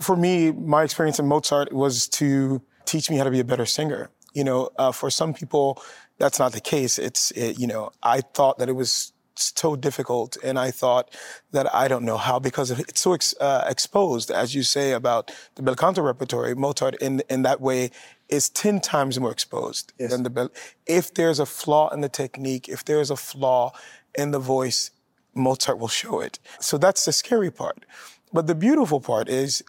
For 0.00 0.16
me, 0.16 0.50
my 0.50 0.82
experience 0.82 1.20
in 1.20 1.28
Mozart 1.28 1.72
was 1.72 2.08
to 2.08 2.60
teach 2.86 3.08
me 3.08 3.18
how 3.18 3.22
to 3.24 3.30
be 3.30 3.38
a 3.38 3.44
better 3.44 3.66
singer. 3.66 4.10
You 4.34 4.42
know, 4.42 4.70
uh, 4.76 4.90
for 4.90 5.10
some 5.10 5.32
people, 5.32 5.80
that's 6.18 6.38
not 6.38 6.52
the 6.52 6.60
case. 6.60 6.98
It's, 6.98 7.30
it, 7.32 7.58
you 7.58 7.66
know, 7.66 7.90
I 8.02 8.20
thought 8.20 8.58
that 8.58 8.68
it 8.68 8.74
was 8.74 9.12
so 9.38 9.76
difficult, 9.76 10.36
and 10.42 10.58
I 10.58 10.70
thought 10.70 11.14
that 11.52 11.72
I 11.74 11.88
don't 11.88 12.04
know 12.04 12.16
how 12.16 12.38
because 12.38 12.70
it's 12.70 13.00
so 13.00 13.12
ex, 13.12 13.34
uh, 13.40 13.64
exposed, 13.68 14.30
as 14.30 14.54
you 14.54 14.62
say 14.62 14.92
about 14.92 15.30
the 15.56 15.62
bel 15.62 15.74
canto 15.74 16.02
repertory. 16.02 16.54
Mozart, 16.54 16.96
in 17.02 17.22
in 17.28 17.42
that 17.42 17.60
way, 17.60 17.90
is 18.28 18.48
10 18.48 18.80
times 18.80 19.18
more 19.20 19.30
exposed 19.30 19.92
yes. 19.98 20.10
than 20.10 20.22
the 20.22 20.30
bell. 20.30 20.50
If 20.86 21.14
there's 21.14 21.38
a 21.38 21.46
flaw 21.46 21.90
in 21.90 22.00
the 22.00 22.08
technique, 22.08 22.68
if 22.68 22.84
there's 22.84 23.10
a 23.10 23.16
flaw 23.16 23.72
in 24.16 24.30
the 24.30 24.38
voice, 24.38 24.90
Mozart 25.34 25.78
will 25.78 25.88
show 25.88 26.20
it. 26.20 26.38
So 26.60 26.78
that's 26.78 27.04
the 27.04 27.12
scary 27.12 27.50
part. 27.50 27.84
But 28.32 28.46
the 28.46 28.54
beautiful 28.54 29.00
part 29.00 29.28
is 29.28 29.62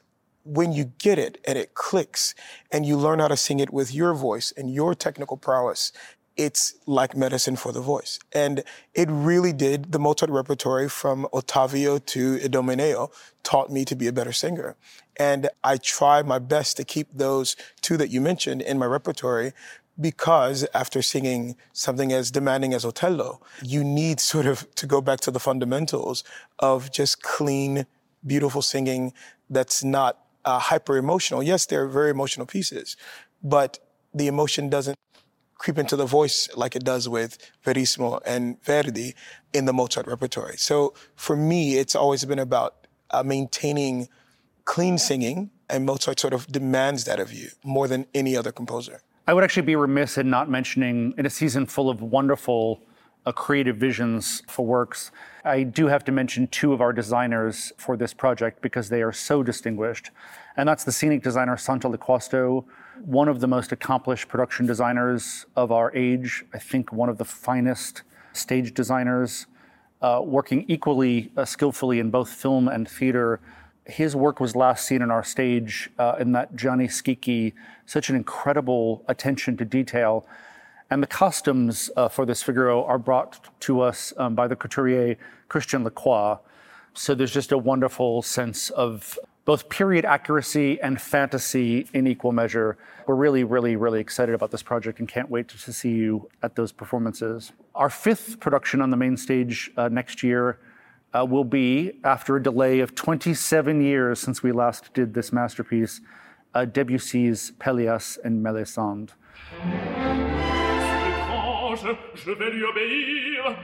when 0.44 0.72
you 0.72 0.86
get 0.98 1.20
it 1.20 1.40
and 1.46 1.58
it 1.58 1.74
clicks 1.74 2.34
and 2.72 2.86
you 2.86 2.98
learn 2.98 3.20
how 3.20 3.28
to 3.28 3.38
sing 3.38 3.60
it 3.60 3.74
with 3.74 3.94
your 3.94 4.14
voice 4.14 4.54
and 4.56 4.74
your 4.74 4.96
technical 4.96 5.36
prowess 5.36 5.92
it's 6.38 6.76
like 6.86 7.18
medicine 7.18 7.56
for 7.56 7.72
the 7.72 7.82
voice. 7.82 8.20
And 8.32 8.64
it 8.94 9.10
really 9.10 9.52
did, 9.52 9.92
the 9.92 10.00
Mozart 10.00 10.30
repertory 10.30 10.88
from 10.88 11.28
Ottavio 11.34 12.06
to 12.06 12.38
Idomeneo 12.38 13.12
taught 13.44 13.72
me 13.72 13.84
to 13.86 13.96
be 13.96 14.08
a 14.08 14.14
better 14.14 14.32
singer. 14.32 14.76
And 15.18 15.50
I 15.64 15.78
try 15.78 16.22
my 16.22 16.38
best 16.40 16.78
to 16.78 16.84
keep 16.84 17.08
those 17.12 17.56
two 17.82 17.98
that 17.98 18.10
you 18.10 18.22
mentioned 18.22 18.62
in 18.62 18.78
my 18.78 18.86
repertory 18.86 19.54
because 20.00 20.68
after 20.76 21.02
singing 21.02 21.56
something 21.74 22.14
as 22.14 22.30
demanding 22.30 22.74
as 22.76 22.86
Otello, 22.86 23.42
you 23.64 23.84
need 23.84 24.20
sort 24.20 24.46
of 24.46 24.74
to 24.76 24.86
go 24.86 25.02
back 25.02 25.20
to 25.22 25.32
the 25.32 25.40
fundamentals 25.40 26.24
of 26.60 26.92
just 26.92 27.24
clean, 27.24 27.88
beautiful 28.26 28.62
singing 28.62 29.12
that's 29.50 29.84
not 29.84 30.20
uh, 30.46 30.60
hyper 30.60 30.98
emotional. 30.98 31.42
Yes, 31.42 31.66
they're 31.66 31.88
very 31.88 32.12
emotional 32.12 32.46
pieces, 32.46 32.96
but 33.44 33.80
the 34.14 34.28
emotion 34.28 34.70
doesn't 34.70 34.98
creep 35.58 35.78
into 35.78 35.96
the 35.96 36.06
voice 36.06 36.50
like 36.56 36.76
it 36.76 36.84
does 36.84 37.10
with 37.10 37.38
Verismo 37.66 38.22
and 38.26 38.62
Verdi 38.64 39.16
in 39.54 39.66
the 39.66 39.74
Mozart 39.74 40.08
repertory. 40.08 40.58
So 40.58 40.94
for 41.16 41.36
me, 41.36 41.78
it's 41.78 41.96
always 41.96 42.24
been 42.26 42.40
about 42.40 42.88
uh, 43.12 43.24
maintaining 43.24 44.10
clean 44.66 44.98
singing, 44.98 45.50
and 45.70 45.86
Mozart 45.86 46.20
sort 46.20 46.34
of 46.34 46.48
demands 46.48 47.06
that 47.06 47.20
of 47.20 47.34
you 47.34 47.50
more 47.64 47.88
than 47.88 48.06
any 48.14 48.36
other 48.36 48.52
composer. 48.52 49.02
I 49.28 49.34
would 49.34 49.44
actually 49.44 49.64
be 49.64 49.76
remiss 49.76 50.18
in 50.18 50.30
not 50.30 50.50
mentioning, 50.50 51.14
in 51.18 51.26
a 51.26 51.30
season 51.30 51.66
full 51.66 51.90
of 51.90 52.02
wonderful 52.02 52.82
creative 53.34 53.78
visions 53.78 54.42
for 54.48 54.66
works, 54.66 55.12
I 55.44 55.64
do 55.64 55.88
have 55.88 56.04
to 56.06 56.12
mention 56.12 56.48
two 56.48 56.74
of 56.74 56.82
our 56.82 56.94
designers 56.94 57.72
for 57.78 57.98
this 57.98 58.14
project 58.14 58.62
because 58.62 58.90
they 58.90 59.02
are 59.02 59.14
so 59.14 59.44
distinguished. 59.44 60.12
And 60.56 60.68
that's 60.68 60.84
the 60.84 60.92
scenic 60.92 61.24
designer 61.24 61.58
Santo 61.58 61.92
Loquasto, 61.92 62.66
one 63.06 63.28
of 63.28 63.40
the 63.40 63.48
most 63.48 63.72
accomplished 63.72 64.28
production 64.28 64.66
designers 64.66 65.46
of 65.56 65.72
our 65.72 65.96
age, 65.96 66.44
I 66.54 66.58
think 66.58 66.92
one 66.92 67.10
of 67.10 67.18
the 67.18 67.26
finest 67.26 68.02
stage 68.34 68.74
designers, 68.74 69.46
uh, 70.02 70.22
working 70.24 70.66
equally 70.68 71.32
uh, 71.38 71.46
skillfully 71.46 72.00
in 72.00 72.10
both 72.10 72.30
film 72.30 72.68
and 72.68 72.88
theater. 72.88 73.40
His 73.86 74.16
work 74.16 74.40
was 74.40 74.56
last 74.56 74.86
seen 74.86 75.02
on 75.02 75.12
our 75.12 75.24
stage 75.24 75.90
uh, 75.98 76.16
in 76.20 76.32
that 76.34 76.56
Gianni 76.56 76.88
Schicchi, 76.88 77.54
such 77.86 78.10
an 78.10 78.16
incredible 78.16 79.04
attention 79.08 79.58
to 79.58 79.66
detail. 79.66 80.26
And 80.90 81.04
the 81.04 81.08
costumes 81.08 81.90
uh, 81.98 82.08
for 82.08 82.26
this 82.26 82.42
Figaro 82.42 82.84
are 82.86 82.98
brought 82.98 83.50
to 83.62 83.82
us 83.82 84.14
um, 84.18 84.36
by 84.36 84.48
the 84.48 84.56
couturier 84.56 85.18
Christian 85.50 85.84
Lacroix. 85.84 86.38
So 86.94 87.14
there's 87.14 87.34
just 87.34 87.52
a 87.52 87.58
wonderful 87.58 88.22
sense 88.22 88.70
of 88.72 89.20
both 89.48 89.70
period 89.70 90.04
accuracy 90.04 90.80
and 90.82 91.00
fantasy 91.00 91.88
in 91.94 92.06
equal 92.08 92.32
measure. 92.32 92.78
We're 93.06 93.16
really, 93.16 93.44
really, 93.44 93.76
really 93.76 94.02
excited 94.02 94.36
about 94.36 94.52
this 94.52 94.64
project 94.64 95.00
and 95.00 95.08
can't 95.08 95.30
wait 95.30 95.48
to 95.50 95.74
see 95.74 95.92
you 95.92 96.30
at 96.44 96.56
those 96.56 96.72
performances. 96.72 97.54
Our 97.76 97.90
fifth 97.90 98.40
production 98.40 98.82
on 98.82 98.90
the 98.90 98.98
main 98.98 99.16
stage 99.16 99.72
uh, 99.78 99.88
next 99.88 100.22
year 100.22 100.60
uh, 101.14 101.26
will 101.26 101.46
be, 101.46 101.94
after 102.04 102.36
a 102.36 102.44
delay 102.44 102.80
of 102.80 102.96
27 102.96 103.82
years 103.82 104.20
since 104.20 104.44
we 104.44 104.52
last 104.52 104.94
did 104.94 105.14
this 105.14 105.32
masterpiece, 105.32 106.02
uh, 106.54 106.66
Debussy's 106.66 107.54
Pelléas 107.60 108.18
and 108.24 108.44
Melisande. 108.44 109.14
Je 112.16 112.32
vais 112.32 112.52
lui 112.52 112.64
obéir. 112.64 113.56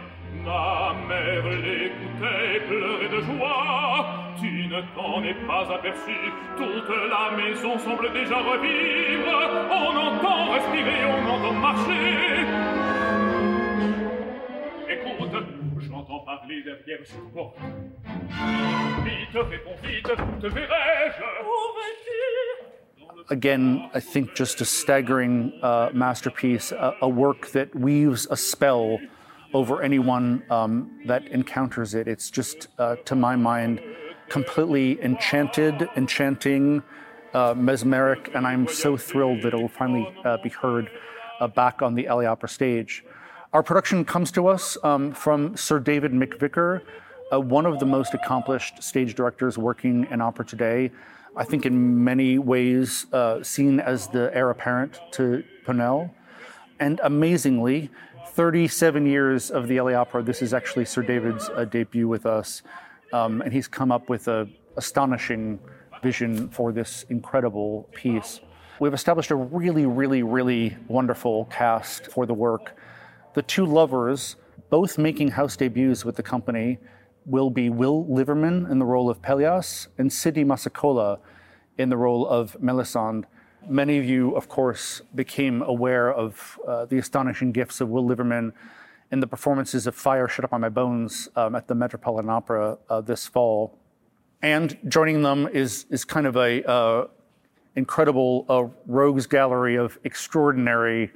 Ma 0.45 0.93
mère 1.07 1.45
l'écoutait 1.45 2.59
pleurer 2.67 3.09
de 3.09 3.21
joie. 3.21 4.34
Tu 4.39 4.67
ne 4.67 4.82
t'en 4.95 5.24
es 5.24 5.34
pas 5.45 5.74
aperçu, 5.74 6.15
toute 6.57 6.89
la 6.89 7.38
maison 7.38 7.78
semble 7.78 8.11
déjà 8.11 8.38
revivre. 8.38 9.67
On 9.71 9.95
entend 9.95 10.51
respirer, 10.51 11.05
on 11.05 11.30
entend 11.30 11.53
marcher. 11.53 12.45
Écoute, 14.89 15.43
j'entends 15.80 16.19
parler 16.19 16.63
derrière 16.63 17.05
cette 17.05 17.34
porte. 17.34 17.57
Vite, 19.05 19.36
réponds 19.36 19.78
vite, 19.84 20.11
te 20.41 20.47
verrai-je? 20.47 21.24
Où 21.43 21.55
vas-tu? 21.78 22.72
Again, 23.30 23.89
I 23.93 23.99
think 23.99 24.36
just 24.36 24.59
a 24.61 24.65
staggering 24.65 25.57
uh, 25.61 25.89
masterpiece, 25.93 26.71
a, 26.71 26.95
a, 27.01 27.07
work 27.07 27.51
that 27.51 27.74
weaves 27.74 28.28
a 28.30 28.36
spell 28.36 28.99
over 29.53 29.82
anyone 29.82 30.43
um, 30.49 30.99
that 31.05 31.28
encounters 31.28 31.93
it. 31.93 32.07
It's 32.07 32.30
just, 32.30 32.67
uh, 32.80 32.97
to 33.05 33.15
my 33.15 33.36
mind, 33.36 33.82
completely 34.28 35.01
enchanted, 35.01 35.88
enchanting, 35.95 36.84
uh, 37.34 37.53
mesmeric, 37.53 38.36
and 38.36 38.45
I'm 38.45 38.67
so 38.67 38.97
thrilled 38.97 39.41
that 39.43 39.53
it 39.53 39.57
will 39.57 39.67
finally 39.69 40.13
uh, 40.26 40.38
be 40.38 40.49
heard 40.49 40.89
uh, 41.39 41.47
back 41.47 41.82
on 41.82 41.95
the 41.95 42.07
LA 42.07 42.26
Opera 42.26 42.49
stage. 42.49 43.05
Our 43.53 43.63
production 43.63 44.03
comes 44.03 44.32
to 44.32 44.47
us 44.47 44.78
um, 44.84 45.13
from 45.13 45.55
Sir 45.55 45.80
David 45.80 46.11
McVicar, 46.11 46.82
uh, 47.32 47.39
one 47.39 47.65
of 47.65 47.80
the 47.80 47.86
most 47.86 48.13
accomplished 48.13 48.84
stage 48.84 49.15
directors 49.15 49.57
working 49.57 50.07
in 50.11 50.21
opera 50.21 50.45
today. 50.45 50.91
I 51.36 51.44
think 51.44 51.66
in 51.66 52.04
many 52.04 52.38
ways 52.38 53.08
uh, 53.12 53.42
seen 53.42 53.80
as 53.80 54.08
the 54.08 54.30
heir 54.36 54.52
apparent 54.52 55.00
to 55.14 55.44
Ponnelle. 55.66 56.12
And 56.80 57.00
amazingly, 57.04 57.90
37 58.34 59.08
years 59.08 59.50
of 59.50 59.68
the 59.68 59.82
LA 59.82 59.94
Opera, 59.94 60.22
this 60.22 60.44
is 60.44 60.54
actually 60.54 60.86
Sir 60.86 61.02
David's 61.02 61.50
uh, 61.50 61.66
debut 61.66 62.08
with 62.08 62.28
us. 62.28 62.62
Um, 63.14 63.42
and 63.42 63.52
he's 63.52 63.68
come 63.68 63.92
up 63.92 64.10
with 64.10 64.28
an 64.28 64.54
astonishing 64.78 65.60
vision 66.04 66.50
for 66.50 66.72
this 66.72 67.06
incredible 67.10 67.90
piece. 67.94 68.40
We've 68.80 68.94
established 68.94 69.32
a 69.32 69.36
really, 69.36 69.88
really, 69.88 70.22
really 70.22 70.78
wonderful 70.88 71.46
cast 71.46 72.08
for 72.08 72.28
the 72.28 72.34
work. 72.34 72.78
The 73.34 73.42
two 73.42 73.66
lovers, 73.66 74.36
both 74.70 75.00
making 75.00 75.30
house 75.30 75.56
debuts 75.58 76.06
with 76.06 76.16
the 76.16 76.24
company, 76.24 76.78
will 77.26 77.49
be 77.49 77.69
Will 77.69 78.05
Liverman 78.05 78.67
in 78.69 78.80
the 78.80 78.86
role 78.86 79.09
of 79.09 79.21
Pelléas 79.21 79.88
and 79.97 80.11
Sydney 80.11 80.43
Mancasola 80.43 81.19
in 81.78 81.89
the 81.89 81.97
role 81.97 82.28
of 82.28 82.61
Melisande. 82.61 83.28
Many 83.67 83.97
of 83.97 84.05
you, 84.05 84.36
of 84.36 84.49
course, 84.49 85.01
became 85.15 85.61
aware 85.61 86.11
of 86.11 86.59
uh, 86.67 86.86
the 86.86 86.97
astonishing 86.97 87.51
gifts 87.51 87.80
of 87.82 87.89
Will 87.89 88.05
Liverman 88.05 88.53
in 89.11 89.19
the 89.19 89.28
performances 89.28 89.88
of 89.88 89.95
Fire 89.95 90.28
Shut 90.28 90.43
Up 90.43 90.53
on 90.53 90.61
My 90.61 90.69
Bones 90.69 91.30
um, 91.36 91.55
at 91.55 91.67
the 91.67 91.76
Metropolitan 91.76 92.30
Opera 92.30 92.78
uh, 92.89 92.99
this 92.99 93.28
fall. 93.28 93.78
And 94.41 94.78
joining 94.88 95.21
them 95.21 95.47
is, 95.47 95.86
is 95.89 96.03
kind 96.03 96.28
of 96.28 96.36
a 96.36 96.67
uh, 96.69 97.07
incredible 97.76 98.45
uh, 98.49 98.65
rogues 98.86 99.28
gallery 99.28 99.76
of 99.76 99.97
extraordinary 100.03 101.11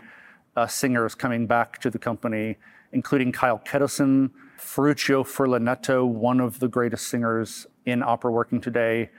uh, 0.56 0.68
singers 0.68 1.16
coming 1.16 1.48
back 1.48 1.80
to 1.82 1.90
the 1.90 2.00
company, 2.00 2.58
including 2.94 3.32
Kyle 3.32 3.60
Ketelsen, 3.60 4.32
Ferruccio 4.58 5.24
Furlanetto, 5.24 6.08
one 6.08 6.40
of 6.40 6.60
the 6.60 6.68
greatest 6.68 7.08
singers 7.08 7.68
in 7.86 8.04
opera 8.04 8.32
working 8.32 8.60
today. 8.60 9.10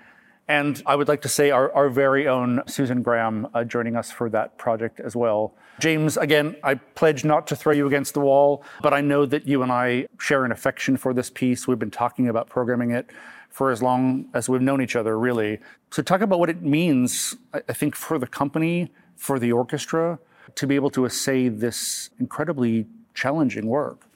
And 0.49 0.83
I 0.87 0.97
would 0.97 1.09
like 1.09 1.21
to 1.23 1.29
say 1.29 1.51
our, 1.51 1.73
our 1.75 1.91
very 1.91 2.27
own 2.27 2.63
Susan 2.67 3.03
Graham 3.03 3.49
uh, 3.53 3.65
joining 3.65 3.97
us 3.97 4.11
for 4.11 4.31
that 4.31 4.57
project 4.57 4.99
as 4.99 5.15
well. 5.15 5.55
James, 5.79 6.17
again, 6.17 6.57
I 6.65 6.75
pledge 6.75 7.25
not 7.25 7.47
to 7.49 7.57
throw 7.57 7.73
you 7.73 7.87
against 7.87 8.15
the 8.15 8.21
wall, 8.21 8.65
but 8.83 8.95
I 8.95 9.01
know 9.03 9.27
that 9.27 9.47
you 9.47 9.63
and 9.63 9.71
I 9.71 10.09
share 10.19 10.45
an 10.45 10.53
affection 10.53 10.97
for 10.97 11.13
this 11.13 11.31
piece. 11.31 11.69
We've 11.69 11.79
been 11.79 11.91
talking 11.91 12.29
about 12.29 12.49
programming 12.49 12.91
it 12.93 13.11
for 13.51 13.71
as 13.71 13.83
long 13.83 14.27
as 14.35 14.49
we've 14.49 14.63
known 14.63 14.81
each 14.81 14.97
other, 14.97 15.19
really. 15.19 15.61
So, 15.91 16.03
talk 16.03 16.21
about 16.21 16.39
what 16.39 16.51
it 16.51 16.63
means, 16.63 17.37
I 17.53 17.73
think, 17.73 17.95
for 17.95 18.19
the 18.19 18.27
company, 18.27 18.91
for 19.17 19.39
the 19.39 19.53
orchestra, 19.53 20.19
to 20.55 20.67
be 20.67 20.75
able 20.75 20.91
to 20.91 21.07
essay 21.07 21.49
this 21.49 22.11
incredibly 22.19 22.87
challenging 23.15 23.67
work. 23.67 24.08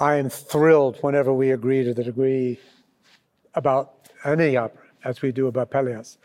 I 0.00 0.16
am 0.16 0.28
thrilled 0.28 0.98
whenever 1.02 1.32
we 1.32 1.52
agree 1.52 1.84
to 1.84 1.94
the 1.94 2.02
degree 2.02 2.58
about 3.54 4.08
any 4.24 4.56
opera, 4.56 4.82
as 5.04 5.22
we 5.22 5.30
do 5.30 5.46
about 5.46 5.70
Pelleas. 5.70 6.18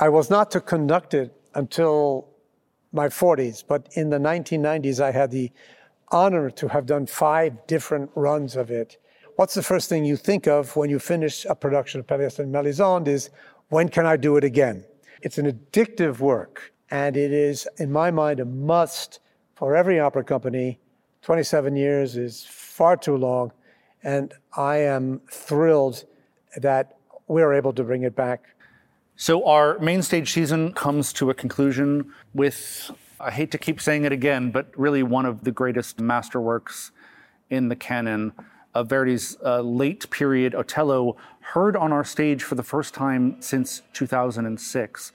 I 0.00 0.08
was 0.08 0.30
not 0.30 0.50
to 0.52 0.60
conduct 0.60 1.12
it 1.12 1.34
until 1.54 2.28
my 2.92 3.08
40s, 3.08 3.64
but 3.66 3.88
in 3.92 4.08
the 4.08 4.18
1990s, 4.18 4.98
I 4.98 5.12
had 5.12 5.30
the 5.30 5.50
honor 6.08 6.50
to 6.50 6.68
have 6.68 6.86
done 6.86 7.06
five 7.06 7.66
different 7.66 8.10
runs 8.14 8.56
of 8.56 8.70
it. 8.70 8.96
What's 9.36 9.54
the 9.54 9.62
first 9.62 9.90
thing 9.90 10.06
you 10.06 10.16
think 10.16 10.46
of 10.46 10.74
when 10.76 10.88
you 10.88 10.98
finish 10.98 11.44
a 11.44 11.54
production 11.54 12.00
of 12.00 12.06
Pelleas 12.06 12.38
and 12.38 12.50
Melisande 12.50 13.10
is, 13.10 13.28
when 13.68 13.90
can 13.90 14.06
I 14.06 14.16
do 14.16 14.38
it 14.38 14.44
again? 14.44 14.84
It's 15.20 15.36
an 15.36 15.50
addictive 15.50 16.18
work, 16.18 16.72
and 16.90 17.16
it 17.16 17.32
is, 17.32 17.68
in 17.76 17.92
my 17.92 18.10
mind, 18.10 18.40
a 18.40 18.46
must 18.46 19.20
for 19.54 19.76
every 19.76 20.00
opera 20.00 20.24
company. 20.24 20.80
27 21.22 21.76
years 21.76 22.16
is 22.16 22.44
far 22.44 22.96
too 22.96 23.16
long. 23.16 23.52
And 24.02 24.34
I 24.56 24.78
am 24.78 25.20
thrilled 25.30 26.04
that 26.56 26.96
we're 27.28 27.54
able 27.54 27.72
to 27.74 27.84
bring 27.84 28.02
it 28.02 28.16
back. 28.16 28.54
So, 29.14 29.46
our 29.46 29.78
main 29.78 30.02
stage 30.02 30.32
season 30.32 30.72
comes 30.72 31.12
to 31.14 31.30
a 31.30 31.34
conclusion 31.34 32.12
with, 32.34 32.90
I 33.20 33.30
hate 33.30 33.52
to 33.52 33.58
keep 33.58 33.80
saying 33.80 34.04
it 34.04 34.10
again, 34.10 34.50
but 34.50 34.72
really 34.76 35.02
one 35.02 35.26
of 35.26 35.44
the 35.44 35.52
greatest 35.52 35.98
masterworks 35.98 36.90
in 37.48 37.68
the 37.68 37.76
canon 37.76 38.32
of 38.74 38.88
Verdi's 38.88 39.36
uh, 39.44 39.60
late 39.60 40.10
period 40.10 40.54
Otello, 40.54 41.16
heard 41.40 41.76
on 41.76 41.92
our 41.92 42.04
stage 42.04 42.42
for 42.42 42.54
the 42.54 42.62
first 42.62 42.94
time 42.94 43.40
since 43.40 43.82
2006. 43.92 45.12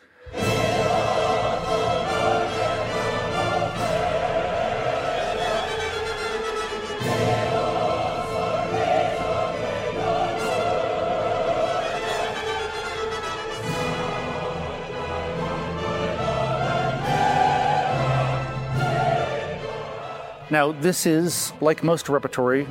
Now, 20.50 20.72
this 20.72 21.06
is, 21.06 21.52
like 21.60 21.84
most 21.84 22.08
repertory, 22.08 22.68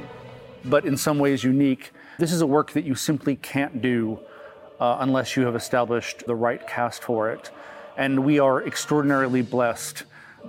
but 0.65 0.87
in 0.87 0.97
some 0.97 1.19
ways 1.19 1.45
unique. 1.45 1.93
This 2.19 2.33
is 2.33 2.41
a 2.41 2.47
work 2.47 2.73
that 2.73 2.85
you 2.85 2.95
simply 2.95 3.37
can't 3.37 3.83
do 3.83 4.19
uh, 4.81 4.97
unless 5.01 5.37
you 5.37 5.45
have 5.45 5.55
established 5.55 6.27
the 6.27 6.35
right 6.35 6.67
cast 6.67 7.03
for 7.03 7.31
it. 7.31 7.51
And 7.99 8.25
we 8.25 8.39
are 8.39 8.67
extraordinarily 8.67 9.43
blessed 9.43 10.05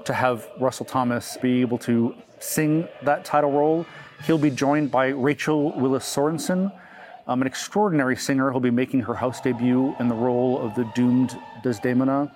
to 0.05 0.13
have 0.13 0.47
Russell 0.57 0.85
Thomas 0.85 1.35
be 1.41 1.59
able 1.59 1.77
to 1.79 2.15
sing 2.39 2.87
that 3.03 3.25
title 3.25 3.51
role. 3.51 3.85
He'll 4.25 4.37
be 4.37 4.49
joined 4.49 4.89
by 4.89 5.07
Rachel 5.07 5.77
Willis 5.77 6.05
Sorensen, 6.05 6.71
um, 7.27 7.41
an 7.41 7.47
extraordinary 7.47 8.15
singer 8.15 8.51
who'll 8.51 8.61
be 8.61 8.71
making 8.71 9.01
her 9.01 9.13
house 9.13 9.41
debut 9.41 9.93
in 9.99 10.07
the 10.07 10.15
role 10.15 10.61
of 10.61 10.75
the 10.75 10.89
doomed 10.95 11.37
Desdemona. 11.61 12.31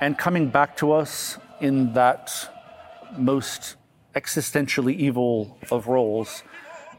And 0.00 0.16
coming 0.16 0.48
back 0.48 0.76
to 0.76 0.92
us 0.92 1.38
in 1.60 1.92
that 1.94 2.32
most 3.16 3.76
existentially 4.14 4.94
evil 4.96 5.56
of 5.70 5.86
roles, 5.86 6.42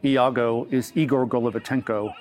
Iago, 0.04 0.68
is 0.72 0.92
Igor 0.96 1.28
Golovatenko. 1.28 2.14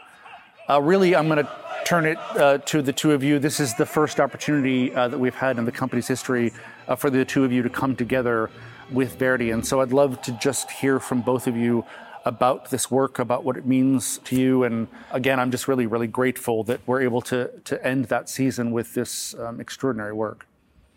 Uh, 0.68 0.80
really, 0.80 1.16
I'm 1.16 1.28
going 1.28 1.45
to 1.45 1.51
turn 1.84 2.07
it 2.07 2.18
uh, 2.36 2.59
to 2.59 2.82
the 2.82 2.93
two 2.93 3.12
of 3.12 3.22
you. 3.22 3.38
This 3.38 3.59
is 3.59 3.74
the 3.74 3.86
first 3.86 4.20
opportunity 4.20 4.95
uh, 4.95 5.09
that 5.09 5.18
we've 5.18 5.34
had 5.34 5.59
in 5.59 5.64
the 5.64 5.72
company's 5.72 6.07
history 6.07 6.53
uh, 6.86 6.95
for 6.95 7.11
the 7.11 7.24
two 7.24 7.45
of 7.45 7.53
you 7.53 7.62
to 7.62 7.70
come 7.70 7.97
together 7.97 8.51
with 8.90 9.18
Verdi. 9.18 9.51
And 9.51 9.66
so 9.66 9.80
I'd 9.80 9.93
love 9.93 10.22
to 10.22 10.32
just 10.32 10.70
hear 10.70 11.01
from 11.01 11.22
both 11.22 11.47
of 11.47 11.57
you 11.57 11.84
about 12.24 12.70
this 12.70 12.90
work, 12.90 13.18
about 13.18 13.43
what 13.45 13.57
it 13.57 13.66
means 13.66 14.18
to 14.18 14.36
you. 14.36 14.62
And 14.62 14.86
again, 15.11 15.40
I'm 15.40 15.51
just 15.51 15.66
really, 15.66 15.86
really 15.86 16.07
grateful 16.07 16.62
that 16.64 16.80
we're 16.86 17.03
able 17.03 17.20
to, 17.22 17.51
to 17.64 17.84
end 17.84 18.07
that 18.07 18.28
season 18.28 18.70
with 18.70 18.95
this 18.95 19.34
um, 19.34 19.61
extraordinary 19.61 20.12
work. 20.12 20.47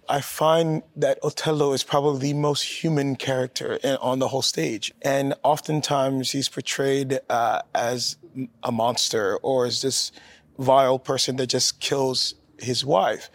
I 0.07 0.21
find 0.21 0.83
that 0.95 1.19
Otello 1.23 1.73
is 1.73 1.83
probably 1.83 2.31
the 2.31 2.33
most 2.33 2.63
human 2.63 3.15
character 3.15 3.79
in, 3.83 3.95
on 3.97 4.19
the 4.19 4.27
whole 4.27 4.41
stage. 4.41 4.93
And 5.01 5.33
oftentimes 5.43 6.31
he's 6.31 6.49
portrayed 6.49 7.19
uh, 7.29 7.61
as 7.73 8.17
a 8.63 8.71
monster 8.71 9.37
or 9.37 9.65
as 9.65 9.81
this 9.81 10.11
vile 10.59 10.99
person 10.99 11.35
that 11.37 11.47
just 11.47 11.79
kills 11.79 12.35
his 12.59 12.85
wife. 12.85 13.29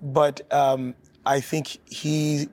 But 0.00 0.52
um, 0.52 0.94
I 1.24 1.40
think 1.40 1.78
he 1.86 2.48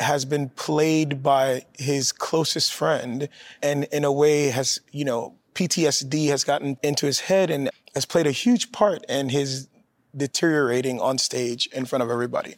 has 0.00 0.24
been 0.24 0.48
played 0.50 1.22
by 1.22 1.66
his 1.78 2.12
closest 2.12 2.72
friend 2.72 3.28
and 3.62 3.84
in 3.84 4.04
a 4.04 4.12
way 4.12 4.48
has, 4.48 4.80
you 4.90 5.04
know, 5.04 5.34
PTSD 5.54 6.28
has 6.28 6.44
gotten 6.44 6.78
into 6.82 7.06
his 7.06 7.20
head 7.20 7.50
and 7.50 7.70
has 7.94 8.06
played 8.06 8.26
a 8.26 8.32
huge 8.32 8.72
part 8.72 9.04
in 9.08 9.28
his 9.28 9.68
deteriorating 10.16 11.00
on 11.00 11.18
stage 11.18 11.66
in 11.68 11.84
front 11.84 12.02
of 12.02 12.10
everybody 12.10 12.54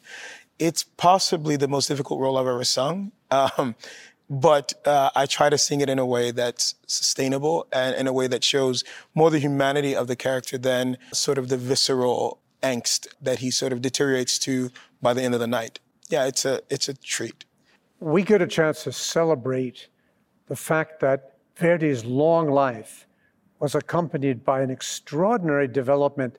it's 0.58 0.82
possibly 0.82 1.56
the 1.56 1.68
most 1.68 1.88
difficult 1.88 2.20
role 2.20 2.36
I've 2.36 2.46
ever 2.46 2.64
sung. 2.64 3.12
Um, 3.30 3.74
but 4.30 4.74
uh, 4.86 5.10
I 5.14 5.26
try 5.26 5.50
to 5.50 5.58
sing 5.58 5.80
it 5.80 5.88
in 5.90 5.98
a 5.98 6.06
way 6.06 6.30
that's 6.30 6.76
sustainable 6.86 7.66
and 7.72 7.94
in 7.96 8.06
a 8.06 8.12
way 8.12 8.26
that 8.26 8.42
shows 8.42 8.84
more 9.14 9.30
the 9.30 9.38
humanity 9.38 9.94
of 9.94 10.06
the 10.06 10.16
character 10.16 10.56
than 10.56 10.96
sort 11.12 11.36
of 11.36 11.48
the 11.48 11.56
visceral 11.56 12.40
angst 12.62 13.06
that 13.20 13.40
he 13.40 13.50
sort 13.50 13.72
of 13.72 13.82
deteriorates 13.82 14.38
to 14.40 14.70
by 15.02 15.12
the 15.12 15.22
end 15.22 15.34
of 15.34 15.40
the 15.40 15.46
night. 15.46 15.78
Yeah, 16.08 16.26
it's 16.26 16.44
a 16.44 16.62
it's 16.70 16.88
a 16.88 16.94
treat. 16.94 17.44
We 18.00 18.22
get 18.22 18.40
a 18.40 18.46
chance 18.46 18.84
to 18.84 18.92
celebrate 18.92 19.88
the 20.46 20.56
fact 20.56 21.00
that 21.00 21.38
Verdi's 21.56 22.04
long 22.04 22.50
life 22.50 23.06
was 23.60 23.74
accompanied 23.74 24.44
by 24.44 24.60
an 24.62 24.70
extraordinary 24.70 25.68
development 25.68 26.38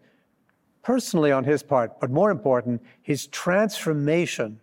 personally 0.86 1.32
on 1.32 1.44
his 1.44 1.64
part, 1.64 2.00
but 2.00 2.12
more 2.12 2.30
important, 2.30 2.80
his 3.02 3.26
transformation 3.28 4.62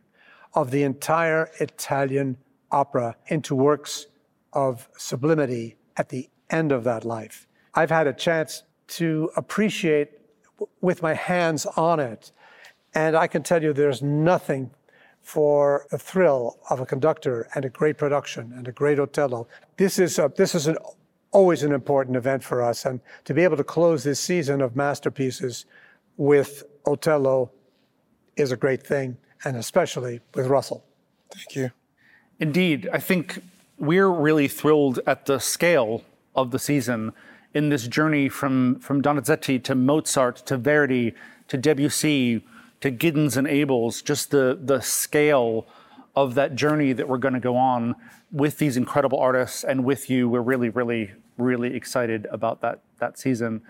of 0.55 0.71
the 0.71 0.85
entire 0.85 1.51
Italian 1.59 2.37
opera 2.71 3.17
into 3.27 3.57
works 3.57 4.07
of 4.53 4.89
sublimity 4.97 5.77
at 5.97 6.11
the 6.11 6.31
end 6.49 6.71
of 6.71 6.85
that 6.85 7.05
life. 7.05 7.49
I've 7.75 7.91
had 7.91 8.07
a 8.07 8.13
chance 8.13 8.63
to 8.99 9.31
appreciate 9.37 10.11
with 10.81 11.03
my 11.03 11.15
hands 11.15 11.67
on 11.77 11.99
it, 11.99 12.31
and 12.95 13.17
I 13.17 13.27
can 13.27 13.43
tell 13.43 13.61
you 13.61 13.73
there's 13.73 14.01
nothing 14.01 14.71
for 15.23 15.87
the 15.91 15.99
thrill 15.99 16.59
of 16.71 16.79
a 16.79 16.87
conductor 16.87 17.49
and 17.57 17.65
a 17.65 17.69
great 17.69 17.99
production 17.99 18.53
and 18.57 18.69
a 18.69 18.73
great 18.73 19.01
Otello. 19.01 19.49
This 19.77 19.99
is 19.99 20.21
a, 20.21 20.31
this 20.37 20.55
is 20.55 20.69
an, 20.69 20.77
always 21.33 21.65
an 21.65 21.73
important 21.73 22.17
event 22.17 22.45
for 22.45 22.63
us, 22.63 22.85
and 22.85 23.01
to 23.25 23.35
be 23.35 23.43
able 23.43 23.57
to 23.57 23.65
close 23.65 24.05
this 24.05 24.21
season 24.21 24.61
of 24.61 24.77
masterpieces 24.77 25.67
with 26.17 26.65
Otello 26.87 27.51
is 28.37 28.53
a 28.53 28.57
great 28.57 28.87
thing, 28.87 29.17
and 29.45 29.57
especially 29.57 30.21
with 30.35 30.47
Russell. 30.47 30.85
Thank 31.31 31.57
you. 31.57 31.71
Indeed, 32.39 32.89
I 32.93 32.99
think 32.99 33.43
we're 33.79 34.11
really 34.11 34.49
thrilled 34.49 35.01
at 35.07 35.27
the 35.27 35.39
scale 35.39 36.05
of 36.35 36.51
the 36.51 36.59
season 36.59 37.13
in 37.55 37.69
this 37.69 37.87
journey 37.87 38.29
from, 38.29 38.79
from 38.81 39.03
Donizetti 39.03 39.63
to 39.65 39.75
Mozart 39.75 40.37
to 40.47 40.57
Verdi 40.57 41.15
to 41.49 41.57
Debussy 41.57 42.45
to 42.81 42.91
Giddens 42.91 43.37
and 43.37 43.47
Abels, 43.47 44.03
just 44.03 44.31
the, 44.31 44.59
the 44.61 44.81
scale 44.81 45.67
of 46.17 46.35
that 46.35 46.55
journey 46.55 46.93
that 46.93 47.09
we're 47.09 47.19
going 47.19 47.35
to 47.35 47.41
go 47.41 47.57
on 47.57 47.95
with 48.33 48.59
these 48.59 48.77
incredible 48.77 49.19
artists 49.19 49.63
and 49.63 49.85
with 49.85 50.11
you. 50.11 50.29
We're 50.29 50.41
really, 50.41 50.69
really, 50.69 51.13
really 51.39 51.75
excited 51.77 52.27
about 52.31 52.61
that, 52.63 52.81
that 52.99 53.19
season. 53.19 53.63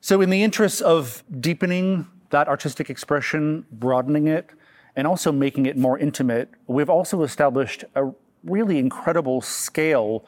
So, 0.00 0.20
in 0.20 0.30
the 0.30 0.42
interest 0.42 0.82
of 0.82 1.24
deepening 1.40 2.06
that 2.30 2.48
artistic 2.48 2.90
expression, 2.90 3.66
broadening 3.72 4.28
it, 4.28 4.50
and 4.94 5.06
also 5.06 5.32
making 5.32 5.66
it 5.66 5.76
more 5.76 5.98
intimate, 5.98 6.50
we've 6.66 6.90
also 6.90 7.22
established 7.22 7.84
a 7.94 8.10
really 8.44 8.78
incredible 8.78 9.40
scale 9.40 10.24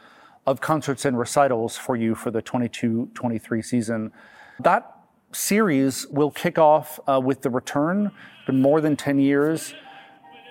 of 0.47 0.61
concerts 0.61 1.05
and 1.05 1.19
recitals 1.19 1.77
for 1.77 1.97
you 1.97 2.14
for 2.14 2.31
the 2.31 2.43
22 2.43 3.11
23 3.14 3.62
season. 3.62 4.12
That 4.61 4.91
series 5.33 6.07
will 6.09 6.31
kick 6.31 6.59
off 6.59 6.99
uh, 7.07 7.21
with 7.23 7.43
the 7.43 7.51
return, 7.51 8.11
been 8.47 8.61
more 8.61 8.81
than 8.81 8.97
10 8.97 9.19
years, 9.19 9.75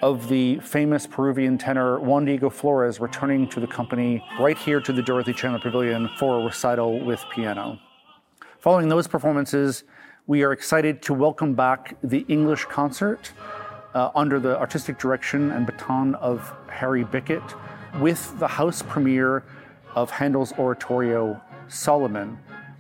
of 0.02 0.30
the 0.30 0.60
famous 0.60 1.08
Peruvian 1.08 1.58
tenor 1.58 2.00
Juan 2.00 2.26
Diego 2.26 2.50
Flórez 2.50 3.00
returning 3.00 3.50
to 3.50 3.60
the 3.60 3.68
company 3.68 4.24
right 4.40 4.58
here 4.58 4.80
to 4.80 4.94
the 4.94 5.02
Dorothy 5.02 5.34
Chandler 5.34 5.60
Pavilion 5.60 6.08
for 6.20 6.40
a 6.40 6.46
recital 6.46 7.04
with 7.04 7.24
piano. 7.34 7.80
Following 8.68 8.90
those 8.90 9.08
performances, 9.08 9.86
we 10.26 10.44
are 10.44 10.52
excited 10.52 11.02
to 11.04 11.14
welcome 11.14 11.54
back 11.54 11.96
the 12.04 12.26
English 12.28 12.66
concert 12.66 13.32
uh, 13.94 14.10
under 14.14 14.42
the 14.42 14.60
artistic 14.60 15.00
direction 15.00 15.52
and 15.52 15.66
baton 15.66 16.16
of 16.16 16.54
Harry 16.68 17.06
Bicket 17.06 17.42
with 18.02 18.38
the 18.40 18.48
house 18.50 18.82
premiere 18.82 19.46
of 19.96 20.12
Handel's 20.12 20.52
oratorio 20.60 21.42
Solomon, 21.70 22.38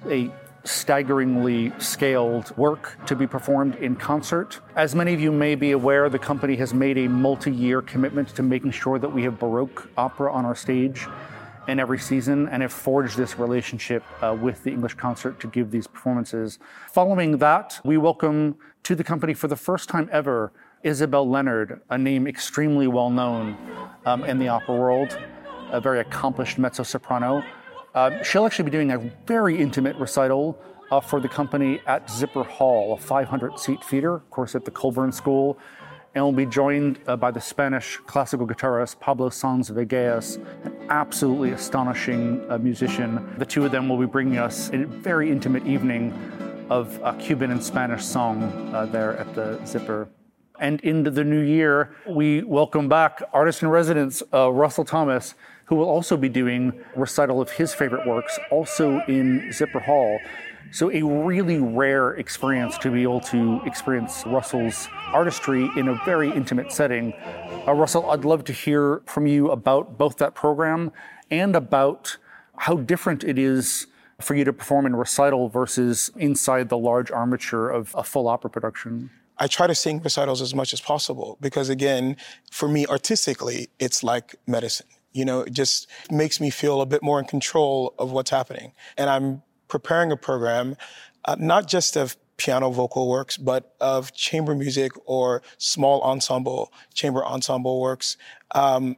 a 0.08 0.30
staggeringly 0.66 1.72
scaled 1.78 2.52
work 2.58 2.98
to 3.06 3.16
be 3.16 3.26
performed 3.26 3.76
in 3.76 3.96
concert. 3.96 4.60
As 4.76 4.94
many 4.94 5.14
of 5.14 5.22
you 5.22 5.32
may 5.32 5.56
be 5.56 5.72
aware, 5.72 6.10
the 6.10 6.20
company 6.20 6.58
has 6.58 6.74
made 6.74 6.98
a 6.98 7.08
multi 7.08 7.50
year 7.50 7.82
commitment 7.82 8.36
to 8.36 8.44
making 8.44 8.72
sure 8.72 9.00
that 9.00 9.14
we 9.14 9.24
have 9.24 9.40
Baroque 9.40 9.90
opera 9.96 10.34
on 10.34 10.44
our 10.44 10.54
stage 10.54 11.08
in 11.68 11.80
every 11.80 11.99
season 11.99 12.47
and 12.49 12.61
have 12.61 12.72
forged 12.72 13.18
this 13.18 13.38
relationship 13.38 14.03
uh, 14.24 14.36
with 14.39 14.63
the 14.63 14.72
English 14.72 14.93
concert 14.93 15.39
to 15.41 15.47
give 15.47 15.70
these 15.70 15.86
performances. 15.86 16.59
Following 16.91 17.38
that, 17.38 17.80
we 17.84 17.97
welcome 17.97 18.55
to 18.84 18.95
the 18.95 19.03
company 19.03 19.34
for 19.34 19.47
the 19.47 19.55
first 19.55 19.89
time 19.89 20.09
ever 20.11 20.53
Isabel 20.84 21.28
Leonard, 21.30 21.82
a 21.89 21.97
name 21.97 22.28
extremely 22.28 22.88
well 22.88 23.09
known 23.09 23.57
um, 24.05 24.24
in 24.24 24.39
the 24.39 24.47
opera 24.47 24.76
world, 24.76 25.18
a 25.72 25.82
very 25.82 25.99
accomplished 25.99 26.57
mezzo 26.57 26.84
soprano. 26.84 27.43
Uh, 27.93 28.24
she'll 28.24 28.45
actually 28.45 28.65
be 28.65 28.72
doing 28.72 28.91
a 28.91 28.99
very 29.26 29.59
intimate 29.59 29.95
recital 29.97 30.57
uh, 30.91 31.01
for 31.01 31.20
the 31.20 31.28
company 31.28 31.82
at 31.88 32.09
Zipper 32.09 32.43
Hall, 32.43 32.93
a 32.93 32.97
500 32.97 33.59
seat 33.59 33.84
theater, 33.84 34.13
of 34.13 34.30
course, 34.30 34.55
at 34.55 34.63
the 34.63 34.72
Colburn 34.72 35.11
School 35.11 35.57
and 36.18 36.26
will 36.26 36.32
be 36.32 36.47
joined 36.47 36.99
uh, 37.05 37.15
by 37.15 37.30
the 37.30 37.39
Spanish 37.39 37.97
classical 38.07 38.47
guitarist 38.47 38.99
Pablo 38.99 39.30
Sáinz 39.30 39.72
Villegas, 39.72 40.43
an 40.65 40.76
absolutely 40.89 41.51
astonishing 41.51 42.43
uh, 42.49 42.57
musician. 42.57 43.36
The 43.38 43.45
two 43.45 43.63
of 43.65 43.72
them 43.72 43.88
will 43.88 43.99
be 43.99 44.07
bringing 44.07 44.39
us 44.39 44.72
a 44.74 44.86
very 44.86 45.30
intimate 45.30 45.68
evening 45.68 46.11
of 46.72 46.99
uh, 47.03 47.13
Cuban 47.20 47.51
and 47.51 47.63
Spanish 47.63 48.03
song 48.03 48.43
uh, 48.74 48.88
there 48.88 49.15
at 49.18 49.36
the 49.36 49.63
Zipper. 49.63 50.09
And 50.59 50.82
into 50.82 51.11
the 51.11 51.24
new 51.24 51.41
year, 51.41 51.95
we 52.07 52.41
welcome 52.41 52.89
back 52.89 53.22
artist 53.32 53.61
in 53.61 53.70
residence 53.70 54.24
uh, 54.34 54.51
Russell 54.51 54.86
Thomas, 54.86 55.36
who 55.65 55.76
will 55.76 55.88
also 55.88 56.18
be 56.18 56.30
doing 56.30 56.84
recital 56.95 57.41
of 57.41 57.51
his 57.51 57.76
favorite 57.76 58.07
works, 58.07 58.39
also 58.49 59.01
in 59.07 59.51
Zipper 59.51 59.82
Hall. 59.82 60.18
So, 60.72 60.91
a 60.91 61.01
really 61.01 61.59
rare 61.59 62.11
experience 62.15 62.78
to 62.80 62.91
be 62.91 63.03
able 63.03 63.22
to 63.22 63.61
experience 63.65 64.24
Russell's 64.26 64.88
artistry 65.07 65.70
in 65.78 65.88
a 65.88 65.99
very 66.05 66.32
intimate 66.32 66.72
setting. 66.72 67.13
Uh, 67.68 67.74
Russell, 67.74 68.09
I'd 68.11 68.26
love 68.26 68.43
to 68.45 68.53
hear 68.53 69.01
from 69.05 69.28
you 69.28 69.51
about 69.51 69.97
both 69.97 70.18
that 70.18 70.36
program 70.36 70.91
and 71.32 71.55
about 71.55 72.18
how 72.57 72.78
different 72.78 73.24
it 73.24 73.38
is 73.38 73.88
for 74.20 74.36
you 74.36 74.43
to 74.43 74.53
perform 74.53 74.86
in 74.86 74.95
recital 74.95 75.47
versus 75.47 76.09
inside 76.18 76.70
the 76.70 76.78
large 76.78 77.11
armature 77.11 77.70
of 77.70 77.93
a 77.95 78.03
full 78.03 78.28
opera 78.28 78.49
production. 78.49 79.09
I 79.38 79.47
try 79.47 79.68
to 79.68 79.76
sing 79.76 80.01
recitals 80.01 80.41
as 80.41 80.55
much 80.55 80.74
as 80.74 80.82
possible 80.82 81.38
because, 81.39 81.70
again, 81.70 82.18
for 82.51 82.68
me 82.68 82.88
artistically, 82.88 83.70
it's 83.80 84.03
like 84.03 84.36
medicine. 84.47 84.88
You 85.13 85.26
know, 85.26 85.41
it 85.41 85.53
just 85.53 85.88
makes 86.09 86.41
me 86.41 86.49
feel 86.49 86.82
a 86.82 86.86
bit 86.86 87.03
more 87.03 87.20
in 87.20 87.26
control 87.26 87.93
of 87.99 88.11
what's 88.11 88.32
happening. 88.32 88.74
And 88.97 89.09
I'm 89.09 89.43
preparing 89.68 90.11
a 90.11 90.18
program, 90.18 90.76
uh, 91.26 91.36
not 91.39 91.68
just 91.68 91.95
of 91.95 92.15
piano 92.38 92.70
vocal 92.70 93.09
works, 93.09 93.36
but 93.38 93.76
of 93.82 94.13
chamber 94.13 94.55
music 94.55 94.91
or 95.05 95.41
small 95.57 96.01
ensemble, 96.01 96.72
chamber 96.93 97.26
ensemble 97.26 97.82
works, 97.82 98.15
um, 98.53 98.95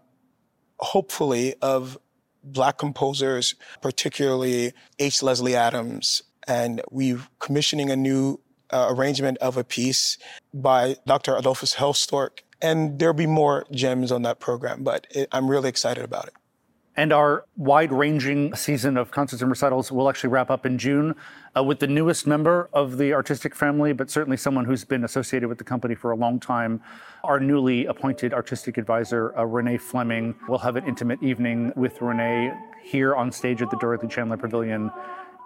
hopefully 0.79 1.55
of 1.61 1.97
Black 2.43 2.77
composers, 2.77 3.55
particularly 3.81 4.73
H. 4.97 5.21
Leslie 5.21 5.55
Adams. 5.55 6.23
And 6.47 6.81
we're 6.89 7.21
commissioning 7.39 7.89
a 7.89 7.95
new 7.95 8.39
uh, 8.71 8.87
arrangement 8.89 9.37
of 9.39 9.57
a 9.57 9.63
piece 9.63 10.17
by 10.53 10.95
Dr. 11.05 11.35
Adolphus 11.35 11.75
Hailstork. 11.75 12.39
And 12.61 12.99
there'll 12.99 13.13
be 13.13 13.27
more 13.27 13.65
gems 13.71 14.11
on 14.11 14.23
that 14.23 14.39
program, 14.39 14.83
but 14.83 15.07
it, 15.11 15.29
I'm 15.31 15.49
really 15.49 15.69
excited 15.69 16.03
about 16.03 16.27
it. 16.27 16.33
And 16.99 17.13
our 17.13 17.45
wide 17.55 17.93
ranging 17.93 18.53
season 18.55 18.97
of 18.97 19.09
concerts 19.09 19.41
and 19.41 19.49
recitals 19.49 19.89
will 19.89 20.09
actually 20.09 20.31
wrap 20.31 20.51
up 20.51 20.65
in 20.65 20.77
June 20.77 21.15
uh, 21.55 21.63
with 21.63 21.79
the 21.79 21.87
newest 21.87 22.27
member 22.27 22.69
of 22.73 22.97
the 22.97 23.13
artistic 23.13 23.55
family, 23.55 23.93
but 23.93 24.09
certainly 24.09 24.35
someone 24.35 24.65
who's 24.65 24.83
been 24.83 25.05
associated 25.05 25.47
with 25.47 25.59
the 25.59 25.63
company 25.63 25.95
for 25.95 26.11
a 26.11 26.17
long 26.17 26.41
time. 26.41 26.81
Our 27.23 27.39
newly 27.39 27.85
appointed 27.85 28.33
artistic 28.33 28.77
advisor, 28.77 29.33
uh, 29.39 29.45
Renee 29.45 29.77
Fleming, 29.77 30.35
will 30.49 30.57
have 30.57 30.75
an 30.75 30.85
intimate 30.85 31.23
evening 31.23 31.71
with 31.77 32.01
Renee 32.01 32.51
here 32.83 33.15
on 33.15 33.31
stage 33.31 33.61
at 33.61 33.71
the 33.71 33.77
Dorothy 33.77 34.09
Chandler 34.09 34.35
Pavilion 34.35 34.91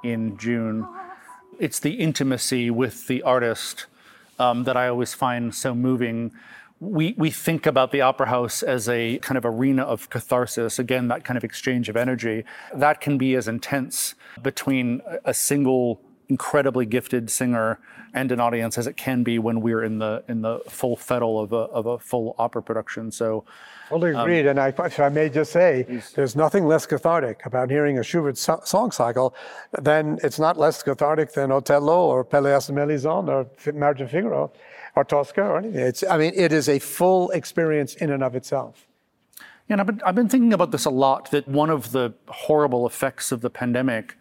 in 0.03 0.35
June. 0.39 0.87
It's 1.59 1.77
the 1.77 1.93
intimacy 1.93 2.71
with 2.71 3.05
the 3.05 3.21
artist 3.21 3.85
um, 4.39 4.63
that 4.63 4.75
I 4.75 4.87
always 4.87 5.13
find 5.13 5.53
so 5.53 5.75
moving 5.75 6.31
we, 6.83 7.15
we 7.17 7.31
think 7.31 7.65
about 7.65 7.91
the 7.91 8.01
opera 8.01 8.27
house 8.27 8.61
as 8.61 8.89
a 8.89 9.17
kind 9.19 9.37
of 9.37 9.45
arena 9.45 9.83
of 9.83 10.09
catharsis 10.09 10.79
again 10.79 11.07
that 11.07 11.23
kind 11.23 11.37
of 11.37 11.43
exchange 11.43 11.87
of 11.87 11.95
energy. 11.95 12.43
That 12.73 12.99
can 12.99 13.17
be 13.17 13.35
as 13.35 13.47
intense 13.47 14.15
between 14.41 15.01
a 15.23 15.33
single 15.33 16.01
incredibly 16.29 16.85
gifted 16.85 17.29
singer 17.29 17.79
and 18.13 18.31
an 18.31 18.39
audience 18.39 18.77
as 18.77 18.85
it 18.85 18.95
can 18.95 19.23
be 19.23 19.39
when 19.39 19.61
we're 19.61 19.83
in 19.83 19.97
the 19.97 20.23
in 20.27 20.41
the 20.41 20.59
full 20.67 20.95
fettle 20.95 21.39
of 21.39 21.51
a, 21.51 21.55
of 21.55 21.85
a 21.85 21.97
full 21.99 22.35
opera 22.37 22.61
production. 22.61 23.11
So 23.11 23.45
Fully 23.89 24.13
um, 24.13 24.21
agreed. 24.21 24.45
And 24.45 24.59
I, 24.59 24.67
if 24.67 24.99
I 24.99 25.09
may 25.09 25.29
just 25.29 25.51
say, 25.51 26.01
there's 26.15 26.35
nothing 26.35 26.65
less 26.65 26.85
cathartic 26.85 27.45
about 27.45 27.69
hearing 27.69 27.99
a 27.99 28.03
Schubert 28.03 28.37
so- 28.37 28.61
song 28.65 28.91
cycle 28.91 29.35
than 29.81 30.19
it's 30.23 30.39
not 30.39 30.57
less 30.57 30.83
cathartic 30.83 31.33
than 31.33 31.51
Otello 31.51 32.07
or 32.07 32.23
Pelléas 32.23 32.69
and 32.69 32.75
Melisande 32.75 33.31
or 33.31 33.47
Marriage 33.73 34.01
of 34.01 34.11
Figaro 34.11 34.51
or 34.95 35.03
Tosca 35.03 35.41
or 35.41 35.57
anything. 35.57 35.79
It's, 35.79 36.03
I 36.03 36.17
mean, 36.17 36.33
it 36.35 36.51
is 36.51 36.69
a 36.69 36.79
full 36.79 37.29
experience 37.31 37.95
in 37.95 38.11
and 38.11 38.23
of 38.23 38.35
itself. 38.35 38.87
And 39.69 39.79
I've 39.79 39.87
been, 39.87 40.01
I've 40.05 40.15
been 40.15 40.29
thinking 40.29 40.53
about 40.53 40.71
this 40.71 40.85
a 40.85 40.89
lot 40.89 41.31
that 41.31 41.47
one 41.47 41.69
of 41.69 41.91
the 41.91 42.13
horrible 42.27 42.85
effects 42.85 43.31
of 43.31 43.41
the 43.41 43.49
pandemic 43.49 44.17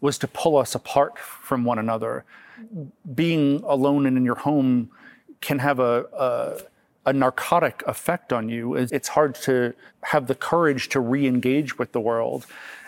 was 0.00 0.18
to 0.18 0.28
pull 0.28 0.56
us 0.56 0.74
apart 0.74 1.18
from 1.18 1.64
one 1.64 1.78
another. 1.78 2.24
Being 3.14 3.62
alone 3.64 4.06
and 4.06 4.16
in 4.16 4.24
your 4.24 4.36
home 4.36 4.90
can 5.40 5.58
have 5.58 5.78
a, 5.78 6.04
a, 7.06 7.10
a 7.10 7.12
narcotic 7.12 7.82
effect 7.86 8.32
on 8.32 8.48
you. 8.48 8.74
It's 8.74 9.08
hard 9.08 9.34
to 9.36 9.74
have 10.02 10.26
the 10.26 10.34
courage 10.34 10.88
to 10.90 11.00
re 11.00 11.26
engage 11.26 11.78
with 11.78 11.92
the 11.92 12.00
world. 12.00 12.46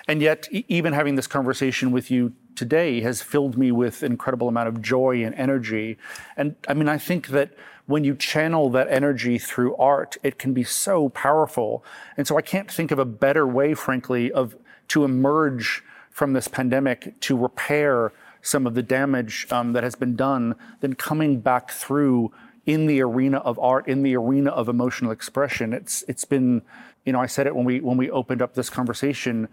And 0.09 0.20
yet, 0.20 0.49
even 0.51 0.93
having 0.93 1.14
this 1.14 1.26
conversation 1.26 1.93
with 1.93 2.11
you 2.11 2.33
today 2.61 3.00
has 3.00 3.22
filled 3.22 3.56
me 3.56 3.72
with 3.72 4.02
incredible 4.02 4.46
amount 4.46 4.68
of 4.68 4.82
joy 4.82 5.24
and 5.24 5.34
energy. 5.34 5.96
And 6.36 6.56
I 6.68 6.74
mean, 6.74 6.90
I 6.90 6.98
think 6.98 7.28
that 7.28 7.54
when 7.86 8.04
you 8.04 8.14
channel 8.14 8.68
that 8.68 8.86
energy 8.90 9.38
through 9.38 9.74
art, 9.76 10.18
it 10.22 10.38
can 10.38 10.52
be 10.52 10.62
so 10.62 11.08
powerful. 11.08 11.82
And 12.18 12.26
so 12.28 12.36
I 12.36 12.42
can't 12.42 12.70
think 12.70 12.90
of 12.90 12.98
a 12.98 13.06
better 13.06 13.46
way, 13.46 13.72
frankly, 13.72 14.30
of 14.30 14.56
to 14.88 15.04
emerge 15.04 15.82
from 16.11 16.34
this 16.34 16.48
pandemic 16.48 17.18
to 17.20 17.34
repair 17.34 18.12
some 18.42 18.66
of 18.66 18.74
the 18.74 18.82
damage 18.82 19.46
um, 19.50 19.72
that 19.72 19.82
has 19.82 19.94
been 19.94 20.14
done 20.14 20.54
than 20.80 20.94
coming 20.94 21.40
back 21.40 21.70
through 21.70 22.30
in 22.66 22.84
the 22.84 23.00
arena 23.00 23.38
of 23.38 23.58
art, 23.58 23.88
in 23.88 24.02
the 24.02 24.14
arena 24.16 24.50
of 24.50 24.68
emotional 24.68 25.12
expression. 25.12 25.72
It's 25.72 26.04
it's 26.08 26.26
been, 26.26 26.61
you 27.06 27.14
know, 27.14 27.20
I 27.20 27.26
said 27.26 27.46
it 27.46 27.56
when 27.56 27.64
we 27.64 27.80
when 27.80 27.96
we 27.96 28.11
opened 28.11 28.42
up 28.42 28.52
this 28.52 28.68
conversation. 28.68 29.48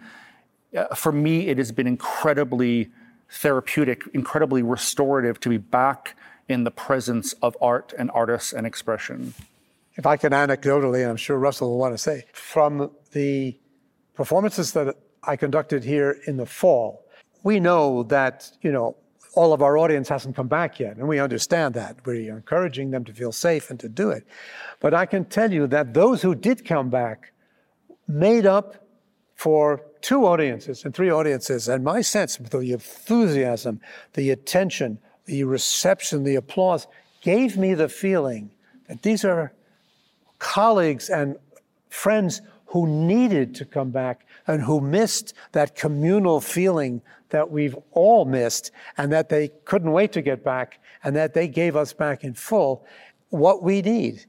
Uh, 0.76 0.94
for 0.96 1.12
me, 1.12 1.48
it 1.48 1.58
has 1.58 1.72
been 1.72 1.88
incredibly 1.88 2.90
therapeutic, 3.30 4.04
incredibly 4.14 4.64
restorative 4.64 5.40
to 5.42 5.50
be 5.50 5.58
back 5.58 6.16
in 6.48 6.64
the 6.64 6.72
presence 6.72 7.34
of 7.42 7.58
art 7.62 7.94
and 7.98 8.10
artists 8.12 8.54
and 8.54 8.66
expression. 8.66 9.34
If 9.96 10.06
I 10.06 10.18
can 10.18 10.32
anecdotally, 10.32 11.02
and 11.02 11.10
I'm 11.10 11.18
sure 11.18 11.38
Russell 11.38 11.72
will 11.72 11.80
want 11.80 11.94
to 11.94 11.98
say, 11.98 12.26
from 12.34 12.92
the 13.12 13.58
performances 14.14 14.74
that 14.74 14.96
I 15.24 15.36
conducted 15.36 15.84
here 15.84 16.18
in 16.26 16.38
the 16.38 16.46
fall, 16.46 17.04
we 17.44 17.60
know 17.60 18.04
that, 18.04 18.52
you 18.62 18.72
know, 18.72 18.96
all 19.36 19.54
of 19.54 19.62
our 19.62 19.78
audience 19.78 20.10
hasn't 20.10 20.36
come 20.36 20.48
back 20.48 20.80
yet, 20.80 20.98
and 20.98 21.08
we 21.08 21.20
understand 21.20 21.76
that. 21.76 21.98
We're 22.06 22.36
encouraging 22.36 22.92
them 22.92 23.06
to 23.06 23.14
feel 23.14 23.32
safe 23.32 23.70
and 23.70 23.80
to 23.80 23.90
do 23.90 24.10
it. 24.10 24.26
But 24.80 24.94
I 24.94 25.06
can 25.06 25.26
tell 25.26 25.52
you 25.52 25.68
that 25.68 25.94
those 25.94 26.22
who 26.22 26.34
did 26.34 26.66
come 26.66 26.90
back 26.90 27.34
made 28.08 28.46
up 28.46 28.88
for 29.36 29.84
two 30.02 30.26
audiences 30.26 30.86
and 30.86 30.94
three 30.94 31.10
audiences, 31.10 31.68
and 31.68 31.84
my 31.84 32.02
sense 32.02 32.40
of 32.40 32.50
the 32.50 32.72
enthusiasm, 32.72 33.80
the 34.14 34.30
attention, 34.32 35.00
the 35.26 35.44
reception, 35.44 36.24
the 36.24 36.36
applause 36.36 36.88
gave 37.22 37.58
me 37.58 37.74
the 37.74 37.90
feeling 37.90 38.52
that 38.88 39.02
these 39.04 39.26
are 39.26 39.54
colleagues 40.40 41.10
and 41.10 41.36
friends 41.90 42.42
who 42.68 42.88
needed 42.88 43.56
to 43.56 43.66
come 43.66 43.90
back 43.92 44.26
and 44.46 44.62
who 44.62 44.82
missed 44.82 45.34
that 45.54 45.76
communal 45.76 46.42
feeling 46.42 47.02
that 47.30 47.50
we've 47.50 47.78
all 47.92 48.26
missed 48.26 48.72
and 48.98 49.12
that 49.12 49.30
they 49.30 49.50
couldn't 49.66 49.92
wait 49.92 50.12
to 50.14 50.22
get 50.22 50.44
back 50.44 50.80
and 51.04 51.16
that 51.16 51.34
they 51.34 51.48
gave 51.48 51.76
us 51.76 51.94
back 51.94 52.24
in 52.24 52.34
full 52.34 52.86
what 53.30 53.64
we 53.64 53.82
need. 53.82 54.26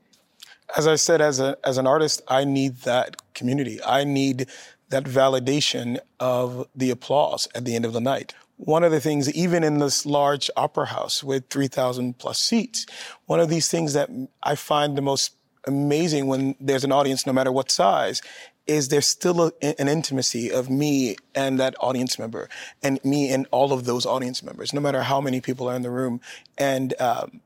As 0.77 0.87
I 0.87 0.97
said, 0.97 1.21
as, 1.21 1.41
a, 1.41 1.57
as 1.64 1.79
an 1.79 1.87
artist, 1.87 2.23
I 2.29 2.45
need 2.45 2.79
that 2.79 3.16
community. 3.35 3.83
I 3.83 4.05
need 4.05 4.47
that 4.91 5.05
validation 5.05 5.99
of 6.18 6.66
the 6.74 6.91
applause 6.91 7.49
at 7.55 7.64
the 7.64 7.74
end 7.74 7.84
of 7.84 7.93
the 7.93 8.01
night. 8.01 8.34
One 8.57 8.82
of 8.82 8.91
the 8.91 9.01
things, 9.01 9.32
even 9.34 9.62
in 9.62 9.78
this 9.78 10.05
large 10.05 10.51
opera 10.57 10.86
house 10.86 11.22
with 11.22 11.49
3,000 11.49 12.18
plus 12.18 12.39
seats, 12.39 12.86
one 13.26 13.39
of 13.39 13.49
these 13.49 13.68
things 13.68 13.93
that 13.93 14.11
I 14.43 14.57
find 14.57 14.97
the 14.97 15.03
most 15.03 15.36
amazing 15.66 16.26
when 16.26 16.57
there's 16.59 16.84
an 16.84 16.91
audience, 16.91 17.26
no 17.26 17.32
matter 17.32 17.53
what 17.53 17.70
size, 17.70 18.20
is 18.66 18.89
there's 18.89 19.07
still 19.07 19.47
a, 19.47 19.80
an 19.80 19.89
intimacy 19.89 20.51
of 20.51 20.68
me 20.68 21.16
and 21.34 21.59
that 21.59 21.74
audience 21.80 22.18
member, 22.18 22.49
and 22.82 23.03
me 23.05 23.30
and 23.30 23.47
all 23.51 23.72
of 23.72 23.84
those 23.84 24.05
audience 24.05 24.43
members, 24.43 24.72
no 24.72 24.80
matter 24.80 25.03
how 25.03 25.20
many 25.20 25.41
people 25.41 25.68
are 25.68 25.76
in 25.76 25.82
the 25.82 25.91
room. 25.91 26.20
And 26.57 26.95
um, 27.01 27.41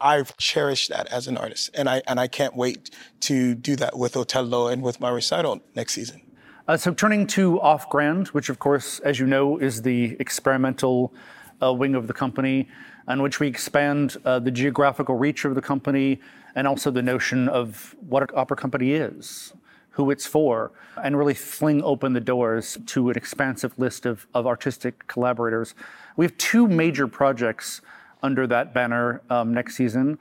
I've 0.00 0.36
cherished 0.38 0.88
that 0.88 1.06
as 1.08 1.28
an 1.28 1.36
artist, 1.36 1.70
and 1.74 1.88
I 1.88 2.02
and 2.06 2.18
I 2.18 2.26
can't 2.26 2.56
wait 2.56 2.90
to 3.20 3.54
do 3.54 3.76
that 3.76 3.96
with 3.96 4.16
Otello 4.16 4.68
and 4.68 4.82
with 4.82 5.00
my 5.00 5.10
recital 5.10 5.60
next 5.74 5.92
season. 5.94 6.22
Uh, 6.68 6.76
so 6.76 6.94
turning 6.94 7.26
to 7.26 7.60
Off 7.60 7.90
Grand, 7.90 8.28
which 8.28 8.48
of 8.48 8.60
course, 8.60 9.00
as 9.00 9.18
you 9.18 9.26
know, 9.26 9.58
is 9.58 9.82
the 9.82 10.16
experimental 10.20 11.12
uh, 11.60 11.72
wing 11.72 11.96
of 11.96 12.06
the 12.06 12.12
company, 12.12 12.68
on 13.08 13.20
which 13.20 13.40
we 13.40 13.48
expand 13.48 14.16
uh, 14.24 14.38
the 14.38 14.50
geographical 14.50 15.16
reach 15.16 15.44
of 15.44 15.56
the 15.56 15.60
company 15.60 16.20
and 16.54 16.68
also 16.68 16.92
the 16.92 17.02
notion 17.02 17.48
of 17.48 17.96
what 18.08 18.22
an 18.22 18.28
opera 18.36 18.56
company 18.56 18.92
is, 18.92 19.54
who 19.90 20.12
it's 20.12 20.24
for, 20.24 20.70
and 21.02 21.18
really 21.18 21.34
fling 21.34 21.82
open 21.82 22.12
the 22.12 22.20
doors 22.20 22.78
to 22.86 23.10
an 23.10 23.16
expansive 23.16 23.76
list 23.76 24.06
of, 24.06 24.28
of 24.32 24.46
artistic 24.46 25.04
collaborators. 25.08 25.74
We 26.16 26.24
have 26.24 26.36
two 26.38 26.68
major 26.68 27.08
projects 27.08 27.80
under 28.22 28.46
that 28.46 28.72
banner 28.72 29.20
um, 29.30 29.52
next 29.52 29.74
season. 29.74 30.16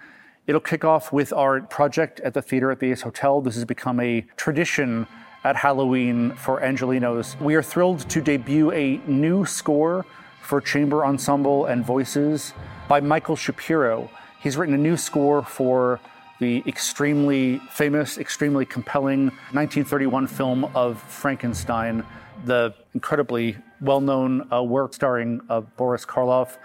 It'll 0.48 0.60
kick 0.60 0.84
off 0.84 1.14
with 1.14 1.34
our 1.34 1.62
project 1.62 2.20
at 2.22 2.34
the 2.34 2.42
theater 2.42 2.72
at 2.72 2.80
the 2.80 2.92
Ace 2.92 3.04
Hotel. 3.04 3.42
This 3.42 3.54
has 3.54 3.66
become 3.66 4.00
a 4.00 4.22
tradition 4.38 5.06
at 5.44 5.56
Halloween 5.56 6.32
for 6.36 6.62
Angelenos. 6.62 7.39
We 7.42 7.56
are 7.56 7.64
thrilled 7.64 8.08
to 8.10 8.22
debut 8.22 8.72
a 8.72 8.98
new 9.08 9.46
score 9.46 10.06
for 10.42 10.62
chamber 10.62 11.06
ensemble 11.06 11.66
and 11.66 11.86
voices 11.86 12.54
by 12.88 13.00
Michael 13.00 13.36
Shapiro. 13.36 14.10
He's 14.42 14.58
written 14.58 14.76
a 14.76 14.78
new 14.78 14.98
score 14.98 15.42
for 15.44 16.00
the 16.39 16.64
extremely 16.66 17.60
famous, 17.70 18.18
extremely 18.18 18.66
compelling 18.66 19.26
1931 19.54 20.28
film 20.28 20.66
of 20.76 21.02
Frankenstein, 21.04 22.04
the 22.46 22.74
incredibly 22.94 23.58
well 23.80 24.02
known 24.02 24.52
uh, 24.52 24.64
work 24.64 24.94
starring 24.94 25.42
uh, 25.50 25.62
Boris 25.62 26.06
Karloff. 26.06 26.58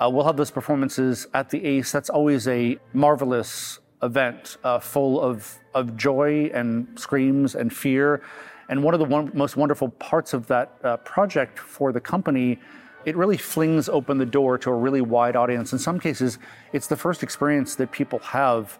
Uh, 0.00 0.08
we'll 0.08 0.24
have 0.24 0.38
those 0.38 0.50
performances 0.50 1.26
at 1.34 1.50
the 1.50 1.62
Ace. 1.64 1.92
That's 1.92 2.08
always 2.08 2.48
a 2.48 2.78
marvelous 2.94 3.79
event 4.02 4.56
uh, 4.64 4.78
full 4.78 5.20
of, 5.20 5.58
of 5.74 5.96
joy 5.96 6.50
and 6.54 6.98
screams 6.98 7.54
and 7.54 7.74
fear. 7.74 8.22
And 8.68 8.82
one 8.82 8.94
of 8.94 9.00
the 9.00 9.06
one, 9.06 9.30
most 9.34 9.56
wonderful 9.56 9.88
parts 9.88 10.32
of 10.32 10.46
that 10.46 10.76
uh, 10.82 10.96
project 10.98 11.58
for 11.58 11.92
the 11.92 12.00
company, 12.00 12.58
it 13.04 13.16
really 13.16 13.36
flings 13.36 13.88
open 13.88 14.18
the 14.18 14.26
door 14.26 14.58
to 14.58 14.70
a 14.70 14.74
really 14.74 15.00
wide 15.00 15.36
audience. 15.36 15.72
In 15.72 15.78
some 15.78 15.98
cases, 15.98 16.38
it's 16.72 16.86
the 16.86 16.96
first 16.96 17.22
experience 17.22 17.74
that 17.76 17.90
people 17.90 18.18
have 18.20 18.78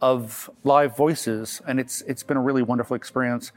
of 0.00 0.50
live 0.64 0.96
voices, 0.96 1.60
and 1.66 1.78
it's, 1.78 2.02
it's 2.02 2.22
been 2.22 2.36
a 2.36 2.40
really 2.40 2.62
wonderful 2.62 2.96
experience. 2.96 3.52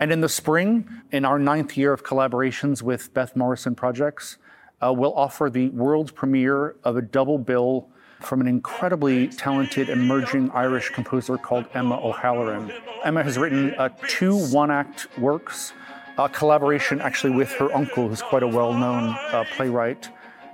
And 0.00 0.12
in 0.12 0.20
the 0.20 0.28
spring, 0.28 0.88
in 1.12 1.24
our 1.24 1.38
ninth 1.38 1.76
year 1.76 1.92
of 1.92 2.02
collaborations 2.02 2.82
with 2.82 3.14
Beth 3.14 3.36
Morrison 3.36 3.74
Projects, 3.74 4.38
uh, 4.82 4.92
we'll 4.92 5.14
offer 5.14 5.48
the 5.48 5.68
world 5.70 6.14
premiere 6.14 6.76
of 6.82 6.96
a 6.96 7.02
double 7.02 7.38
bill 7.38 7.88
from 8.22 8.40
an 8.40 8.46
incredibly 8.46 9.28
talented 9.28 9.88
emerging 9.88 10.50
Irish 10.52 10.90
composer 10.90 11.36
called 11.36 11.66
Emma 11.74 11.96
O'Halloran. 11.96 12.72
Emma 13.04 13.22
has 13.22 13.36
written 13.36 13.74
uh, 13.74 13.88
two 14.08 14.36
one 14.48 14.70
act 14.70 15.06
works, 15.18 15.72
a 16.18 16.28
collaboration 16.28 17.00
actually 17.00 17.34
with 17.34 17.50
her 17.52 17.74
uncle, 17.74 18.08
who's 18.08 18.22
quite 18.22 18.42
a 18.42 18.48
well 18.48 18.72
known 18.72 19.16
uh, 19.32 19.44
playwright 19.56 20.08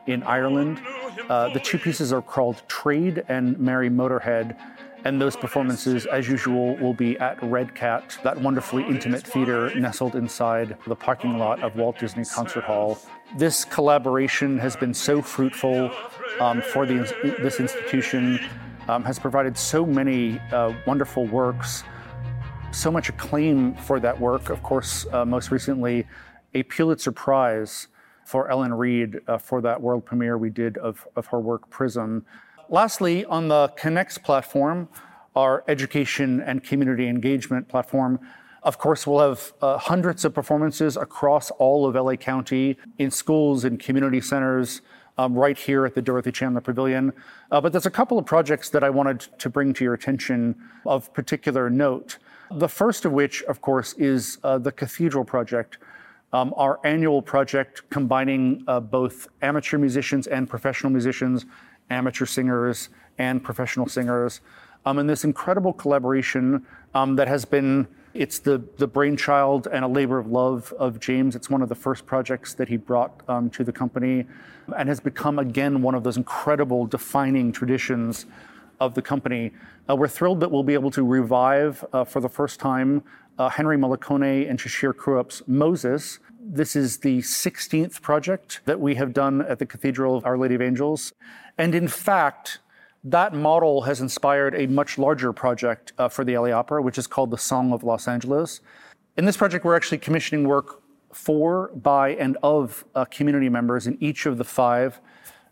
in 0.07 0.23
Ireland. 0.23 0.81
Uh, 1.29 1.53
the 1.53 1.61
two 1.61 1.79
pieces 1.79 2.13
are 2.13 2.23
called 2.23 2.63
Trade 2.69 3.25
and 3.29 3.59
Mary 3.59 3.91
Motorhead. 3.91 4.57
And 5.05 5.21
those 5.21 5.37
performances, 5.37 6.07
as 6.07 6.29
usual, 6.29 6.77
will 6.77 6.95
be 6.95 7.19
at 7.19 7.41
Red 7.43 7.75
Cat, 7.75 8.19
that 8.25 8.41
wonderfully 8.41 8.85
intimate 8.85 9.23
theater 9.23 9.73
nestled 9.75 10.17
inside 10.17 10.77
the 10.87 10.97
parking 10.97 11.39
lot 11.39 11.63
of 11.63 11.77
Walt 11.77 11.99
Disney 11.99 12.25
Concert 12.25 12.65
Hall. 12.65 12.99
This 13.37 13.65
collaboration 13.65 14.59
has 14.59 14.75
been 14.75 14.93
so 14.93 15.23
fruitful 15.23 15.91
um, 16.41 16.61
for 16.63 16.85
the, 16.85 17.15
this 17.41 17.61
institution, 17.61 18.41
um, 18.89 19.05
has 19.05 19.19
provided 19.19 19.57
so 19.57 19.87
many 19.87 20.41
uh, 20.53 20.73
wonderful 20.87 21.27
works, 21.27 21.85
so 22.73 22.91
much 22.91 23.09
acclaim 23.09 23.75
for 23.75 24.01
that 24.01 24.19
work. 24.19 24.51
Of 24.51 24.63
course, 24.63 25.07
uh, 25.13 25.25
most 25.25 25.51
recently, 25.51 26.07
a 26.55 26.65
Pulitzer 26.65 27.13
Prize 27.13 27.89
for 28.25 28.51
Ellen 28.51 28.75
Reid 28.75 29.21
uh, 29.27 29.39
for 29.39 29.61
that 29.63 29.81
world 29.81 30.05
premiere 30.05 30.37
we 30.37 30.51
did 30.51 30.77
of, 30.79 31.07
of 31.17 31.27
her 31.29 31.41
work 31.41 31.71
Prism. 31.71 32.27
Lastly, 32.71 33.25
on 33.25 33.49
the 33.49 33.69
Connects 33.77 34.19
platform, 34.19 34.89
our 35.35 35.65
education 35.69 36.43
and 36.43 36.63
community 36.63 37.09
engagement 37.09 37.67
platform, 37.67 38.21
of 38.63 38.77
course, 38.77 39.07
we'll 39.07 39.27
have 39.27 39.53
uh, 39.63 39.79
hundreds 39.79 40.25
of 40.27 40.35
performances 40.35 40.97
across 40.97 41.51
all 41.53 41.87
of 41.87 41.95
LA 41.95 42.17
County 42.17 42.77
in 42.99 43.11
schools 43.11 43.65
and 43.65 43.81
community 43.81 44.21
centers, 44.21 44.83
um, 45.17 45.35
right 45.35 45.57
here 45.59 45.85
at 45.87 45.95
the 45.95 46.03
Dorothy 46.03 46.31
Chandler 46.31 46.61
Pavilion. 46.61 47.13
Uh, 47.51 47.61
but 47.61 47.73
there's 47.73 47.87
a 47.87 47.91
couple 47.91 48.19
of 48.19 48.27
projects 48.27 48.69
that 48.71 48.85
I 48.85 48.91
wanted 48.91 49.21
to 49.39 49.49
bring 49.49 49.73
to 49.75 49.85
your 49.85 49.95
attention 49.95 50.55
of 50.87 51.13
particular 51.13 51.71
note. 51.71 52.19
The 52.51 52.69
first 52.69 53.05
of 53.05 53.13
which, 53.13 53.43
of 53.45 53.61
course, 53.61 53.95
is 53.95 54.39
uh, 54.45 54.59
the 54.59 54.73
Cathedral 54.73 55.25
Project, 55.25 55.79
um, 56.33 56.55
our 56.57 56.79
annual 56.85 57.21
project 57.23 57.83
combining 57.91 58.63
uh, 58.69 58.81
both 58.81 59.29
amateur 59.43 59.79
musicians 59.79 60.27
and 60.27 60.49
professional 60.49 60.93
musicians, 60.93 61.47
amateur 61.91 62.27
singers 62.27 62.89
and 63.19 63.43
professional 63.43 63.89
singers, 63.89 64.41
um, 64.87 64.99
and 64.99 65.09
this 65.09 65.25
incredible 65.25 65.73
collaboration 65.73 66.65
um, 66.95 67.17
that 67.17 67.29
has 67.29 67.45
been 67.45 67.87
It's 68.15 68.39
the, 68.39 68.63
the 68.79 68.87
brainchild 68.87 69.69
and 69.71 69.85
a 69.85 69.89
labor 69.89 70.19
of 70.19 70.27
love 70.27 70.73
of 70.79 70.99
James. 70.99 71.37
It's 71.37 71.51
one 71.51 71.63
of 71.63 71.69
the 71.69 71.75
first 71.75 72.07
projects 72.07 72.55
that 72.55 72.69
he 72.69 72.77
brought 72.77 73.21
um, 73.29 73.51
to 73.51 73.63
the 73.63 73.73
company 73.73 74.27
and 74.77 74.89
has 74.89 74.99
become, 74.99 75.39
again, 75.39 75.83
one 75.83 75.95
of 75.95 76.03
those 76.03 76.17
incredible 76.17 76.87
defining 76.87 77.53
traditions 77.53 78.27
of 78.81 78.95
the 78.95 79.03
company. 79.03 79.53
Uh, 79.89 79.95
we're 79.95 80.09
thrilled 80.09 80.41
that 80.41 80.51
we'll 80.51 80.63
be 80.63 80.75
able 80.75 80.91
to 80.91 81.05
revive 81.05 81.85
uh, 81.93 82.05
for 82.05 82.21
the 82.21 82.29
first 82.29 82.59
time 82.59 83.03
uh, 83.39 83.49
Henry 83.49 83.77
Morricone 83.77 84.49
and 84.49 84.59
Shashir 84.59 84.93
Khrup's 84.93 85.43
Moses. 85.47 86.19
This 86.41 86.75
is 86.77 86.99
the 86.99 87.19
16th 87.19 88.01
project 88.01 88.63
that 88.65 88.81
we 88.81 88.95
have 88.95 89.13
done 89.13 89.43
at 89.43 89.59
the 89.59 89.67
Cathedral 89.67 90.17
of 90.17 90.25
Our 90.25 90.39
Lady 90.39 90.55
of 90.55 90.63
Angels. 90.63 91.13
And 91.59 91.75
in 91.75 91.89
fact, 91.89 92.61
that 93.03 93.35
model 93.35 93.83
has 93.83 94.01
inspired 94.01 94.55
a 94.55 94.67
much 94.69 94.97
larger 94.97 95.33
project 95.33 95.93
uh, 95.99 96.09
for 96.09 96.25
the 96.25 96.39
LA 96.39 96.51
Opera, 96.51 96.81
which 96.81 96.99
is 96.99 97.07
called 97.07 97.31
The 97.33 97.39
Song 97.39 97.73
of 97.73 97.83
Los 97.83 98.07
Angeles. 98.07 98.61
In 99.17 99.25
this 99.25 99.37
project, 99.37 99.65
we're 99.65 99.77
actually 99.77 99.99
commissioning 99.99 100.47
work 100.47 100.81
for, 101.13 101.69
by, 101.75 102.11
and 102.11 102.37
of 102.43 102.85
uh, 102.95 103.05
community 103.07 103.49
members 103.49 103.89
in 103.89 103.99
each 104.01 104.27
of 104.27 104.39
the 104.39 104.45
five 104.45 105.01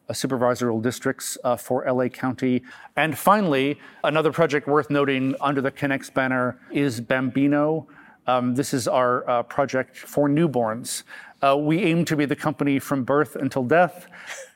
uh, 0.09 0.13
supervisorial 0.13 0.81
districts 0.81 1.37
for 1.59 1.85
LA 1.91 2.09
County. 2.09 2.63
And 2.97 3.19
finally, 3.19 3.81
another 4.05 4.31
project 4.31 4.69
worth 4.69 4.91
noting 4.91 5.35
under 5.41 5.61
the 5.61 5.73
Connects 5.73 6.11
banner 6.11 6.61
is 6.71 7.01
Bambino. 7.01 7.89
Um, 8.29 8.55
this 8.55 8.73
is 8.75 8.87
our 8.87 9.43
project 9.45 9.97
for 9.97 10.29
newborns. 10.29 11.03
Uh, 11.43 11.57
we 11.57 11.81
aim 11.81 12.05
to 12.05 12.17
be 12.17 12.25
the 12.25 12.37
company 12.37 12.79
from 12.79 13.05
birth 13.05 13.37
until 13.37 13.63
death. 13.63 14.07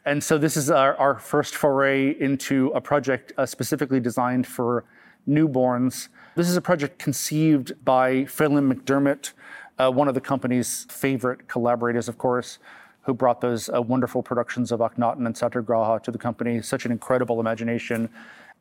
And 0.07 0.23
so 0.25 0.39
this 0.39 0.57
is 0.57 0.71
our, 0.71 0.97
our 0.97 1.19
first 1.19 1.55
foray 1.55 2.19
into 2.19 2.69
a 2.69 2.81
project 2.81 3.33
uh, 3.37 3.45
specifically 3.45 4.01
designed 4.01 4.47
for 4.47 4.85
newborns. 5.29 6.09
This 6.37 6.49
is 6.49 6.57
a 6.57 6.63
project 6.63 6.99
conceived 6.99 7.85
by 7.85 8.25
Phelim 8.25 8.73
McDermott, 8.73 9.33
uh, 9.79 9.91
one 9.91 10.09
of 10.09 10.15
the 10.15 10.21
company's 10.21 10.87
favorite 10.89 11.49
collaborators, 11.49 12.09
of 12.09 12.17
course, 12.17 12.59
who 13.03 13.13
brought 13.13 13.41
those 13.41 13.69
uh, 13.69 13.81
wonderful 13.83 14.23
productions 14.23 14.73
of 14.73 14.81
Akhenaten 14.81 15.27
and 15.27 15.37
Satyagraha 15.37 16.01
to 16.03 16.11
the 16.11 16.19
company. 16.19 16.63
Such 16.63 16.87
an 16.87 16.93
incredible 16.93 17.41
imagination. 17.41 18.09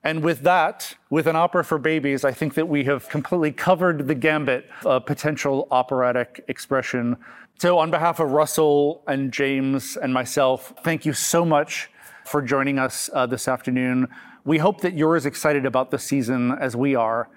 And 0.03 0.23
with 0.23 0.41
that, 0.41 0.95
with 1.09 1.27
an 1.27 1.35
opera 1.35 1.63
for 1.63 1.77
babies, 1.77 2.23
I 2.23 2.31
think 2.31 2.53
that 2.53 2.67
we 2.67 2.85
have 2.85 3.09
completely 3.09 3.51
covered 3.51 4.07
the 4.07 4.15
gambit 4.15 4.69
of 4.85 5.05
potential 5.05 5.67
operatic 5.71 6.45
expression. 6.47 7.17
So, 7.57 7.77
on 7.77 7.91
behalf 7.91 8.21
of 8.21 8.31
Russell 8.31 9.03
and 9.07 9.33
James 9.33 9.97
and 9.97 10.13
myself, 10.13 10.73
thank 10.83 11.05
you 11.05 11.11
so 11.11 11.43
much 11.43 11.89
for 12.23 12.41
joining 12.41 12.79
us 12.79 13.09
uh, 13.13 13.25
this 13.25 13.49
afternoon. 13.49 14.07
We 14.45 14.59
hope 14.59 14.79
that 14.81 14.93
you're 14.93 15.17
as 15.17 15.25
excited 15.25 15.65
about 15.65 15.91
the 15.91 15.99
season 15.99 16.53
as 16.53 16.75
we 16.75 16.95
are. 16.95 17.29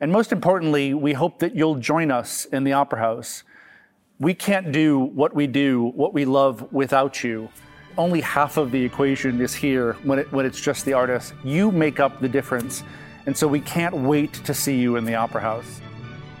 And 0.00 0.10
most 0.10 0.32
importantly, 0.32 0.94
we 0.94 1.12
hope 1.12 1.38
that 1.38 1.54
you'll 1.54 1.76
join 1.76 2.10
us 2.10 2.46
in 2.46 2.64
the 2.64 2.72
Opera 2.72 2.98
House. 2.98 3.44
We 4.18 4.34
can't 4.34 4.72
do 4.72 4.98
what 4.98 5.34
we 5.34 5.46
do, 5.46 5.84
what 5.84 6.12
we 6.12 6.24
love, 6.24 6.72
without 6.72 7.22
you. 7.22 7.50
Only 7.98 8.20
half 8.20 8.56
of 8.56 8.70
the 8.70 8.82
equation 8.82 9.40
is 9.40 9.52
here 9.52 9.94
when, 10.04 10.20
it, 10.20 10.32
when 10.32 10.46
it's 10.46 10.60
just 10.60 10.84
the 10.84 10.92
artist. 10.92 11.34
You 11.42 11.72
make 11.72 11.98
up 11.98 12.20
the 12.20 12.28
difference. 12.28 12.84
And 13.26 13.36
so 13.36 13.48
we 13.48 13.60
can't 13.60 13.94
wait 13.94 14.32
to 14.44 14.54
see 14.54 14.78
you 14.78 14.94
in 14.96 15.04
the 15.04 15.16
Opera 15.16 15.40
House. 15.40 15.80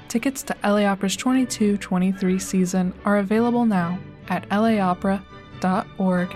Tickets 0.06 0.44
to 0.44 0.56
LA 0.62 0.84
Opera's 0.84 1.16
22 1.16 1.76
23 1.76 2.38
season 2.38 2.94
are 3.04 3.18
available 3.18 3.66
now 3.66 3.98
at 4.28 4.48
laopera.org. 4.48 6.28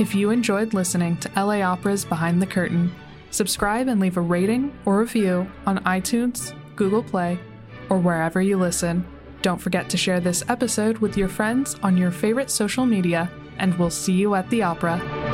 If 0.00 0.14
you 0.14 0.30
enjoyed 0.30 0.72
listening 0.72 1.16
to 1.18 1.30
LA 1.36 1.60
Opera's 1.60 2.04
Behind 2.04 2.40
the 2.40 2.46
Curtain, 2.46 2.94
subscribe 3.30 3.88
and 3.88 4.00
leave 4.00 4.16
a 4.16 4.20
rating 4.20 4.72
or 4.84 5.00
review 5.00 5.50
on 5.66 5.78
iTunes, 5.80 6.54
Google 6.76 7.02
Play, 7.02 7.40
or 7.90 7.98
wherever 7.98 8.40
you 8.40 8.56
listen. 8.56 9.04
Don't 9.42 9.60
forget 9.60 9.88
to 9.90 9.96
share 9.96 10.20
this 10.20 10.42
episode 10.48 10.98
with 10.98 11.16
your 11.16 11.28
friends 11.28 11.76
on 11.82 11.96
your 11.96 12.10
favorite 12.10 12.50
social 12.50 12.86
media, 12.86 13.30
and 13.58 13.78
we'll 13.78 13.90
see 13.90 14.14
you 14.14 14.34
at 14.34 14.48
the 14.50 14.62
opera. 14.62 15.27